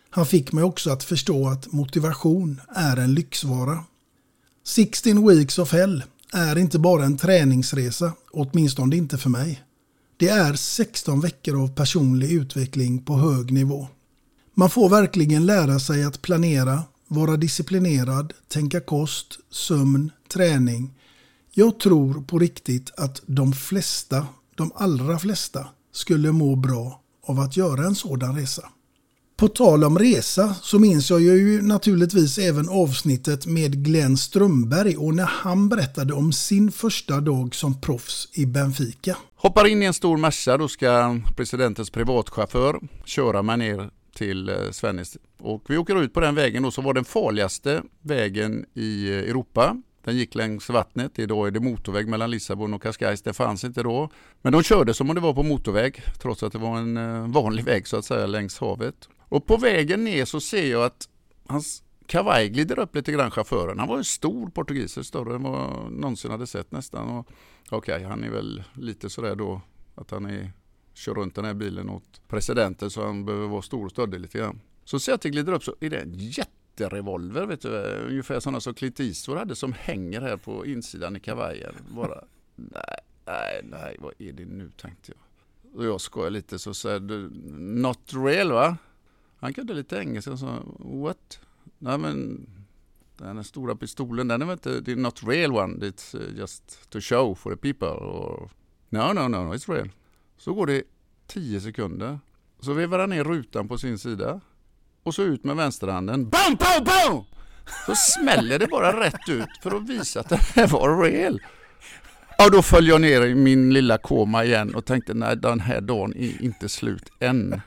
Han 0.09 0.25
fick 0.25 0.51
mig 0.51 0.63
också 0.63 0.89
att 0.91 1.03
förstå 1.03 1.47
att 1.47 1.71
motivation 1.71 2.61
är 2.75 2.97
en 2.97 3.13
lyxvara. 3.13 3.83
16 4.63 5.27
Weeks 5.27 5.59
of 5.59 5.71
Hell 5.71 6.03
är 6.33 6.57
inte 6.57 6.79
bara 6.79 7.05
en 7.05 7.17
träningsresa, 7.17 8.11
åtminstone 8.31 8.95
inte 8.95 9.17
för 9.17 9.29
mig. 9.29 9.63
Det 10.17 10.29
är 10.29 10.53
16 10.53 11.19
veckor 11.19 11.63
av 11.63 11.67
personlig 11.67 12.31
utveckling 12.31 12.99
på 12.99 13.17
hög 13.17 13.51
nivå. 13.51 13.87
Man 14.53 14.69
får 14.69 14.89
verkligen 14.89 15.45
lära 15.45 15.79
sig 15.79 16.03
att 16.03 16.21
planera, 16.21 16.83
vara 17.07 17.37
disciplinerad, 17.37 18.33
tänka 18.47 18.79
kost, 18.79 19.39
sömn, 19.51 20.11
träning. 20.33 20.93
Jag 21.59 21.79
tror 21.79 22.21
på 22.21 22.39
riktigt 22.39 22.91
att 22.97 23.21
de 23.25 23.53
flesta, 23.53 24.27
de 24.55 24.71
allra 24.75 25.19
flesta, 25.19 25.67
skulle 25.91 26.31
må 26.31 26.55
bra 26.55 27.01
av 27.25 27.39
att 27.39 27.57
göra 27.57 27.85
en 27.85 27.95
sådan 27.95 28.35
resa. 28.35 28.69
På 29.37 29.47
tal 29.47 29.83
om 29.83 29.99
resa 29.99 30.55
så 30.61 30.79
minns 30.79 31.09
jag 31.09 31.21
ju 31.21 31.61
naturligtvis 31.61 32.37
även 32.37 32.69
avsnittet 32.69 33.45
med 33.45 33.83
Glenn 33.85 34.17
Strömberg 34.17 34.97
och 34.97 35.13
när 35.13 35.25
han 35.25 35.69
berättade 35.69 36.13
om 36.13 36.31
sin 36.31 36.71
första 36.71 37.21
dag 37.21 37.55
som 37.55 37.81
proffs 37.81 38.29
i 38.33 38.45
Benfica. 38.45 39.17
Hoppar 39.35 39.67
in 39.67 39.83
i 39.83 39.85
en 39.85 39.93
stor 39.93 40.17
Merca, 40.17 40.57
då 40.57 40.67
ska 40.67 41.19
presidentens 41.35 41.89
privatchaufför 41.89 42.79
köra 43.05 43.41
mig 43.41 43.57
ner 43.57 43.89
till 44.15 44.49
eh, 44.49 44.55
Svennis. 44.71 45.17
Och 45.39 45.63
vi 45.67 45.77
åker 45.77 46.03
ut 46.03 46.13
på 46.13 46.19
den 46.19 46.35
vägen 46.35 46.63
då 46.63 46.71
som 46.71 46.83
var 46.83 46.93
den 46.93 47.05
farligaste 47.05 47.81
vägen 48.01 48.65
i 48.73 49.09
eh, 49.09 49.17
Europa. 49.17 49.77
Den 50.03 50.17
gick 50.17 50.35
längs 50.35 50.69
vattnet. 50.69 51.19
Idag 51.19 51.47
är 51.47 51.51
det 51.51 51.59
motorväg 51.59 52.07
mellan 52.07 52.31
Lissabon 52.31 52.73
och 52.73 52.81
Cascais. 52.81 53.21
Det 53.21 53.33
fanns 53.33 53.63
inte 53.63 53.83
då. 53.83 54.09
Men 54.41 54.53
de 54.53 54.63
körde 54.63 54.93
som 54.93 55.09
om 55.09 55.15
det 55.15 55.21
var 55.21 55.33
på 55.33 55.43
motorväg 55.43 56.03
trots 56.21 56.43
att 56.43 56.51
det 56.51 56.57
var 56.57 56.77
en 56.77 56.97
eh, 56.97 57.27
vanlig 57.27 57.65
väg 57.65 57.87
så 57.87 57.97
att 57.97 58.05
säga 58.05 58.25
längs 58.25 58.59
havet. 58.59 59.09
Och 59.19 59.45
på 59.45 59.57
vägen 59.57 60.03
ner 60.03 60.25
så 60.25 60.41
ser 60.41 60.71
jag 60.71 60.83
att 60.83 61.09
hans 61.47 61.83
kavaj 62.05 62.49
glider 62.49 62.79
upp 62.79 62.95
lite 62.95 63.11
grann 63.11 63.31
chauffören. 63.31 63.79
Han 63.79 63.87
var 63.87 63.97
en 63.97 64.03
stor 64.03 64.49
portugiser, 64.49 65.03
större 65.03 65.35
än 65.35 65.43
vad 65.43 65.59
jag 65.59 65.91
någonsin 65.91 66.31
hade 66.31 66.47
sett 66.47 66.71
nästan. 66.71 67.23
Okej, 67.69 67.95
okay, 67.95 68.03
han 68.03 68.23
är 68.23 68.29
väl 68.29 68.63
lite 68.73 69.09
sådär 69.09 69.35
då 69.35 69.61
att 69.95 70.11
han 70.11 70.25
är, 70.25 70.51
kör 70.93 71.13
runt 71.13 71.35
den 71.35 71.45
här 71.45 71.53
bilen 71.53 71.89
åt 71.89 72.21
presidenten 72.27 72.89
så 72.89 73.05
han 73.05 73.25
behöver 73.25 73.47
vara 73.47 73.61
stor 73.61 73.85
och 73.85 73.91
stöddig 73.91 74.19
lite 74.19 74.37
grann. 74.37 74.61
Så 74.85 74.99
ser 74.99 75.11
jag 75.11 75.15
att 75.15 75.21
det 75.21 75.29
glider 75.29 75.53
upp 75.53 75.63
så 75.63 75.75
är 75.79 75.89
det 75.89 75.99
en 75.99 76.13
jätte 76.13 76.51
jätterevolver, 76.79 77.45
vet 77.45 77.61
du, 77.61 77.69
ungefär 78.07 78.39
sådana 78.39 78.59
som 78.59 78.73
Clint 78.73 78.99
Eastwood 78.99 79.37
hade 79.37 79.55
som 79.55 79.73
hänger 79.73 80.21
här 80.21 80.37
på 80.37 80.65
insidan 80.65 81.15
i 81.15 81.19
kavajen. 81.19 81.75
Bara, 81.89 82.23
nej, 82.55 82.99
nej, 83.25 83.61
nej, 83.63 83.95
vad 83.99 84.13
är 84.17 84.33
det 84.33 84.45
nu 84.45 84.71
tänkte 84.81 85.11
jag. 85.11 85.19
Och 85.77 85.85
jag 85.85 86.01
skojar 86.01 86.29
lite 86.29 86.59
så 86.59 86.73
säger 86.73 86.99
du, 86.99 87.29
not 87.81 88.13
real 88.13 88.51
va? 88.51 88.77
Han 89.39 89.53
kunde 89.53 89.73
lite 89.73 89.97
engelska 89.97 90.31
och 90.31 90.39
sa 90.39 90.63
What? 90.79 91.39
Nej 91.77 91.97
men 91.97 92.47
den 93.17 93.35
här 93.35 93.43
stora 93.43 93.75
pistolen 93.75 94.27
den 94.27 94.41
är 94.41 94.45
väl 94.45 94.53
inte, 94.53 94.79
det 94.79 94.91
är 94.91 94.95
not 94.95 95.23
real 95.23 95.51
one, 95.51 95.75
it's 95.75 96.21
eh, 96.21 96.37
just 96.37 96.89
to 96.89 97.01
show 97.01 97.35
for 97.35 97.55
the 97.55 97.57
people. 97.57 97.87
Or, 97.87 98.49
no, 98.89 99.13
no, 99.13 99.27
no, 99.27 99.53
it's 99.53 99.73
real. 99.73 99.89
Så 100.37 100.53
går 100.53 100.65
det 100.65 100.83
tio 101.27 101.61
sekunder. 101.61 102.19
Så 102.59 102.73
vevar 102.73 102.99
han 102.99 103.09
ner 103.09 103.23
rutan 103.23 103.67
på 103.67 103.77
sin 103.77 103.97
sida. 103.97 104.41
Och 105.09 105.15
så 105.15 105.23
ut 105.23 105.43
med 105.43 105.55
vänsterhanden. 105.55 106.29
BAM, 106.29 106.55
BAM, 106.59 106.83
BAM! 106.83 107.23
Så 107.85 107.95
smäller 107.95 108.59
det 108.59 108.67
bara 108.67 108.99
rätt 109.05 109.29
ut 109.29 109.49
för 109.63 109.75
att 109.75 109.89
visa 109.89 110.19
att 110.19 110.29
det 110.29 110.39
här 110.55 110.67
var 110.67 111.03
real. 111.03 111.41
Ja, 112.37 112.49
då 112.49 112.61
föll 112.61 112.87
jag 112.87 113.01
ner 113.01 113.21
i 113.21 113.35
min 113.35 113.73
lilla 113.73 113.97
koma 113.97 114.43
igen 114.43 114.75
och 114.75 114.85
tänkte 114.85 115.13
nej, 115.13 115.37
den 115.37 115.59
här 115.59 115.81
dagen 115.81 116.13
är 116.17 116.43
inte 116.43 116.69
slut 116.69 117.11
än. 117.19 117.61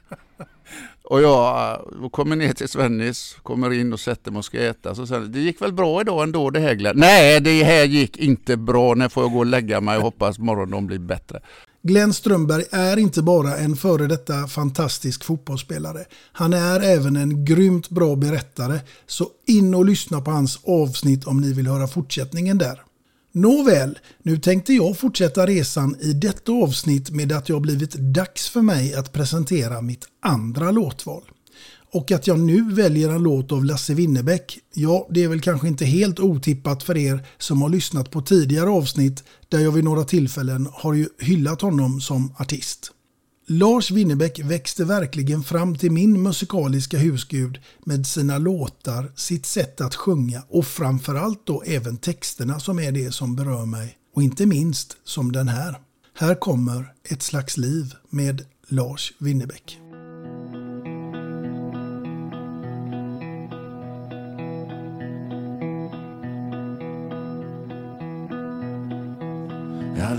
Och 1.04 1.22
jag 1.22 1.80
och 2.04 2.12
kommer 2.12 2.36
ner 2.36 2.52
till 2.52 2.68
Svennis, 2.68 3.36
kommer 3.42 3.72
in 3.72 3.92
och 3.92 4.00
sätter 4.00 4.30
mig 4.30 4.38
och 4.38 4.44
ska 4.44 4.58
äta. 4.58 4.94
Så 4.94 5.06
säger 5.06 5.22
det 5.22 5.40
gick 5.40 5.62
väl 5.62 5.72
bra 5.72 6.00
idag 6.00 6.22
ändå 6.22 6.50
det 6.50 6.60
här 6.60 6.74
Glenn? 6.74 6.96
Nej, 6.96 7.40
det 7.40 7.64
här 7.64 7.84
gick 7.84 8.16
inte 8.16 8.56
bra. 8.56 8.94
När 8.94 9.08
får 9.08 9.22
jag 9.22 9.32
gå 9.32 9.38
och 9.38 9.46
lägga 9.46 9.80
mig 9.80 9.96
och 9.96 10.02
hoppas 10.02 10.38
morgondagen 10.38 10.86
blir 10.86 10.98
bättre. 10.98 11.40
Glenn 11.84 12.14
Strömberg 12.14 12.64
är 12.70 12.96
inte 12.96 13.22
bara 13.22 13.56
en 13.56 13.76
före 13.76 14.06
detta 14.06 14.46
fantastisk 14.46 15.24
fotbollsspelare. 15.24 16.04
Han 16.32 16.52
är 16.52 16.80
även 16.80 17.16
en 17.16 17.44
grymt 17.44 17.88
bra 17.88 18.16
berättare. 18.16 18.80
Så 19.06 19.28
in 19.46 19.74
och 19.74 19.84
lyssna 19.84 20.20
på 20.20 20.30
hans 20.30 20.58
avsnitt 20.64 21.24
om 21.24 21.40
ni 21.40 21.52
vill 21.52 21.66
höra 21.66 21.88
fortsättningen 21.88 22.58
där. 22.58 22.82
Nåväl, 23.32 23.98
nu 24.22 24.38
tänkte 24.38 24.72
jag 24.72 24.98
fortsätta 24.98 25.46
resan 25.46 25.96
i 26.00 26.12
detta 26.12 26.52
avsnitt 26.52 27.10
med 27.10 27.32
att 27.32 27.48
jag 27.48 27.62
blivit 27.62 27.92
dags 27.92 28.48
för 28.48 28.62
mig 28.62 28.94
att 28.94 29.12
presentera 29.12 29.80
mitt 29.80 30.04
andra 30.22 30.70
låtval. 30.70 31.22
Och 31.92 32.12
att 32.12 32.26
jag 32.26 32.40
nu 32.40 32.72
väljer 32.72 33.08
en 33.10 33.22
låt 33.22 33.52
av 33.52 33.64
Lasse 33.64 33.94
Winnerbäck, 33.94 34.58
ja 34.74 35.08
det 35.10 35.22
är 35.24 35.28
väl 35.28 35.40
kanske 35.40 35.68
inte 35.68 35.84
helt 35.84 36.20
otippat 36.20 36.82
för 36.82 36.96
er 36.96 37.26
som 37.38 37.62
har 37.62 37.68
lyssnat 37.68 38.10
på 38.10 38.22
tidigare 38.22 38.70
avsnitt 38.70 39.24
där 39.48 39.58
jag 39.58 39.72
vid 39.72 39.84
några 39.84 40.04
tillfällen 40.04 40.68
har 40.72 40.94
ju 40.94 41.08
hyllat 41.18 41.60
honom 41.60 42.00
som 42.00 42.34
artist. 42.38 42.92
Lars 43.48 43.90
Winnerbäck 43.90 44.38
växte 44.38 44.84
verkligen 44.84 45.42
fram 45.42 45.76
till 45.76 45.92
min 45.92 46.22
musikaliska 46.22 46.98
husgud 46.98 47.58
med 47.84 48.06
sina 48.06 48.38
låtar, 48.38 49.12
sitt 49.16 49.46
sätt 49.46 49.80
att 49.80 49.94
sjunga 49.94 50.42
och 50.48 50.66
framförallt 50.66 51.46
då 51.46 51.62
även 51.62 51.96
texterna 51.96 52.60
som 52.60 52.78
är 52.78 52.92
det 52.92 53.12
som 53.12 53.36
berör 53.36 53.66
mig. 53.66 53.96
Och 54.14 54.22
inte 54.22 54.46
minst 54.46 54.96
som 55.04 55.32
den 55.32 55.48
här. 55.48 55.76
Här 56.14 56.34
kommer 56.34 56.92
Ett 57.10 57.22
slags 57.22 57.56
liv 57.56 57.94
med 58.10 58.44
Lars 58.68 59.12
Winnerbäck. 59.18 59.81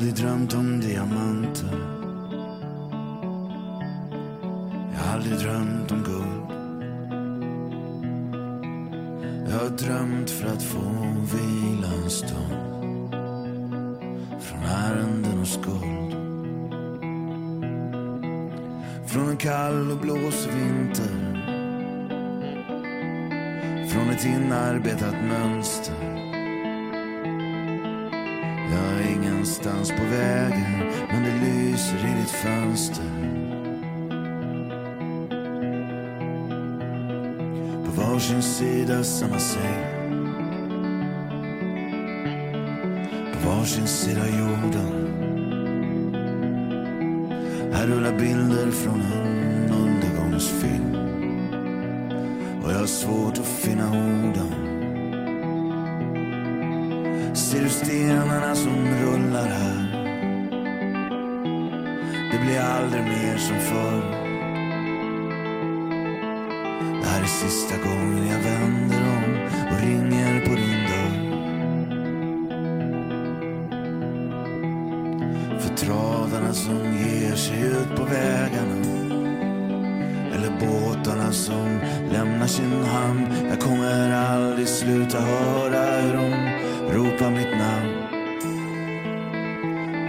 Aldrig 0.04 0.26
drömt 0.26 0.54
om 0.54 0.80
diamanter. 0.80 1.80
Jag 4.94 5.00
har 5.00 5.14
aldrig 5.14 5.40
drömt 5.40 5.92
om 5.92 6.04
guld. 6.04 6.52
Jag 9.50 9.60
har 9.60 9.70
drömt 9.70 10.30
för 10.30 10.48
att 10.48 10.64
få 10.64 10.80
vila 11.34 11.88
en 12.04 12.10
stund 12.10 13.16
Från 14.42 14.64
ärenden 14.64 15.40
och 15.42 15.48
skuld. 15.48 16.16
Från 19.08 19.30
en 19.30 19.38
kall 19.38 19.92
och 19.92 19.98
blåsig 19.98 20.52
vinter. 20.52 21.34
Från 23.90 24.10
ett 24.10 24.26
inarbetat 24.26 25.16
mönster. 25.28 26.33
Någonstans 29.44 29.90
på 29.90 30.04
vägen 30.04 30.92
Men 31.12 31.24
det 31.24 31.46
lyser 31.46 31.98
i 31.98 32.20
ditt 32.20 32.30
fönster. 32.30 33.04
På 37.86 38.02
varsin 38.02 38.42
sida 38.42 39.04
samma 39.04 39.40
säng 39.40 39.86
På 43.34 43.50
varsin 43.50 43.88
sida 43.88 44.28
jorden. 44.28 45.10
Här 47.74 47.88
rullar 47.88 48.20
bilder 48.20 48.72
från 48.72 49.02
en 49.02 49.72
undergångsfilm 49.72 50.96
Och 52.64 52.72
jag 52.72 52.80
har 52.80 52.86
svårt 52.86 53.38
att 53.38 53.48
finna 53.48 53.90
orden. 53.90 54.63
Ser 57.54 57.64
du 57.64 57.70
stenarna 57.70 58.56
som 58.56 58.88
rullar 59.04 59.48
här? 59.48 59.92
Det 62.32 62.38
blir 62.46 62.60
aldrig 62.60 63.04
mer 63.04 63.38
som 63.38 63.60
förr. 63.60 64.02
Det 67.02 67.08
här 67.08 67.22
är 67.22 67.26
sista 67.26 67.76
gången 67.78 68.28
jag 68.28 68.40
vänder 68.40 69.02
om 69.18 69.24
och 69.72 69.82
ringer 69.82 70.42
på 70.42 70.56
din 70.56 70.84
dörr. 70.90 71.16
För 75.60 75.76
tradarna 75.76 76.54
som 76.54 76.80
ger 76.94 77.36
sig 77.36 77.62
ut 77.62 77.96
på 77.96 78.04
vägarna. 78.04 78.76
Eller 80.36 80.52
båtarna 80.60 81.32
som 81.32 81.80
lämnar 82.12 82.48
sin 82.48 82.84
hamn. 82.84 83.28
Jag 83.50 83.60
kommer 83.60 84.12
aldrig 84.12 84.68
sluta 84.68 85.20
höra 85.20 86.02
hur 86.02 86.14
de 86.14 86.53
Ropa 86.94 87.30
mitt 87.30 87.52
namn. 87.58 87.92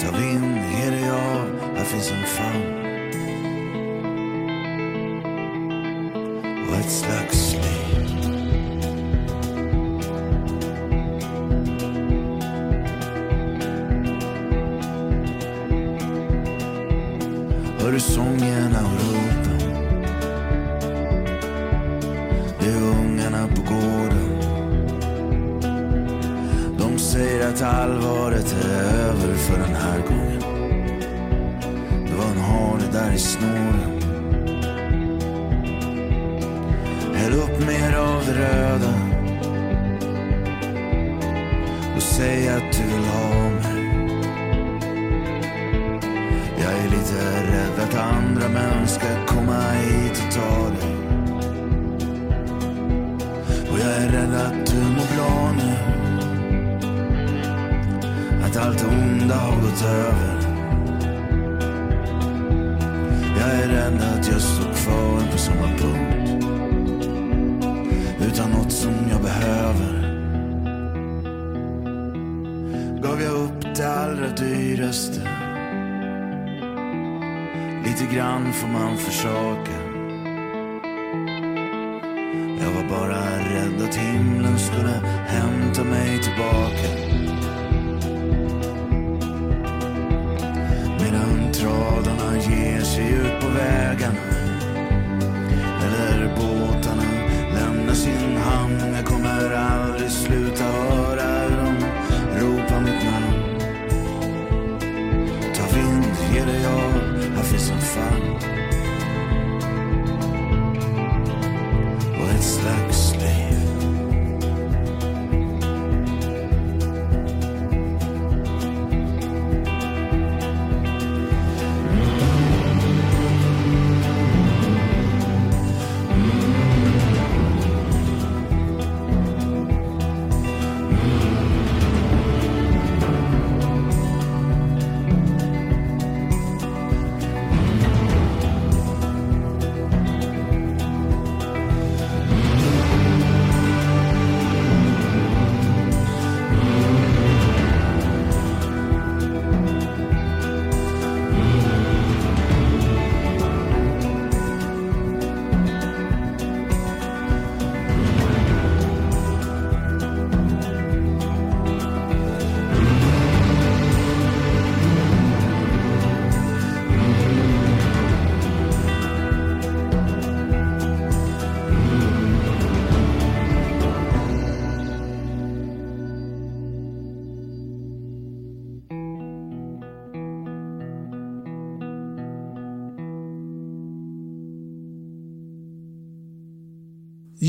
Ta 0.00 0.10
vind, 0.18 0.56
ge 0.56 0.90
dig 0.90 1.10
av, 1.10 1.76
här 1.76 1.84
finns 1.84 2.10
en 2.10 2.26
famn. 2.26 2.73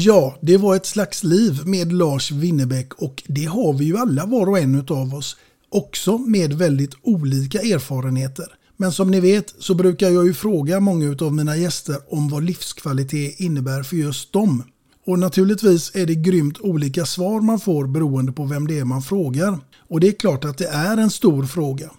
Ja, 0.07 0.35
det 0.41 0.57
var 0.57 0.75
ett 0.75 0.85
slags 0.85 1.23
liv 1.23 1.61
med 1.65 1.93
Lars 1.93 2.31
Winnerbäck 2.31 2.93
och 2.93 3.23
det 3.27 3.45
har 3.45 3.73
vi 3.73 3.85
ju 3.85 3.97
alla 3.97 4.25
var 4.25 4.49
och 4.49 4.59
en 4.59 4.85
av 4.89 5.15
oss. 5.15 5.37
Också 5.69 6.17
med 6.17 6.53
väldigt 6.53 6.93
olika 7.01 7.59
erfarenheter. 7.59 8.45
Men 8.77 8.91
som 8.91 9.11
ni 9.11 9.19
vet 9.19 9.55
så 9.59 9.73
brukar 9.73 10.09
jag 10.09 10.25
ju 10.25 10.33
fråga 10.33 10.79
många 10.79 11.15
av 11.21 11.33
mina 11.33 11.57
gäster 11.57 11.97
om 12.09 12.29
vad 12.29 12.43
livskvalitet 12.43 13.39
innebär 13.39 13.83
för 13.83 13.95
just 13.95 14.33
dem. 14.33 14.63
Och 15.05 15.19
naturligtvis 15.19 15.91
är 15.95 16.05
det 16.05 16.15
grymt 16.15 16.59
olika 16.59 17.05
svar 17.05 17.41
man 17.41 17.59
får 17.59 17.87
beroende 17.87 18.31
på 18.31 18.45
vem 18.45 18.67
det 18.67 18.79
är 18.79 18.85
man 18.85 19.01
frågar. 19.01 19.59
Och 19.89 19.99
det 19.99 20.07
är 20.07 20.19
klart 20.19 20.45
att 20.45 20.57
det 20.57 20.67
är 20.67 20.97
en 20.97 21.09
stor 21.09 21.45
fråga. 21.45 21.91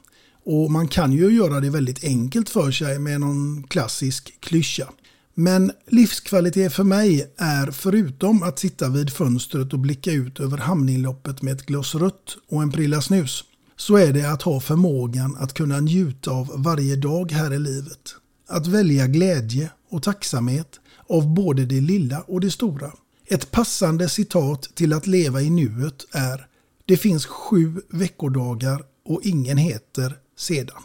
Och 0.45 0.71
man 0.71 0.89
kan 0.89 1.13
ju 1.13 1.31
göra 1.37 1.61
det 1.61 1.71
väldigt 1.71 2.05
enkelt 2.05 2.49
för 2.49 2.71
sig 2.71 2.99
med 2.99 3.21
någon 3.21 3.63
klassisk 3.69 4.41
klyscha. 4.41 4.89
Men 5.39 5.73
livskvalitet 5.87 6.73
för 6.73 6.85
mig 6.85 7.33
är 7.37 7.71
förutom 7.71 8.43
att 8.43 8.59
sitta 8.59 8.89
vid 8.89 9.13
fönstret 9.13 9.73
och 9.73 9.79
blicka 9.79 10.13
ut 10.13 10.41
över 10.41 10.59
hamninloppet 10.59 11.43
med 11.43 11.53
ett 11.53 11.67
glas 11.67 11.95
rött 11.95 12.37
och 12.49 12.63
en 12.63 12.73
prilla 12.73 13.03
snus 13.03 13.45
så 13.77 13.97
är 13.97 14.13
det 14.13 14.31
att 14.33 14.43
ha 14.43 14.61
förmågan 14.61 15.37
att 15.41 15.55
kunna 15.55 15.81
njuta 15.81 16.31
av 16.31 16.53
varje 16.55 16.97
dag 16.97 17.33
här 17.33 17.53
i 17.53 17.59
livet. 17.59 18.15
Att 18.49 18.67
välja 18.67 19.07
glädje 19.07 19.71
och 19.91 20.03
tacksamhet 20.03 20.81
av 21.09 21.35
både 21.35 21.65
det 21.65 21.81
lilla 21.81 22.21
och 22.21 22.41
det 22.41 22.51
stora. 22.51 22.93
Ett 23.27 23.51
passande 23.51 24.09
citat 24.09 24.63
till 24.75 24.93
att 24.93 25.07
leva 25.07 25.43
i 25.43 25.51
nuet 25.51 26.07
är 26.13 26.47
Det 26.85 26.97
finns 26.97 27.27
sju 27.27 27.83
veckodagar 27.91 28.83
och 29.05 29.21
ingen 29.23 29.57
heter 29.57 30.17
sedan. 30.39 30.83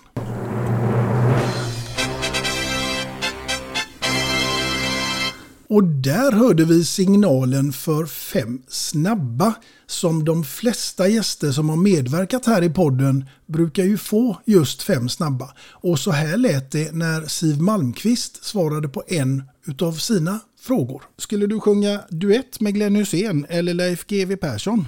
Och 5.72 5.84
där 5.84 6.32
hörde 6.32 6.66
vi 6.66 6.86
signalen 6.86 7.74
för 7.74 8.06
fem 8.06 8.62
snabba 8.68 9.54
som 9.86 10.26
de 10.26 10.44
flesta 10.44 11.08
gäster 11.08 11.52
som 11.52 11.70
har 11.70 11.76
medverkat 11.76 12.46
här 12.46 12.62
i 12.62 12.70
podden 12.70 13.26
brukar 13.46 13.84
ju 13.84 13.98
få 13.98 14.38
just 14.46 14.84
fem 14.84 15.10
snabba. 15.10 15.54
Och 15.72 16.00
så 16.00 16.12
här 16.12 16.38
lät 16.38 16.72
det 16.72 16.96
när 16.96 17.22
Siv 17.22 17.62
Malmqvist 17.62 18.44
svarade 18.44 18.90
på 18.90 19.04
en 19.08 19.44
utav 19.66 19.94
sina 19.94 20.40
frågor. 20.60 21.04
Skulle 21.18 21.48
du 21.48 21.60
sjunga 21.60 22.02
duett 22.10 22.60
med 22.60 22.74
Glenn 22.74 22.96
Hussein 22.96 23.46
eller 23.50 23.74
Leif 23.74 24.06
GW 24.08 24.36
Persson? 24.36 24.88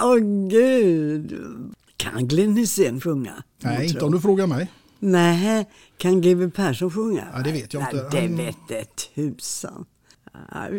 Åh 0.00 0.14
oh, 0.14 0.48
gud! 0.48 1.34
Kan 1.96 2.28
Glenn 2.28 2.56
Hysén 2.56 3.00
sjunga? 3.00 3.42
Nej, 3.62 3.86
inte 3.86 4.04
om 4.04 4.12
du 4.12 4.20
frågar 4.20 4.46
mig. 4.46 4.68
Nej, 4.98 5.66
kan 6.00 6.20
GW 6.20 6.50
Persson 6.50 6.90
sjunga? 6.90 7.24
Ja, 7.34 7.42
det 7.42 7.52
vet 7.52 7.74
jag 7.74 7.82
inte. 7.82 8.08
Nej, 8.12 8.28
det 8.68 8.74
vet 8.74 9.14
tusan. 9.14 9.84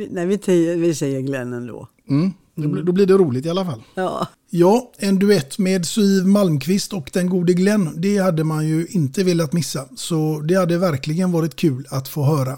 Nej, 0.10 0.26
vi, 0.26 0.38
säger, 0.38 0.76
vi 0.76 0.96
säger 0.96 1.22
Glenn 1.22 1.54
ändå. 1.54 1.88
Mm. 2.10 2.34
Då, 2.56 2.68
blir, 2.68 2.84
då 2.84 2.92
blir 2.92 3.06
det 3.06 3.14
roligt 3.14 3.46
i 3.46 3.50
alla 3.50 3.66
fall. 3.66 3.84
Ja. 3.96 4.28
Ja, 4.50 4.92
en 4.98 5.20
duett 5.20 5.58
med 5.58 5.86
Siv 5.86 6.26
Malmqvist 6.26 6.94
och 6.94 7.10
den 7.14 7.30
gode 7.30 7.54
Glenn, 7.54 7.94
det 7.98 8.18
hade 8.18 8.44
man 8.44 8.68
ju 8.68 8.88
inte 8.90 9.24
velat 9.24 9.54
missa. 9.54 9.88
Så 9.96 10.40
det 10.40 10.56
hade 10.56 10.78
verkligen 10.78 11.32
varit 11.32 11.56
kul 11.56 11.88
att 11.90 12.08
få 12.08 12.24
höra. 12.24 12.58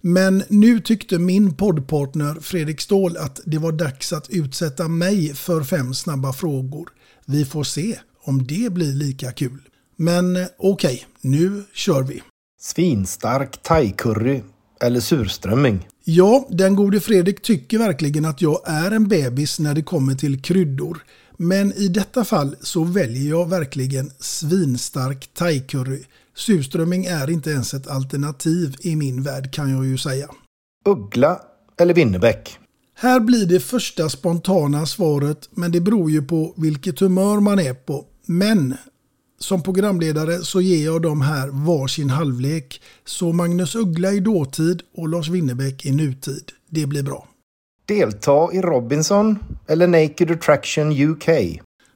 Men 0.00 0.42
nu 0.48 0.80
tyckte 0.80 1.18
min 1.18 1.54
poddpartner 1.54 2.34
Fredrik 2.40 2.80
Ståhl 2.80 3.16
att 3.16 3.40
det 3.44 3.58
var 3.58 3.72
dags 3.72 4.12
att 4.12 4.30
utsätta 4.30 4.88
mig 4.88 5.34
för 5.34 5.62
fem 5.62 5.94
snabba 5.94 6.32
frågor. 6.32 6.88
Vi 7.26 7.44
får 7.44 7.64
se 7.64 7.98
om 8.22 8.46
det 8.46 8.72
blir 8.72 8.92
lika 8.92 9.32
kul. 9.32 9.60
Men 10.02 10.36
okej, 10.58 10.94
okay, 10.94 10.98
nu 11.20 11.62
kör 11.72 12.02
vi. 12.02 12.22
Svinstark 12.60 13.62
thai-curry 13.62 14.42
eller 14.80 15.00
surströmming? 15.00 15.88
Ja, 16.04 16.46
den 16.50 16.76
gode 16.76 17.00
Fredrik 17.00 17.42
tycker 17.42 17.78
verkligen 17.78 18.24
att 18.24 18.42
jag 18.42 18.60
är 18.64 18.90
en 18.90 19.08
bebis 19.08 19.58
när 19.58 19.74
det 19.74 19.82
kommer 19.82 20.14
till 20.14 20.42
kryddor. 20.42 21.04
Men 21.36 21.72
i 21.72 21.88
detta 21.88 22.24
fall 22.24 22.56
så 22.60 22.84
väljer 22.84 23.30
jag 23.30 23.48
verkligen 23.48 24.10
svinstark 24.18 25.30
thai-curry. 25.38 26.04
Surströmming 26.34 27.04
är 27.04 27.30
inte 27.30 27.50
ens 27.50 27.74
ett 27.74 27.88
alternativ 27.88 28.76
i 28.80 28.96
min 28.96 29.22
värld 29.22 29.52
kan 29.52 29.70
jag 29.70 29.86
ju 29.86 29.98
säga. 29.98 30.28
Uggla 30.84 31.40
eller 31.80 31.94
Winnerbäck? 31.94 32.58
Här 32.94 33.20
blir 33.20 33.46
det 33.46 33.60
första 33.60 34.08
spontana 34.08 34.86
svaret 34.86 35.48
men 35.50 35.72
det 35.72 35.80
beror 35.80 36.10
ju 36.10 36.22
på 36.22 36.54
vilket 36.56 37.00
humör 37.00 37.40
man 37.40 37.58
är 37.58 37.74
på. 37.74 38.06
Men 38.26 38.76
som 39.44 39.62
programledare 39.62 40.38
så 40.38 40.60
ger 40.60 40.84
jag 40.84 41.02
dem 41.02 41.20
här 41.20 41.48
varsin 41.48 42.10
halvlek. 42.10 42.82
Så 43.04 43.32
Magnus 43.32 43.74
Uggla 43.74 44.12
i 44.12 44.20
dåtid 44.20 44.82
och 44.96 45.08
Lars 45.08 45.28
Winnerbäck 45.28 45.86
i 45.86 45.92
nutid. 45.92 46.52
Det 46.68 46.86
blir 46.86 47.02
bra. 47.02 47.26
Delta 47.86 48.52
i 48.52 48.60
Robinson 48.60 49.38
eller 49.66 49.86
Naked 49.86 50.30
Attraction 50.30 50.92
UK? 50.92 51.28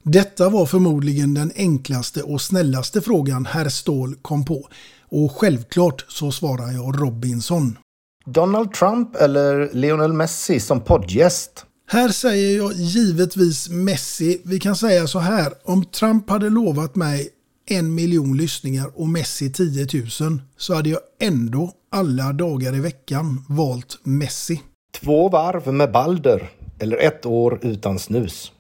Detta 0.03 0.49
var 0.49 0.67
förmodligen 0.67 1.35
den 1.35 1.53
enklaste 1.57 2.23
och 2.23 2.41
snällaste 2.41 3.01
frågan 3.01 3.47
herr 3.47 3.69
Ståhl 3.69 4.15
kom 4.23 4.45
på. 4.45 4.69
Och 5.09 5.33
självklart 5.33 6.05
så 6.09 6.33
svarar 6.33 6.73
jag 6.73 7.01
Robinson. 7.03 7.79
Donald 8.27 8.73
Trump 8.73 9.17
eller 9.17 9.71
Lionel 9.73 10.13
Messi 10.13 10.61
som 10.61 10.81
poddgäst? 10.81 11.67
Här 11.87 12.09
säger 12.09 12.57
jag 12.57 12.73
givetvis 12.73 13.69
Messi. 13.69 14.41
Vi 14.45 14.61
kan 14.61 14.77
säga 14.77 15.07
så 15.07 15.19
här. 15.19 15.53
Om 15.65 15.85
Trump 15.85 16.31
hade 16.31 16.51
lovat 16.51 16.97
mig 16.97 17.29
en 17.67 17.95
miljon 17.95 18.37
lyssningar 18.37 18.91
och 18.95 19.09
Messi 19.09 19.53
10 19.53 19.87
000 20.21 20.41
så 20.57 20.75
hade 20.75 20.89
jag 20.89 21.01
ändå 21.21 21.73
alla 21.91 22.33
dagar 22.33 22.77
i 22.77 22.81
veckan 22.81 23.45
valt 23.49 23.99
Messi. 24.03 24.61
Två 25.01 25.29
varv 25.29 25.75
med 25.75 25.93
Balder 25.93 26.51
eller 26.79 26.97
ett 26.97 27.27
år 27.27 27.59
utan 27.63 27.99
snus? 27.99 28.53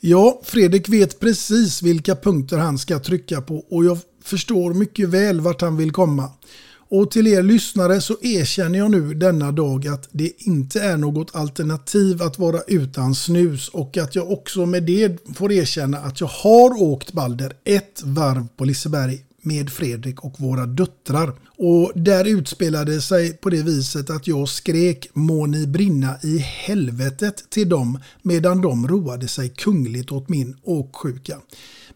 Ja, 0.00 0.40
Fredrik 0.44 0.88
vet 0.88 1.20
precis 1.20 1.82
vilka 1.82 2.16
punkter 2.16 2.58
han 2.58 2.78
ska 2.78 2.98
trycka 2.98 3.40
på 3.40 3.64
och 3.70 3.84
jag 3.84 3.98
förstår 4.24 4.74
mycket 4.74 5.08
väl 5.08 5.40
vart 5.40 5.60
han 5.60 5.76
vill 5.76 5.92
komma. 5.92 6.30
Och 6.90 7.10
till 7.10 7.26
er 7.26 7.42
lyssnare 7.42 8.00
så 8.00 8.16
erkänner 8.22 8.78
jag 8.78 8.90
nu 8.90 9.14
denna 9.14 9.52
dag 9.52 9.86
att 9.86 10.08
det 10.12 10.32
inte 10.38 10.80
är 10.80 10.96
något 10.96 11.34
alternativ 11.34 12.22
att 12.22 12.38
vara 12.38 12.60
utan 12.66 13.14
snus 13.14 13.68
och 13.68 13.96
att 13.96 14.14
jag 14.14 14.30
också 14.30 14.66
med 14.66 14.82
det 14.82 15.18
får 15.34 15.52
erkänna 15.52 15.98
att 15.98 16.20
jag 16.20 16.28
har 16.28 16.82
åkt 16.82 17.12
Balder 17.12 17.52
ett 17.64 18.02
varv 18.04 18.46
på 18.56 18.64
Liseberg 18.64 19.24
med 19.42 19.70
Fredrik 19.70 20.24
och 20.24 20.40
våra 20.40 20.66
döttrar. 20.66 21.32
Och 21.58 21.92
där 21.94 22.24
utspelade 22.24 23.00
sig 23.00 23.32
på 23.32 23.50
det 23.50 23.62
viset 23.62 24.10
att 24.10 24.26
jag 24.26 24.48
skrek 24.48 25.08
må 25.12 25.46
ni 25.46 25.66
brinna 25.66 26.14
i 26.22 26.38
helvetet 26.38 27.50
till 27.50 27.68
dem 27.68 27.98
medan 28.22 28.60
de 28.60 28.88
roade 28.88 29.28
sig 29.28 29.48
kungligt 29.48 30.12
åt 30.12 30.28
min 30.28 30.56
åksjuka. 30.62 31.38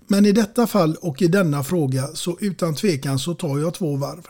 Men 0.06 0.26
i 0.26 0.32
detta 0.32 0.66
fall 0.66 0.96
och 1.00 1.22
i 1.22 1.28
denna 1.28 1.64
fråga 1.64 2.06
så 2.14 2.38
utan 2.40 2.74
tvekan 2.74 3.18
så 3.18 3.34
tar 3.34 3.58
jag 3.58 3.74
två 3.74 3.96
varv. 3.96 4.26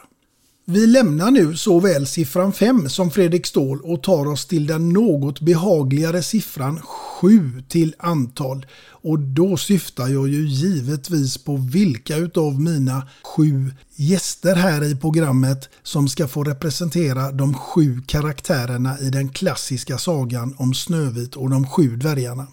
Vi 0.66 0.86
lämnar 0.86 1.30
nu 1.30 1.56
såväl 1.56 2.06
siffran 2.06 2.52
5 2.52 2.88
som 2.88 3.10
Fredrik 3.10 3.46
Ståhl 3.46 3.80
och 3.80 4.02
tar 4.02 4.26
oss 4.26 4.46
till 4.46 4.66
den 4.66 4.88
något 4.88 5.40
behagligare 5.40 6.22
siffran 6.22 6.80
7 7.20 7.62
till 7.68 7.94
antal. 7.98 8.66
Och 8.88 9.18
då 9.18 9.56
syftar 9.56 10.08
jag 10.08 10.28
ju 10.28 10.48
givetvis 10.48 11.38
på 11.38 11.56
vilka 11.56 12.16
utav 12.16 12.60
mina 12.60 13.08
sju 13.36 13.72
gäster 13.96 14.54
här 14.54 14.84
i 14.84 14.96
programmet 14.96 15.68
som 15.82 16.08
ska 16.08 16.28
få 16.28 16.44
representera 16.44 17.32
de 17.32 17.54
sju 17.54 18.02
karaktärerna 18.06 18.98
i 18.98 19.10
den 19.10 19.28
klassiska 19.28 19.98
sagan 19.98 20.54
om 20.58 20.74
Snövit 20.74 21.36
och 21.36 21.50
de 21.50 21.66
sju 21.66 21.96
dvärgarna. 21.96 22.46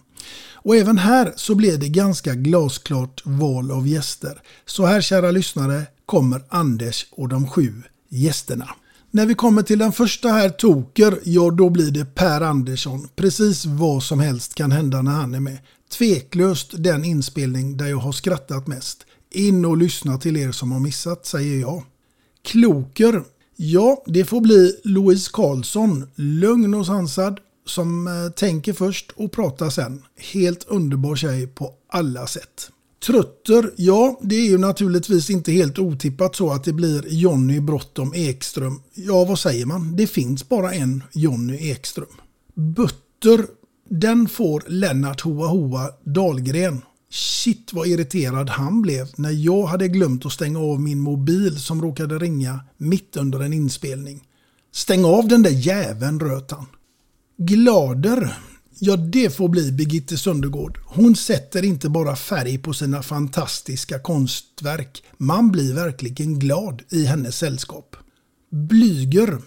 Och 0.53 0.75
även 0.75 0.97
här 0.97 1.33
så 1.35 1.55
blir 1.55 1.77
det 1.77 1.89
ganska 1.89 2.35
glasklart 2.35 3.21
val 3.25 3.71
av 3.71 3.87
gäster. 3.87 4.41
Så 4.65 4.85
här 4.85 5.01
kära 5.01 5.31
lyssnare 5.31 5.83
kommer 6.05 6.41
Anders 6.49 7.05
och 7.11 7.29
de 7.29 7.47
sju 7.47 7.73
gästerna. 8.11 8.69
När 9.11 9.25
vi 9.25 9.33
kommer 9.33 9.63
till 9.63 9.79
den 9.79 9.91
första 9.91 10.29
här 10.29 10.49
Toker, 10.49 11.19
ja 11.23 11.51
då 11.51 11.69
blir 11.69 11.91
det 11.91 12.05
Per 12.05 12.41
Andersson. 12.41 13.07
Precis 13.15 13.65
vad 13.65 14.03
som 14.03 14.19
helst 14.19 14.55
kan 14.55 14.71
hända 14.71 15.01
när 15.01 15.11
han 15.11 15.33
är 15.33 15.39
med. 15.39 15.57
Tveklöst 15.97 16.71
den 16.73 17.05
inspelning 17.05 17.77
där 17.77 17.85
jag 17.85 17.97
har 17.97 18.11
skrattat 18.11 18.67
mest. 18.67 19.05
In 19.31 19.65
och 19.65 19.77
lyssna 19.77 20.17
till 20.17 20.37
er 20.37 20.51
som 20.51 20.71
har 20.71 20.79
missat, 20.79 21.25
säger 21.25 21.59
jag. 21.59 21.83
Kloker. 22.43 23.23
Ja, 23.55 24.03
det 24.05 24.25
får 24.25 24.41
bli 24.41 24.79
Louise 24.83 25.29
Karlsson. 25.33 26.07
Lugn 26.15 26.73
och 26.73 26.85
sansad, 26.85 27.39
som 27.65 28.07
eh, 28.07 28.31
tänker 28.31 28.73
först 28.73 29.11
och 29.15 29.31
pratar 29.31 29.69
sen. 29.69 30.03
Helt 30.33 30.63
underbar 30.67 31.15
tjej 31.15 31.47
på 31.47 31.73
alla 31.89 32.27
sätt. 32.27 32.71
Trötter, 33.05 33.71
ja 33.77 34.19
det 34.21 34.35
är 34.35 34.49
ju 34.49 34.57
naturligtvis 34.57 35.29
inte 35.29 35.51
helt 35.51 35.79
otippat 35.79 36.35
så 36.35 36.51
att 36.51 36.63
det 36.63 36.73
blir 36.73 37.05
Jonny 37.07 37.59
Brottom 37.59 38.13
Ekström. 38.15 38.81
Ja 38.93 39.25
vad 39.25 39.39
säger 39.39 39.65
man? 39.65 39.95
Det 39.95 40.07
finns 40.07 40.49
bara 40.49 40.73
en 40.73 41.03
Jonny 41.13 41.71
Ekström. 41.71 42.07
Butter, 42.53 43.45
den 43.89 44.27
får 44.27 44.63
Lennart 44.67 45.21
Hoa 45.21 45.47
Hoa 45.47 45.89
Dahlgren. 46.03 46.81
Shit 47.09 47.73
vad 47.73 47.87
irriterad 47.87 48.49
han 48.49 48.81
blev 48.81 49.07
när 49.15 49.31
jag 49.31 49.65
hade 49.65 49.87
glömt 49.87 50.25
att 50.25 50.31
stänga 50.31 50.59
av 50.59 50.81
min 50.81 50.99
mobil 50.99 51.59
som 51.59 51.81
råkade 51.81 52.19
ringa 52.19 52.59
mitt 52.77 53.17
under 53.17 53.39
en 53.39 53.53
inspelning. 53.53 54.23
Stäng 54.73 55.05
av 55.05 55.27
den 55.27 55.43
där 55.43 55.51
jäveln, 55.51 56.19
röt 56.19 56.51
han. 56.51 56.65
Glader, 57.37 58.37
ja 58.83 58.95
det 58.95 59.35
får 59.35 59.49
bli 59.49 59.71
Birgitte 59.71 60.17
Söndergård. 60.17 60.79
Hon 60.85 61.15
sätter 61.15 61.65
inte 61.65 61.89
bara 61.89 62.15
färg 62.15 62.57
på 62.57 62.73
sina 62.73 63.03
fantastiska 63.03 63.99
konstverk. 63.99 65.03
Man 65.17 65.51
blir 65.51 65.73
verkligen 65.73 66.39
glad 66.39 66.81
i 66.89 67.05
hennes 67.05 67.37
sällskap. 67.37 67.95
Blyger. 68.51 69.37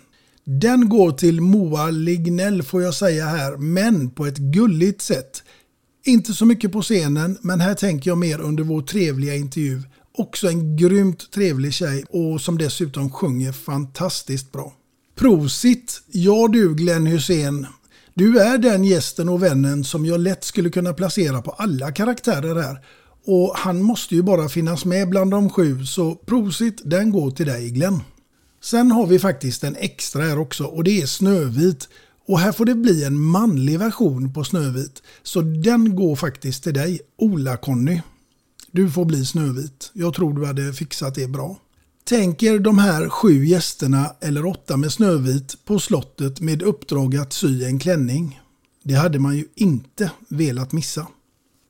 Den 0.44 0.88
går 0.88 1.12
till 1.12 1.40
Moa 1.40 1.90
Lignell 1.90 2.62
får 2.62 2.82
jag 2.82 2.94
säga 2.94 3.26
här, 3.26 3.56
men 3.56 4.10
på 4.10 4.26
ett 4.26 4.38
gulligt 4.38 5.02
sätt. 5.02 5.42
Inte 6.04 6.32
så 6.32 6.46
mycket 6.46 6.72
på 6.72 6.82
scenen, 6.82 7.38
men 7.40 7.60
här 7.60 7.74
tänker 7.74 8.10
jag 8.10 8.18
mer 8.18 8.40
under 8.40 8.64
vår 8.64 8.82
trevliga 8.82 9.34
intervju. 9.34 9.82
Också 10.18 10.48
en 10.48 10.76
grymt 10.76 11.30
trevlig 11.30 11.72
tjej 11.74 12.04
och 12.08 12.40
som 12.40 12.58
dessutom 12.58 13.10
sjunger 13.10 13.52
fantastiskt 13.52 14.52
bra. 14.52 14.72
Prosit! 15.14 16.02
Ja 16.06 16.48
du 16.48 16.74
Glenn 16.74 17.06
Hussein. 17.06 17.66
Du 18.16 18.40
är 18.40 18.58
den 18.58 18.84
gästen 18.84 19.28
och 19.28 19.42
vännen 19.42 19.84
som 19.84 20.06
jag 20.06 20.20
lätt 20.20 20.44
skulle 20.44 20.70
kunna 20.70 20.92
placera 20.92 21.42
på 21.42 21.50
alla 21.50 21.92
karaktärer 21.92 22.62
här. 22.62 22.80
Och 23.26 23.52
han 23.56 23.82
måste 23.82 24.14
ju 24.14 24.22
bara 24.22 24.48
finnas 24.48 24.84
med 24.84 25.08
bland 25.08 25.30
de 25.30 25.50
sju, 25.50 25.84
så 25.84 26.14
prosit, 26.14 26.82
den 26.84 27.10
går 27.10 27.30
till 27.30 27.46
dig 27.46 27.70
Glenn. 27.70 28.00
Sen 28.62 28.90
har 28.90 29.06
vi 29.06 29.18
faktiskt 29.18 29.64
en 29.64 29.76
extra 29.76 30.22
här 30.22 30.38
också 30.38 30.64
och 30.64 30.84
det 30.84 31.02
är 31.02 31.06
Snövit. 31.06 31.88
Och 32.26 32.40
här 32.40 32.52
får 32.52 32.64
det 32.64 32.74
bli 32.74 33.04
en 33.04 33.20
manlig 33.20 33.78
version 33.78 34.32
på 34.32 34.44
Snövit. 34.44 35.02
Så 35.22 35.40
den 35.40 35.96
går 35.96 36.16
faktiskt 36.16 36.62
till 36.62 36.74
dig, 36.74 37.00
Ola-Conny. 37.18 38.00
Du 38.70 38.90
får 38.90 39.04
bli 39.04 39.24
Snövit. 39.24 39.90
Jag 39.92 40.14
tror 40.14 40.34
du 40.34 40.46
hade 40.46 40.72
fixat 40.72 41.14
det 41.14 41.28
bra. 41.28 41.58
Tänk 42.08 42.42
er 42.42 42.58
de 42.58 42.78
här 42.78 43.08
sju 43.08 43.44
gästerna, 43.44 44.14
eller 44.20 44.46
åtta 44.46 44.76
med 44.76 44.92
Snövit, 44.92 45.64
på 45.64 45.78
slottet 45.78 46.40
med 46.40 46.62
uppdrag 46.62 47.16
att 47.16 47.32
sy 47.32 47.64
en 47.64 47.78
klänning. 47.78 48.40
Det 48.82 48.94
hade 48.94 49.18
man 49.18 49.36
ju 49.36 49.44
inte 49.54 50.10
velat 50.28 50.72
missa. 50.72 51.06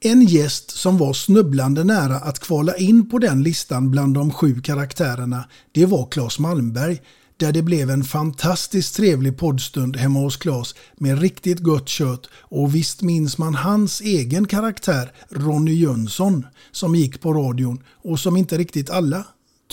En 0.01 0.23
gäst 0.23 0.70
som 0.70 0.98
var 0.98 1.12
snubblande 1.12 1.85
nära 1.85 2.16
att 2.16 2.39
kvala 2.39 2.77
in 2.77 3.11
på 3.11 3.19
den 3.19 3.43
listan 3.43 3.90
bland 3.90 4.15
de 4.15 4.31
sju 4.31 4.61
karaktärerna, 4.61 5.44
det 5.73 5.86
var 5.86 6.06
Claes 6.11 6.39
Malmberg, 6.39 7.01
där 7.36 7.52
det 7.52 7.62
blev 7.62 7.90
en 7.90 8.05
fantastiskt 8.05 8.97
trevlig 8.97 9.39
poddstund 9.39 9.97
hemma 9.97 10.19
hos 10.19 10.36
Claes 10.36 10.74
med 10.97 11.20
riktigt 11.20 11.59
gott 11.59 11.89
kött 11.89 12.27
och 12.35 12.74
visst 12.74 13.02
minns 13.02 13.39
man 13.39 13.55
hans 13.55 14.01
egen 14.01 14.47
karaktär 14.47 15.12
Ronny 15.28 15.74
Jönsson 15.74 16.47
som 16.73 16.94
gick 16.94 17.20
på 17.20 17.32
radion 17.32 17.82
och 18.02 18.20
som 18.20 18.36
inte 18.36 18.59
riktigt 18.59 18.90
alla 18.90 19.24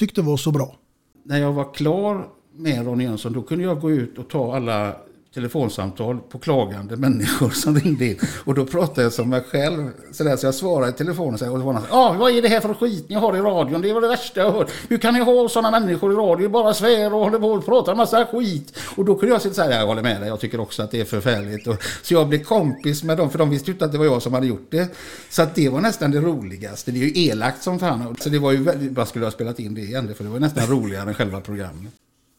tyckte 0.01 0.21
var 0.21 0.37
så 0.37 0.51
bra. 0.51 0.75
När 1.23 1.39
jag 1.39 1.53
var 1.53 1.73
klar 1.73 2.27
med 2.55 2.85
Ronny 2.85 3.03
Jönsson 3.03 3.33
då 3.33 3.41
kunde 3.41 3.63
jag 3.63 3.81
gå 3.81 3.91
ut 3.91 4.17
och 4.17 4.27
ta 4.29 4.55
alla 4.55 4.95
telefonsamtal 5.33 6.19
på 6.19 6.39
klagande 6.39 6.97
människor 6.97 7.49
som 7.49 7.79
ringde 7.79 8.05
in. 8.05 8.19
Och 8.45 8.53
då 8.53 8.65
pratade 8.65 9.03
jag 9.03 9.13
som 9.13 9.29
mig 9.29 9.41
själv. 9.41 9.89
Så, 10.11 10.23
där, 10.23 10.37
så 10.37 10.45
jag 10.45 10.55
svarade 10.55 10.89
i 10.89 10.93
telefonen 10.93 11.33
och 11.33 11.39
så 11.39 11.45
var 11.45 11.57
någon, 11.57 11.83
ah, 11.89 12.13
vad 12.13 12.31
är 12.31 12.41
det 12.41 12.47
här 12.47 12.59
för 12.59 12.73
skit 12.73 13.09
ni 13.09 13.15
har 13.15 13.37
i 13.37 13.39
radion? 13.39 13.81
Det 13.81 13.93
var 13.93 14.01
det 14.01 14.07
värsta 14.07 14.39
jag 14.39 14.51
hört. 14.51 14.71
Hur 14.89 14.97
kan 14.97 15.13
ni 15.13 15.19
ha 15.19 15.49
sådana 15.49 15.79
människor 15.79 16.11
i 16.13 16.15
radion? 16.15 16.51
Bara 16.51 16.73
svär 16.73 17.13
och 17.13 17.19
håller 17.19 17.39
på 17.39 17.47
och 17.47 17.65
pratar 17.65 17.91
en 17.91 17.97
massa 17.97 18.25
skit. 18.25 18.77
Och 18.95 19.05
då 19.05 19.15
kunde 19.15 19.33
jag 19.35 19.41
sitta 19.41 19.55
så 19.55 19.61
här, 19.61 19.71
jag 19.71 19.87
håller 19.87 20.01
med 20.01 20.21
dig, 20.21 20.29
jag 20.29 20.39
tycker 20.39 20.59
också 20.59 20.83
att 20.83 20.91
det 20.91 21.01
är 21.01 21.05
förfärligt. 21.05 21.67
Och, 21.67 21.83
så 22.01 22.13
jag 22.13 22.27
blev 22.27 22.43
kompis 22.43 23.03
med 23.03 23.17
dem, 23.17 23.29
för 23.29 23.37
de 23.37 23.49
visste 23.49 23.71
ju 23.71 23.73
inte 23.73 23.85
att 23.85 23.91
det 23.91 23.97
var 23.97 24.05
jag 24.05 24.21
som 24.21 24.33
hade 24.33 24.47
gjort 24.47 24.67
det. 24.69 24.95
Så 25.29 25.41
att 25.41 25.55
det 25.55 25.69
var 25.69 25.81
nästan 25.81 26.11
det 26.11 26.19
roligaste. 26.19 26.91
Det 26.91 26.99
är 26.99 27.07
ju 27.07 27.25
elakt 27.25 27.63
som 27.63 27.79
fan. 27.79 28.15
Så 28.19 28.29
det 28.29 28.39
var 28.39 28.51
ju, 28.51 28.89
vad 28.89 29.07
skulle 29.07 29.25
jag 29.25 29.27
ha 29.27 29.35
spelat 29.35 29.59
in 29.59 29.75
det 29.75 29.81
igen? 29.81 30.15
För 30.15 30.23
det 30.23 30.29
var 30.29 30.37
ju 30.37 30.41
nästan 30.41 30.67
roligare 30.67 31.09
än 31.09 31.13
själva 31.13 31.41
programmet. 31.41 31.93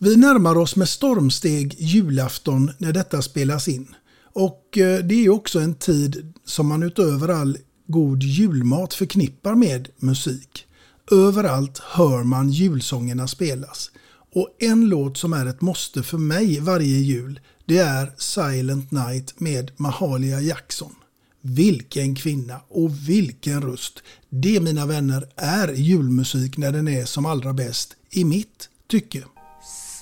Vi 0.05 0.17
närmar 0.17 0.59
oss 0.59 0.77
med 0.77 0.89
stormsteg 0.89 1.75
julafton 1.79 2.71
när 2.79 2.93
detta 2.93 3.23
spelas 3.23 3.69
in. 3.69 3.95
Och 4.33 4.79
eh, 4.79 4.99
det 4.99 5.15
är 5.25 5.29
också 5.29 5.61
en 5.61 5.75
tid 5.75 6.33
som 6.45 6.69
man 6.69 6.83
utöver 6.83 7.29
all 7.29 7.59
god 7.87 8.23
julmat 8.23 8.95
förknippar 8.95 9.55
med 9.55 9.89
musik. 9.97 10.67
Överallt 11.11 11.79
hör 11.79 12.23
man 12.23 12.51
julsångerna 12.51 13.29
spelas. 13.29 13.91
Och 14.35 14.57
en 14.59 14.89
låt 14.89 15.17
som 15.17 15.33
är 15.33 15.47
ett 15.47 15.61
måste 15.61 16.03
för 16.03 16.19
mig 16.19 16.61
varje 16.61 16.99
jul, 16.99 17.41
det 17.65 17.79
är 17.79 18.13
Silent 18.19 18.91
Night 18.91 19.41
med 19.41 19.71
Mahalia 19.77 20.41
Jackson. 20.41 20.95
Vilken 21.41 22.15
kvinna 22.15 22.61
och 22.69 23.09
vilken 23.09 23.63
röst! 23.63 24.03
Det 24.29 24.61
mina 24.61 24.87
vänner 24.87 25.29
är 25.37 25.73
julmusik 25.73 26.57
när 26.57 26.73
den 26.73 26.89
är 26.89 27.05
som 27.05 27.27
allra 27.27 27.53
bäst, 27.53 27.97
i 28.11 28.25
mitt 28.25 28.69
tycke. 28.89 29.25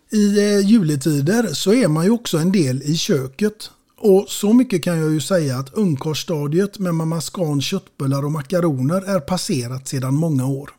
I 0.09 0.39
eh, 0.39 0.59
juletider 0.59 1.47
så 1.53 1.73
är 1.73 1.87
man 1.87 2.05
ju 2.05 2.11
också 2.11 2.37
en 2.37 2.51
del 2.51 2.81
i 2.81 2.97
köket. 2.97 3.71
Och 3.97 4.25
så 4.27 4.53
mycket 4.53 4.83
kan 4.83 4.99
jag 4.99 5.11
ju 5.11 5.21
säga 5.21 5.57
att 5.57 5.73
ungkarlsstadiet 5.73 6.79
med 6.79 6.95
mamma 6.95 7.21
Scans 7.21 7.65
köttbullar 7.65 8.25
och 8.25 8.31
makaroner 8.31 9.15
är 9.15 9.19
passerat 9.19 9.87
sedan 9.87 10.13
många 10.13 10.45
år. 10.45 10.76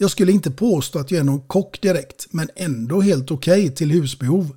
Jag 0.00 0.10
skulle 0.10 0.32
inte 0.32 0.50
påstå 0.50 0.98
att 0.98 1.10
jag 1.10 1.20
är 1.20 1.24
någon 1.24 1.40
kock 1.40 1.80
direkt, 1.80 2.26
men 2.30 2.48
ändå 2.56 3.00
helt 3.00 3.30
okej 3.30 3.62
okay 3.62 3.74
till 3.74 3.90
husbehov. 3.90 4.56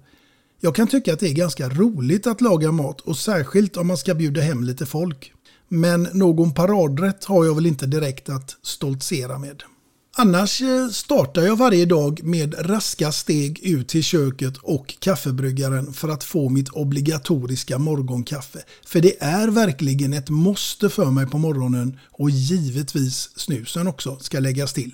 Jag 0.59 0.75
kan 0.75 0.87
tycka 0.87 1.13
att 1.13 1.19
det 1.19 1.29
är 1.29 1.33
ganska 1.33 1.69
roligt 1.69 2.27
att 2.27 2.41
laga 2.41 2.71
mat 2.71 3.01
och 3.01 3.17
särskilt 3.17 3.77
om 3.77 3.87
man 3.87 3.97
ska 3.97 4.15
bjuda 4.15 4.41
hem 4.41 4.63
lite 4.63 4.85
folk. 4.85 5.33
Men 5.67 6.07
någon 6.13 6.53
paradrätt 6.53 7.25
har 7.25 7.45
jag 7.45 7.55
väl 7.55 7.65
inte 7.65 7.85
direkt 7.85 8.29
att 8.29 8.55
stoltsera 8.61 9.39
med. 9.39 9.63
Annars 10.17 10.61
eh, 10.61 10.87
startar 10.89 11.41
jag 11.41 11.55
varje 11.55 11.85
dag 11.85 12.23
med 12.23 12.55
raska 12.69 13.11
steg 13.11 13.59
ut 13.59 13.87
till 13.87 14.03
köket 14.03 14.57
och 14.57 14.95
kaffebryggaren 14.99 15.93
för 15.93 16.09
att 16.09 16.23
få 16.23 16.49
mitt 16.49 16.69
obligatoriska 16.69 17.77
morgonkaffe. 17.77 18.59
För 18.85 19.01
det 19.01 19.23
är 19.23 19.47
verkligen 19.47 20.13
ett 20.13 20.29
måste 20.29 20.89
för 20.89 21.11
mig 21.11 21.27
på 21.27 21.37
morgonen 21.37 21.99
och 22.11 22.29
givetvis 22.29 23.29
snusen 23.35 23.87
också 23.87 24.17
ska 24.19 24.39
läggas 24.39 24.73
till. 24.73 24.91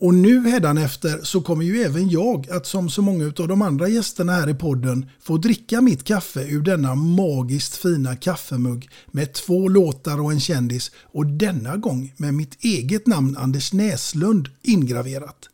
Och 0.00 0.14
nu 0.14 0.48
hädanefter 0.48 1.20
så 1.22 1.40
kommer 1.40 1.64
ju 1.64 1.82
även 1.82 2.08
jag 2.08 2.50
att 2.50 2.66
som 2.66 2.90
så 2.90 3.02
många 3.02 3.24
av 3.24 3.48
de 3.48 3.62
andra 3.62 3.88
gästerna 3.88 4.32
här 4.32 4.48
i 4.48 4.54
podden 4.54 5.06
få 5.20 5.36
dricka 5.36 5.80
mitt 5.80 6.04
kaffe 6.04 6.40
ur 6.40 6.62
denna 6.62 6.94
magiskt 6.94 7.76
fina 7.76 8.16
kaffemugg 8.16 8.90
med 9.06 9.32
två 9.32 9.68
låtar 9.68 10.20
och 10.20 10.32
en 10.32 10.40
kändis 10.40 10.90
och 11.02 11.26
denna 11.26 11.76
gång 11.76 12.14
med 12.16 12.34
mitt 12.34 12.64
eget 12.64 13.06
namn 13.06 13.36
Anders 13.36 13.72
Näslund 13.72 14.48
ingraverat. 14.62 15.48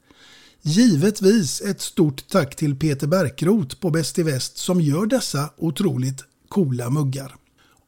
Givetvis 0.63 1.61
ett 1.61 1.81
stort 1.81 2.29
tack 2.29 2.57
till 2.57 2.79
Peter 2.79 3.07
Bärkroth 3.07 3.77
på 3.77 3.91
Bäst 3.91 4.19
i 4.19 4.23
Väst 4.23 4.57
som 4.57 4.81
gör 4.81 5.07
dessa 5.07 5.51
otroligt 5.57 6.25
coola 6.49 6.91
muggar. 6.91 7.35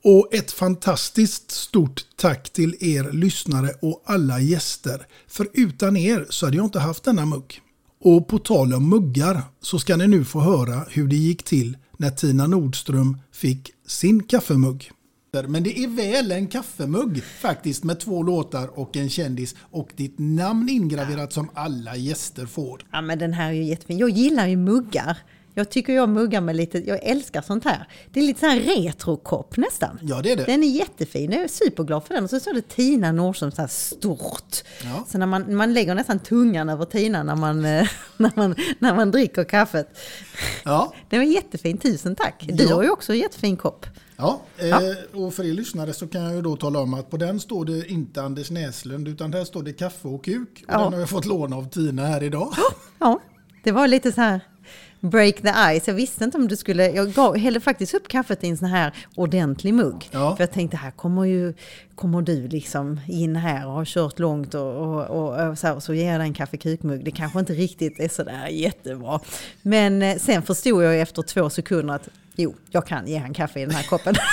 Och 0.09 0.35
ett 0.35 0.53
fantastiskt 0.53 1.51
stort 1.51 2.07
tack 2.17 2.51
till 2.51 2.77
er 2.81 3.13
lyssnare 3.13 3.71
och 3.83 4.03
alla 4.07 4.41
gäster. 4.41 5.07
För 5.27 5.49
utan 5.53 5.97
er 5.97 6.27
så 6.31 6.47
hade 6.47 6.57
jag 6.57 6.67
inte 6.67 6.79
haft 6.79 7.05
denna 7.05 7.27
mugg. 7.27 7.61
Och 8.01 8.29
på 8.29 8.39
tal 8.39 8.75
om 8.75 8.89
muggar 8.89 9.43
så 9.61 9.79
ska 9.79 9.97
ni 9.97 10.07
nu 10.07 10.25
få 10.25 10.41
höra 10.41 10.85
hur 10.91 11.09
det 11.09 11.17
gick 11.17 11.43
till 11.43 11.77
när 11.97 12.11
Tina 12.11 12.47
Nordström 12.47 13.19
fick 13.33 13.71
sin 13.87 14.23
kaffemugg. 14.23 14.91
Men 15.49 15.63
det 15.63 15.79
är 15.79 15.89
väl 15.89 16.33
en 16.33 16.47
kaffemugg 16.47 17.23
faktiskt 17.41 17.85
med 17.85 18.01
två 18.01 18.23
låtar 18.23 18.79
och 18.79 18.97
en 18.97 19.11
kändis 19.11 19.55
och 19.61 19.91
ditt 19.97 20.19
namn 20.19 20.69
ingraverat 20.69 21.33
som 21.33 21.51
alla 21.55 21.97
gäster 21.97 22.47
får. 22.47 22.81
Ja 22.93 23.01
men 23.01 23.19
den 23.19 23.33
här 23.33 23.49
är 23.49 23.53
ju 23.55 23.65
jättefin. 23.65 23.99
Jag 23.99 24.11
gillar 24.11 24.47
ju 24.47 24.57
muggar. 24.57 25.19
Jag 25.59 25.71
tycker 25.71 25.93
jag 25.93 26.09
muggar 26.09 26.41
med 26.41 26.57
lite, 26.57 26.79
jag 26.79 26.99
älskar 27.03 27.43
sånt 27.43 27.65
här. 27.65 27.89
Det 28.13 28.21
är 28.21 28.25
lite 28.25 28.41
sån 28.41 28.49
här 28.49 28.61
retrokopp 28.61 29.57
nästan. 29.57 29.99
Ja 30.03 30.23
det 30.23 30.33
är 30.33 30.37
det. 30.37 30.45
Den 30.45 30.63
är 30.63 30.69
jättefin, 30.69 31.33
jag 31.33 31.43
är 31.43 31.49
superglad 31.49 32.05
för 32.05 32.15
den. 32.15 32.25
Och 32.25 32.31
så 32.31 32.41
står 32.41 32.53
det 32.53 32.69
Tina 32.69 33.13
Nordström 33.13 33.53
så 33.53 33.61
här 33.61 33.69
stort. 33.69 34.63
Ja. 34.85 35.05
Så 35.09 35.19
när 35.19 35.27
man, 35.27 35.57
man 35.57 35.75
lägger 35.75 35.95
nästan 35.95 36.19
tungan 36.19 36.69
över 36.69 36.85
Tina 36.85 37.23
när 37.23 37.37
man, 37.37 37.65
eh, 37.65 37.89
när 38.17 38.33
man, 38.37 38.55
när 38.79 38.95
man 38.95 39.11
dricker 39.11 39.45
kaffet. 39.45 39.99
Ja. 40.65 40.95
Den 41.09 41.21
var 41.21 41.27
jättefin, 41.27 41.79
tusen 41.79 42.17
tack. 42.17 42.45
Du 42.49 42.65
ja. 42.65 42.75
har 42.75 42.83
ju 42.83 42.91
också 42.91 43.13
en 43.13 43.19
jättefin 43.19 43.57
kopp. 43.57 43.87
Ja, 44.17 44.41
ja, 44.59 44.83
eh, 44.83 45.21
och 45.21 45.35
för 45.35 45.45
er 45.45 45.53
lyssnare 45.53 45.93
så 45.93 46.07
kan 46.07 46.23
jag 46.23 46.35
ju 46.35 46.43
då 46.43 46.57
tala 46.57 46.79
om 46.79 46.95
att 46.95 47.11
på 47.11 47.17
den 47.17 47.41
står 47.41 47.65
det 47.65 47.87
inte 47.87 48.23
Anders 48.23 48.51
Näslund 48.51 49.09
utan 49.09 49.31
där 49.31 49.45
står 49.45 49.63
det 49.63 49.73
kaffe 49.73 50.09
och 50.09 50.25
kuk. 50.25 50.65
Och 50.69 50.75
ja. 50.75 50.79
den 50.79 50.93
har 50.93 51.01
jag 51.01 51.09
fått 51.09 51.25
låna 51.25 51.57
av 51.57 51.69
Tina 51.69 52.07
här 52.07 52.23
idag. 52.23 52.55
Ja, 52.99 53.21
det 53.65 53.73
var 53.73 53.89
lite 53.89 54.13
så 54.13 54.21
här 54.21 54.41
break 55.01 55.35
the 55.43 55.79
ice. 55.79 55.89
Jag 55.89 55.95
visste 55.95 56.25
inte 56.25 56.39
om 56.39 56.49
du 56.49 56.57
skulle... 56.57 56.91
Jag 56.91 57.13
gav, 57.13 57.37
hällde 57.37 57.61
faktiskt 57.61 57.95
upp 57.95 58.09
kaffet 58.09 58.45
i 58.45 58.49
en 58.49 58.57
sån 58.57 58.69
här 58.69 58.93
ordentlig 59.15 59.75
mugg. 59.75 60.09
Ja. 60.11 60.37
För 60.37 60.43
jag 60.43 60.53
tänkte, 60.53 60.77
här 60.77 60.91
kommer 60.91 61.25
ju... 61.25 61.55
Kommer 61.95 62.23
du 62.23 62.49
liksom 62.49 63.01
in 63.09 63.37
här 63.37 63.67
och 63.67 63.73
har 63.73 63.85
kört 63.85 64.19
långt 64.19 64.55
och, 64.55 64.77
och, 64.77 65.05
och, 65.05 65.49
och 65.49 65.59
så, 65.59 65.67
här, 65.67 65.81
så 65.81 65.95
ger 65.95 66.13
jag 66.13 66.21
dig 66.21 66.27
en 66.27 66.35
kaffekukmugg. 66.35 67.05
Det 67.05 67.11
kanske 67.11 67.41
inte 67.41 67.53
riktigt 67.53 68.01
är 68.01 68.09
sådär 68.09 68.47
jättebra. 68.47 69.21
Men 69.63 70.03
eh, 70.03 70.17
sen 70.19 70.43
förstod 70.43 70.85
jag 70.85 71.01
efter 71.01 71.23
två 71.23 71.51
sekunder 71.51 71.95
att 71.95 72.09
jo, 72.37 72.55
jag 72.71 72.87
kan 72.87 73.07
ge 73.07 73.19
han 73.19 73.35
kaffe 73.35 73.61
i 73.61 73.65
den 73.65 73.75
här 73.75 73.83
koppen. 73.83 74.15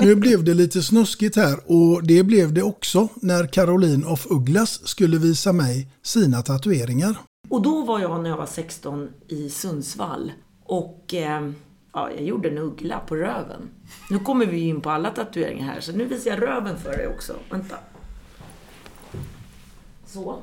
Nu 0.00 0.14
blev 0.14 0.44
det 0.44 0.54
lite 0.54 0.82
snuskigt 0.82 1.36
här 1.36 1.58
och 1.66 2.06
det 2.06 2.22
blev 2.22 2.52
det 2.52 2.62
också 2.62 3.08
när 3.14 3.46
Caroline 3.46 4.04
of 4.04 4.26
Ugglas 4.30 4.88
skulle 4.88 5.18
visa 5.18 5.52
mig 5.52 5.88
sina 6.02 6.42
tatueringar. 6.42 7.16
Och 7.52 7.62
då 7.62 7.82
var 7.82 8.00
jag 8.00 8.22
när 8.22 8.30
jag 8.30 8.36
var 8.36 8.46
16 8.46 9.10
i 9.28 9.48
Sundsvall 9.48 10.32
och 10.64 11.14
eh, 11.14 11.50
ja, 11.92 12.10
jag 12.10 12.22
gjorde 12.22 12.48
en 12.48 12.58
uggla 12.58 12.98
på 12.98 13.16
röven. 13.16 13.68
Nu 14.10 14.18
kommer 14.18 14.46
vi 14.46 14.60
in 14.60 14.80
på 14.80 14.90
alla 14.90 15.10
tatueringar 15.10 15.66
här 15.66 15.80
så 15.80 15.92
nu 15.92 16.04
visar 16.04 16.30
jag 16.30 16.42
röven 16.42 16.78
för 16.78 16.90
dig 16.90 17.06
också. 17.06 17.36
Vänta. 17.50 17.76
Så. 20.06 20.38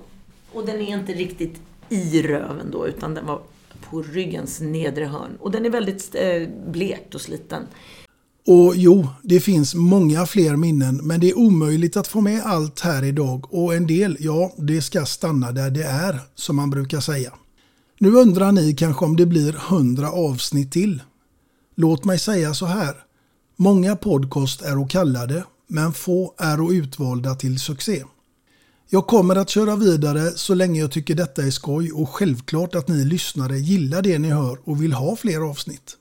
Och 0.53 0.65
den 0.65 0.75
är 0.75 0.97
inte 0.97 1.13
riktigt 1.13 1.61
i 1.89 2.21
röven 2.21 2.71
då 2.71 2.87
utan 2.87 3.13
den 3.13 3.25
var 3.25 3.41
på 3.89 4.01
ryggens 4.01 4.61
nedre 4.61 5.05
hörn. 5.05 5.37
Och 5.39 5.51
den 5.51 5.65
är 5.65 5.69
väldigt 5.69 6.15
eh, 6.15 6.47
blekt 6.67 7.15
och 7.15 7.21
sliten. 7.21 7.67
Och 8.51 8.75
jo, 8.75 9.07
det 9.23 9.39
finns 9.39 9.75
många 9.75 10.25
fler 10.25 10.55
minnen 10.55 10.95
men 11.03 11.19
det 11.19 11.29
är 11.29 11.37
omöjligt 11.37 11.97
att 11.97 12.07
få 12.07 12.21
med 12.21 12.41
allt 12.45 12.79
här 12.79 13.03
idag 13.03 13.53
och 13.53 13.75
en 13.75 13.87
del, 13.87 14.17
ja, 14.19 14.53
det 14.57 14.81
ska 14.81 15.05
stanna 15.05 15.51
där 15.51 15.69
det 15.69 15.83
är, 15.83 16.19
som 16.35 16.55
man 16.55 16.69
brukar 16.69 16.99
säga. 16.99 17.33
Nu 17.99 18.11
undrar 18.13 18.51
ni 18.51 18.73
kanske 18.73 19.05
om 19.05 19.15
det 19.15 19.25
blir 19.25 19.53
hundra 19.53 20.11
avsnitt 20.11 20.71
till. 20.71 21.01
Låt 21.75 22.05
mig 22.05 22.19
säga 22.19 22.53
så 22.53 22.65
här. 22.65 22.95
Många 23.55 23.95
podcast 23.95 24.61
är 24.61 24.79
och 24.79 24.89
kallade, 24.89 25.43
men 25.67 25.93
få 25.93 26.33
är 26.37 26.61
och 26.61 26.69
utvalda 26.69 27.35
till 27.35 27.59
succé. 27.59 28.03
Jag 28.89 29.07
kommer 29.07 29.35
att 29.35 29.49
köra 29.49 29.75
vidare 29.75 30.31
så 30.35 30.53
länge 30.53 30.79
jag 30.79 30.91
tycker 30.91 31.15
detta 31.15 31.43
är 31.43 31.51
skoj 31.51 31.91
och 31.91 32.09
självklart 32.09 32.75
att 32.75 32.87
ni 32.87 33.05
lyssnare 33.05 33.57
gillar 33.57 34.01
det 34.01 34.19
ni 34.19 34.29
hör 34.29 34.59
och 34.63 34.83
vill 34.83 34.93
ha 34.93 35.15
fler 35.15 35.49
avsnitt. 35.49 35.98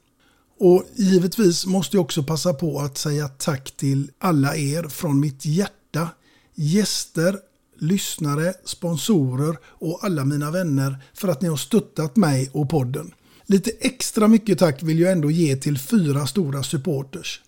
Och 0.59 0.85
givetvis 0.95 1.67
måste 1.67 1.97
jag 1.97 2.05
också 2.05 2.23
passa 2.23 2.55
på 2.55 2.81
att 2.81 2.99
säga 2.99 3.29
tack 3.29 3.71
till 3.77 4.11
alla 4.19 4.57
er 4.57 4.89
från 4.89 5.21
mitt 5.21 5.47
hjärta. 5.47 6.09
Gäster, 6.55 7.39
lyssnare, 7.79 8.55
sponsorer 8.65 9.59
och 9.65 10.05
alla 10.05 10.25
mina 10.25 10.51
vänner 10.51 10.97
för 11.15 11.29
att 11.29 11.43
ni 11.43 11.49
har 11.49 11.57
stöttat 11.57 12.17
mig 12.17 12.51
och 12.53 12.71
podden. 12.71 13.15
Lite 13.47 13.71
extra 13.81 14.29
mycket 14.29 14.59
tack 14.59 14.83
vill 14.83 14.99
jag 14.99 15.13
ändå 15.13 15.31
ge 15.31 15.57
till 15.57 15.79
fyra 15.79 16.27
stora 16.27 16.63
supporters. 16.63 17.41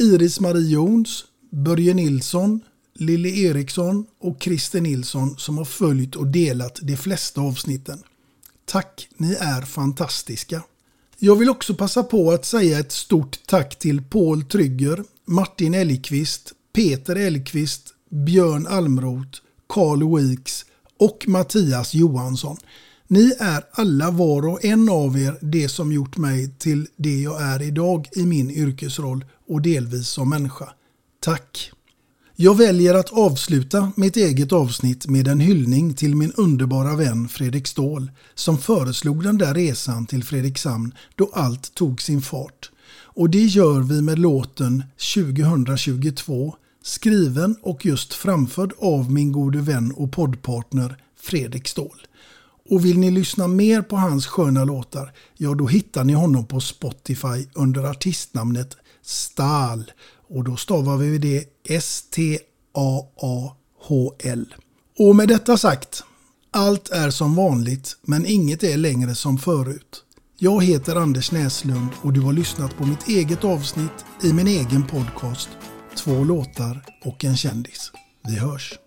Iris-Marie 0.00 0.68
Jons, 0.68 1.24
Börje 1.50 1.94
Nilsson, 1.94 2.60
Lille 2.94 3.28
Eriksson 3.28 4.06
och 4.20 4.42
Christer 4.42 4.80
Nilsson 4.80 5.38
som 5.38 5.58
har 5.58 5.64
följt 5.64 6.16
och 6.16 6.26
delat 6.26 6.78
de 6.82 6.96
flesta 6.96 7.40
avsnitten. 7.40 7.98
Tack, 8.64 9.08
ni 9.16 9.34
är 9.40 9.62
fantastiska. 9.62 10.62
Jag 11.24 11.36
vill 11.36 11.50
också 11.50 11.74
passa 11.74 12.02
på 12.02 12.30
att 12.30 12.44
säga 12.44 12.78
ett 12.78 12.92
stort 12.92 13.38
tack 13.46 13.78
till 13.78 14.02
Paul 14.02 14.42
Trygger, 14.42 15.04
Martin 15.24 15.74
Elgqvist, 15.74 16.52
Peter 16.72 17.16
Elgqvist, 17.16 17.94
Björn 18.10 18.66
Almroth, 18.66 19.38
Carl 19.68 20.16
Weeks 20.16 20.64
och 20.98 21.24
Mattias 21.28 21.94
Johansson. 21.94 22.56
Ni 23.08 23.32
är 23.40 23.64
alla 23.72 24.10
var 24.10 24.48
och 24.48 24.64
en 24.64 24.88
av 24.88 25.18
er 25.18 25.38
det 25.40 25.68
som 25.68 25.92
gjort 25.92 26.16
mig 26.16 26.54
till 26.58 26.86
det 26.96 27.20
jag 27.20 27.42
är 27.42 27.62
idag 27.62 28.08
i 28.12 28.22
min 28.26 28.50
yrkesroll 28.50 29.24
och 29.48 29.62
delvis 29.62 30.08
som 30.08 30.30
människa. 30.30 30.68
Tack! 31.20 31.72
Jag 32.36 32.56
väljer 32.56 32.94
att 32.94 33.12
avsluta 33.12 33.92
mitt 33.96 34.16
eget 34.16 34.52
avsnitt 34.52 35.06
med 35.06 35.28
en 35.28 35.40
hyllning 35.40 35.94
till 35.94 36.16
min 36.16 36.32
underbara 36.32 36.96
vän 36.96 37.28
Fredrik 37.28 37.66
Ståhl 37.66 38.10
som 38.34 38.58
föreslog 38.58 39.22
den 39.22 39.38
där 39.38 39.54
resan 39.54 40.06
till 40.06 40.24
Fredrikshamn 40.24 40.94
då 41.14 41.30
allt 41.32 41.74
tog 41.74 42.02
sin 42.02 42.22
fart. 42.22 42.70
Och 42.90 43.30
det 43.30 43.44
gör 43.44 43.80
vi 43.80 44.02
med 44.02 44.18
låten 44.18 44.84
2022 45.14 46.54
skriven 46.82 47.56
och 47.62 47.86
just 47.86 48.14
framförd 48.14 48.72
av 48.78 49.12
min 49.12 49.32
gode 49.32 49.60
vän 49.60 49.92
och 49.96 50.12
poddpartner 50.12 50.96
Fredrik 51.20 51.68
Ståhl. 51.68 52.06
Och 52.70 52.84
vill 52.84 52.98
ni 52.98 53.10
lyssna 53.10 53.48
mer 53.48 53.82
på 53.82 53.96
hans 53.96 54.26
sköna 54.26 54.64
låtar, 54.64 55.12
ja 55.36 55.54
då 55.54 55.66
hittar 55.66 56.04
ni 56.04 56.12
honom 56.12 56.46
på 56.46 56.60
Spotify 56.60 57.46
under 57.54 57.84
artistnamnet 57.84 58.76
Stahl. 59.02 59.90
Och 60.34 60.44
då 60.44 60.56
stavar 60.56 60.96
vi 60.96 61.18
det 61.18 61.44
S-T-A-A-H-L. 61.68 62.44
Och 64.98 65.16
med 65.16 65.28
detta 65.28 65.56
sagt, 65.58 66.04
allt 66.50 66.90
är 66.90 67.10
som 67.10 67.34
vanligt 67.34 67.96
men 68.02 68.26
inget 68.26 68.62
är 68.62 68.76
längre 68.76 69.14
som 69.14 69.38
förut. 69.38 70.02
Jag 70.38 70.64
heter 70.64 70.96
Anders 70.96 71.32
Näslund 71.32 71.88
och 72.02 72.12
du 72.12 72.20
har 72.20 72.32
lyssnat 72.32 72.76
på 72.76 72.86
mitt 72.86 73.08
eget 73.08 73.44
avsnitt 73.44 74.04
i 74.22 74.32
min 74.32 74.46
egen 74.46 74.86
podcast 74.86 75.48
Två 75.96 76.24
låtar 76.24 76.84
och 77.04 77.24
en 77.24 77.36
kändis. 77.36 77.92
Vi 78.24 78.38
hörs! 78.38 78.78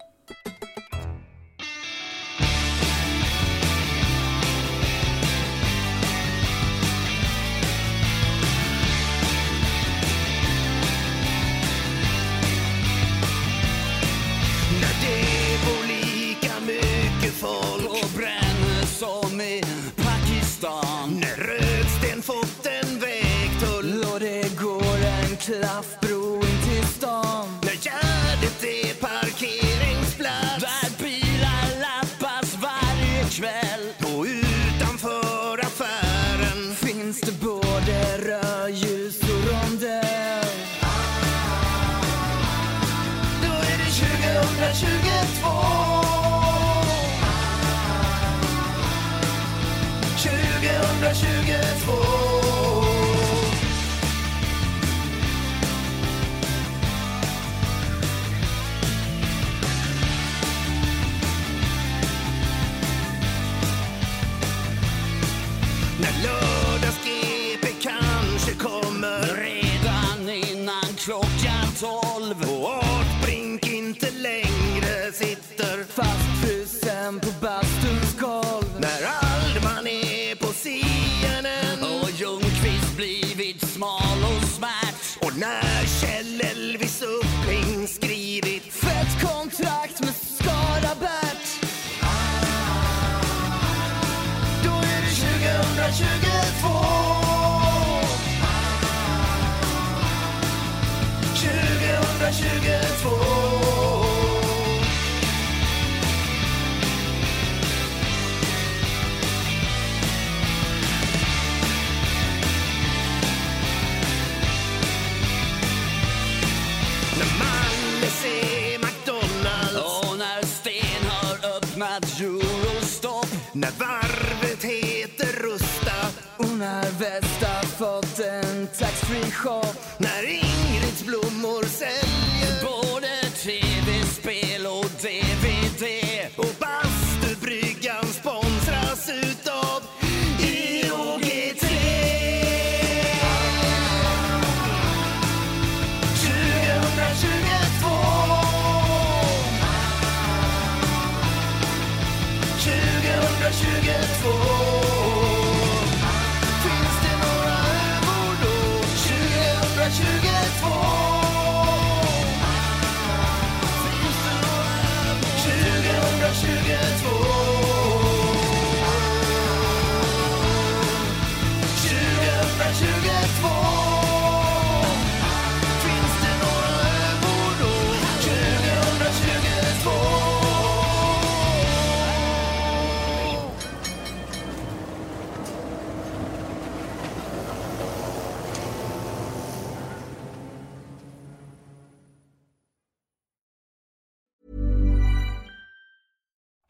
2022 102.30 103.37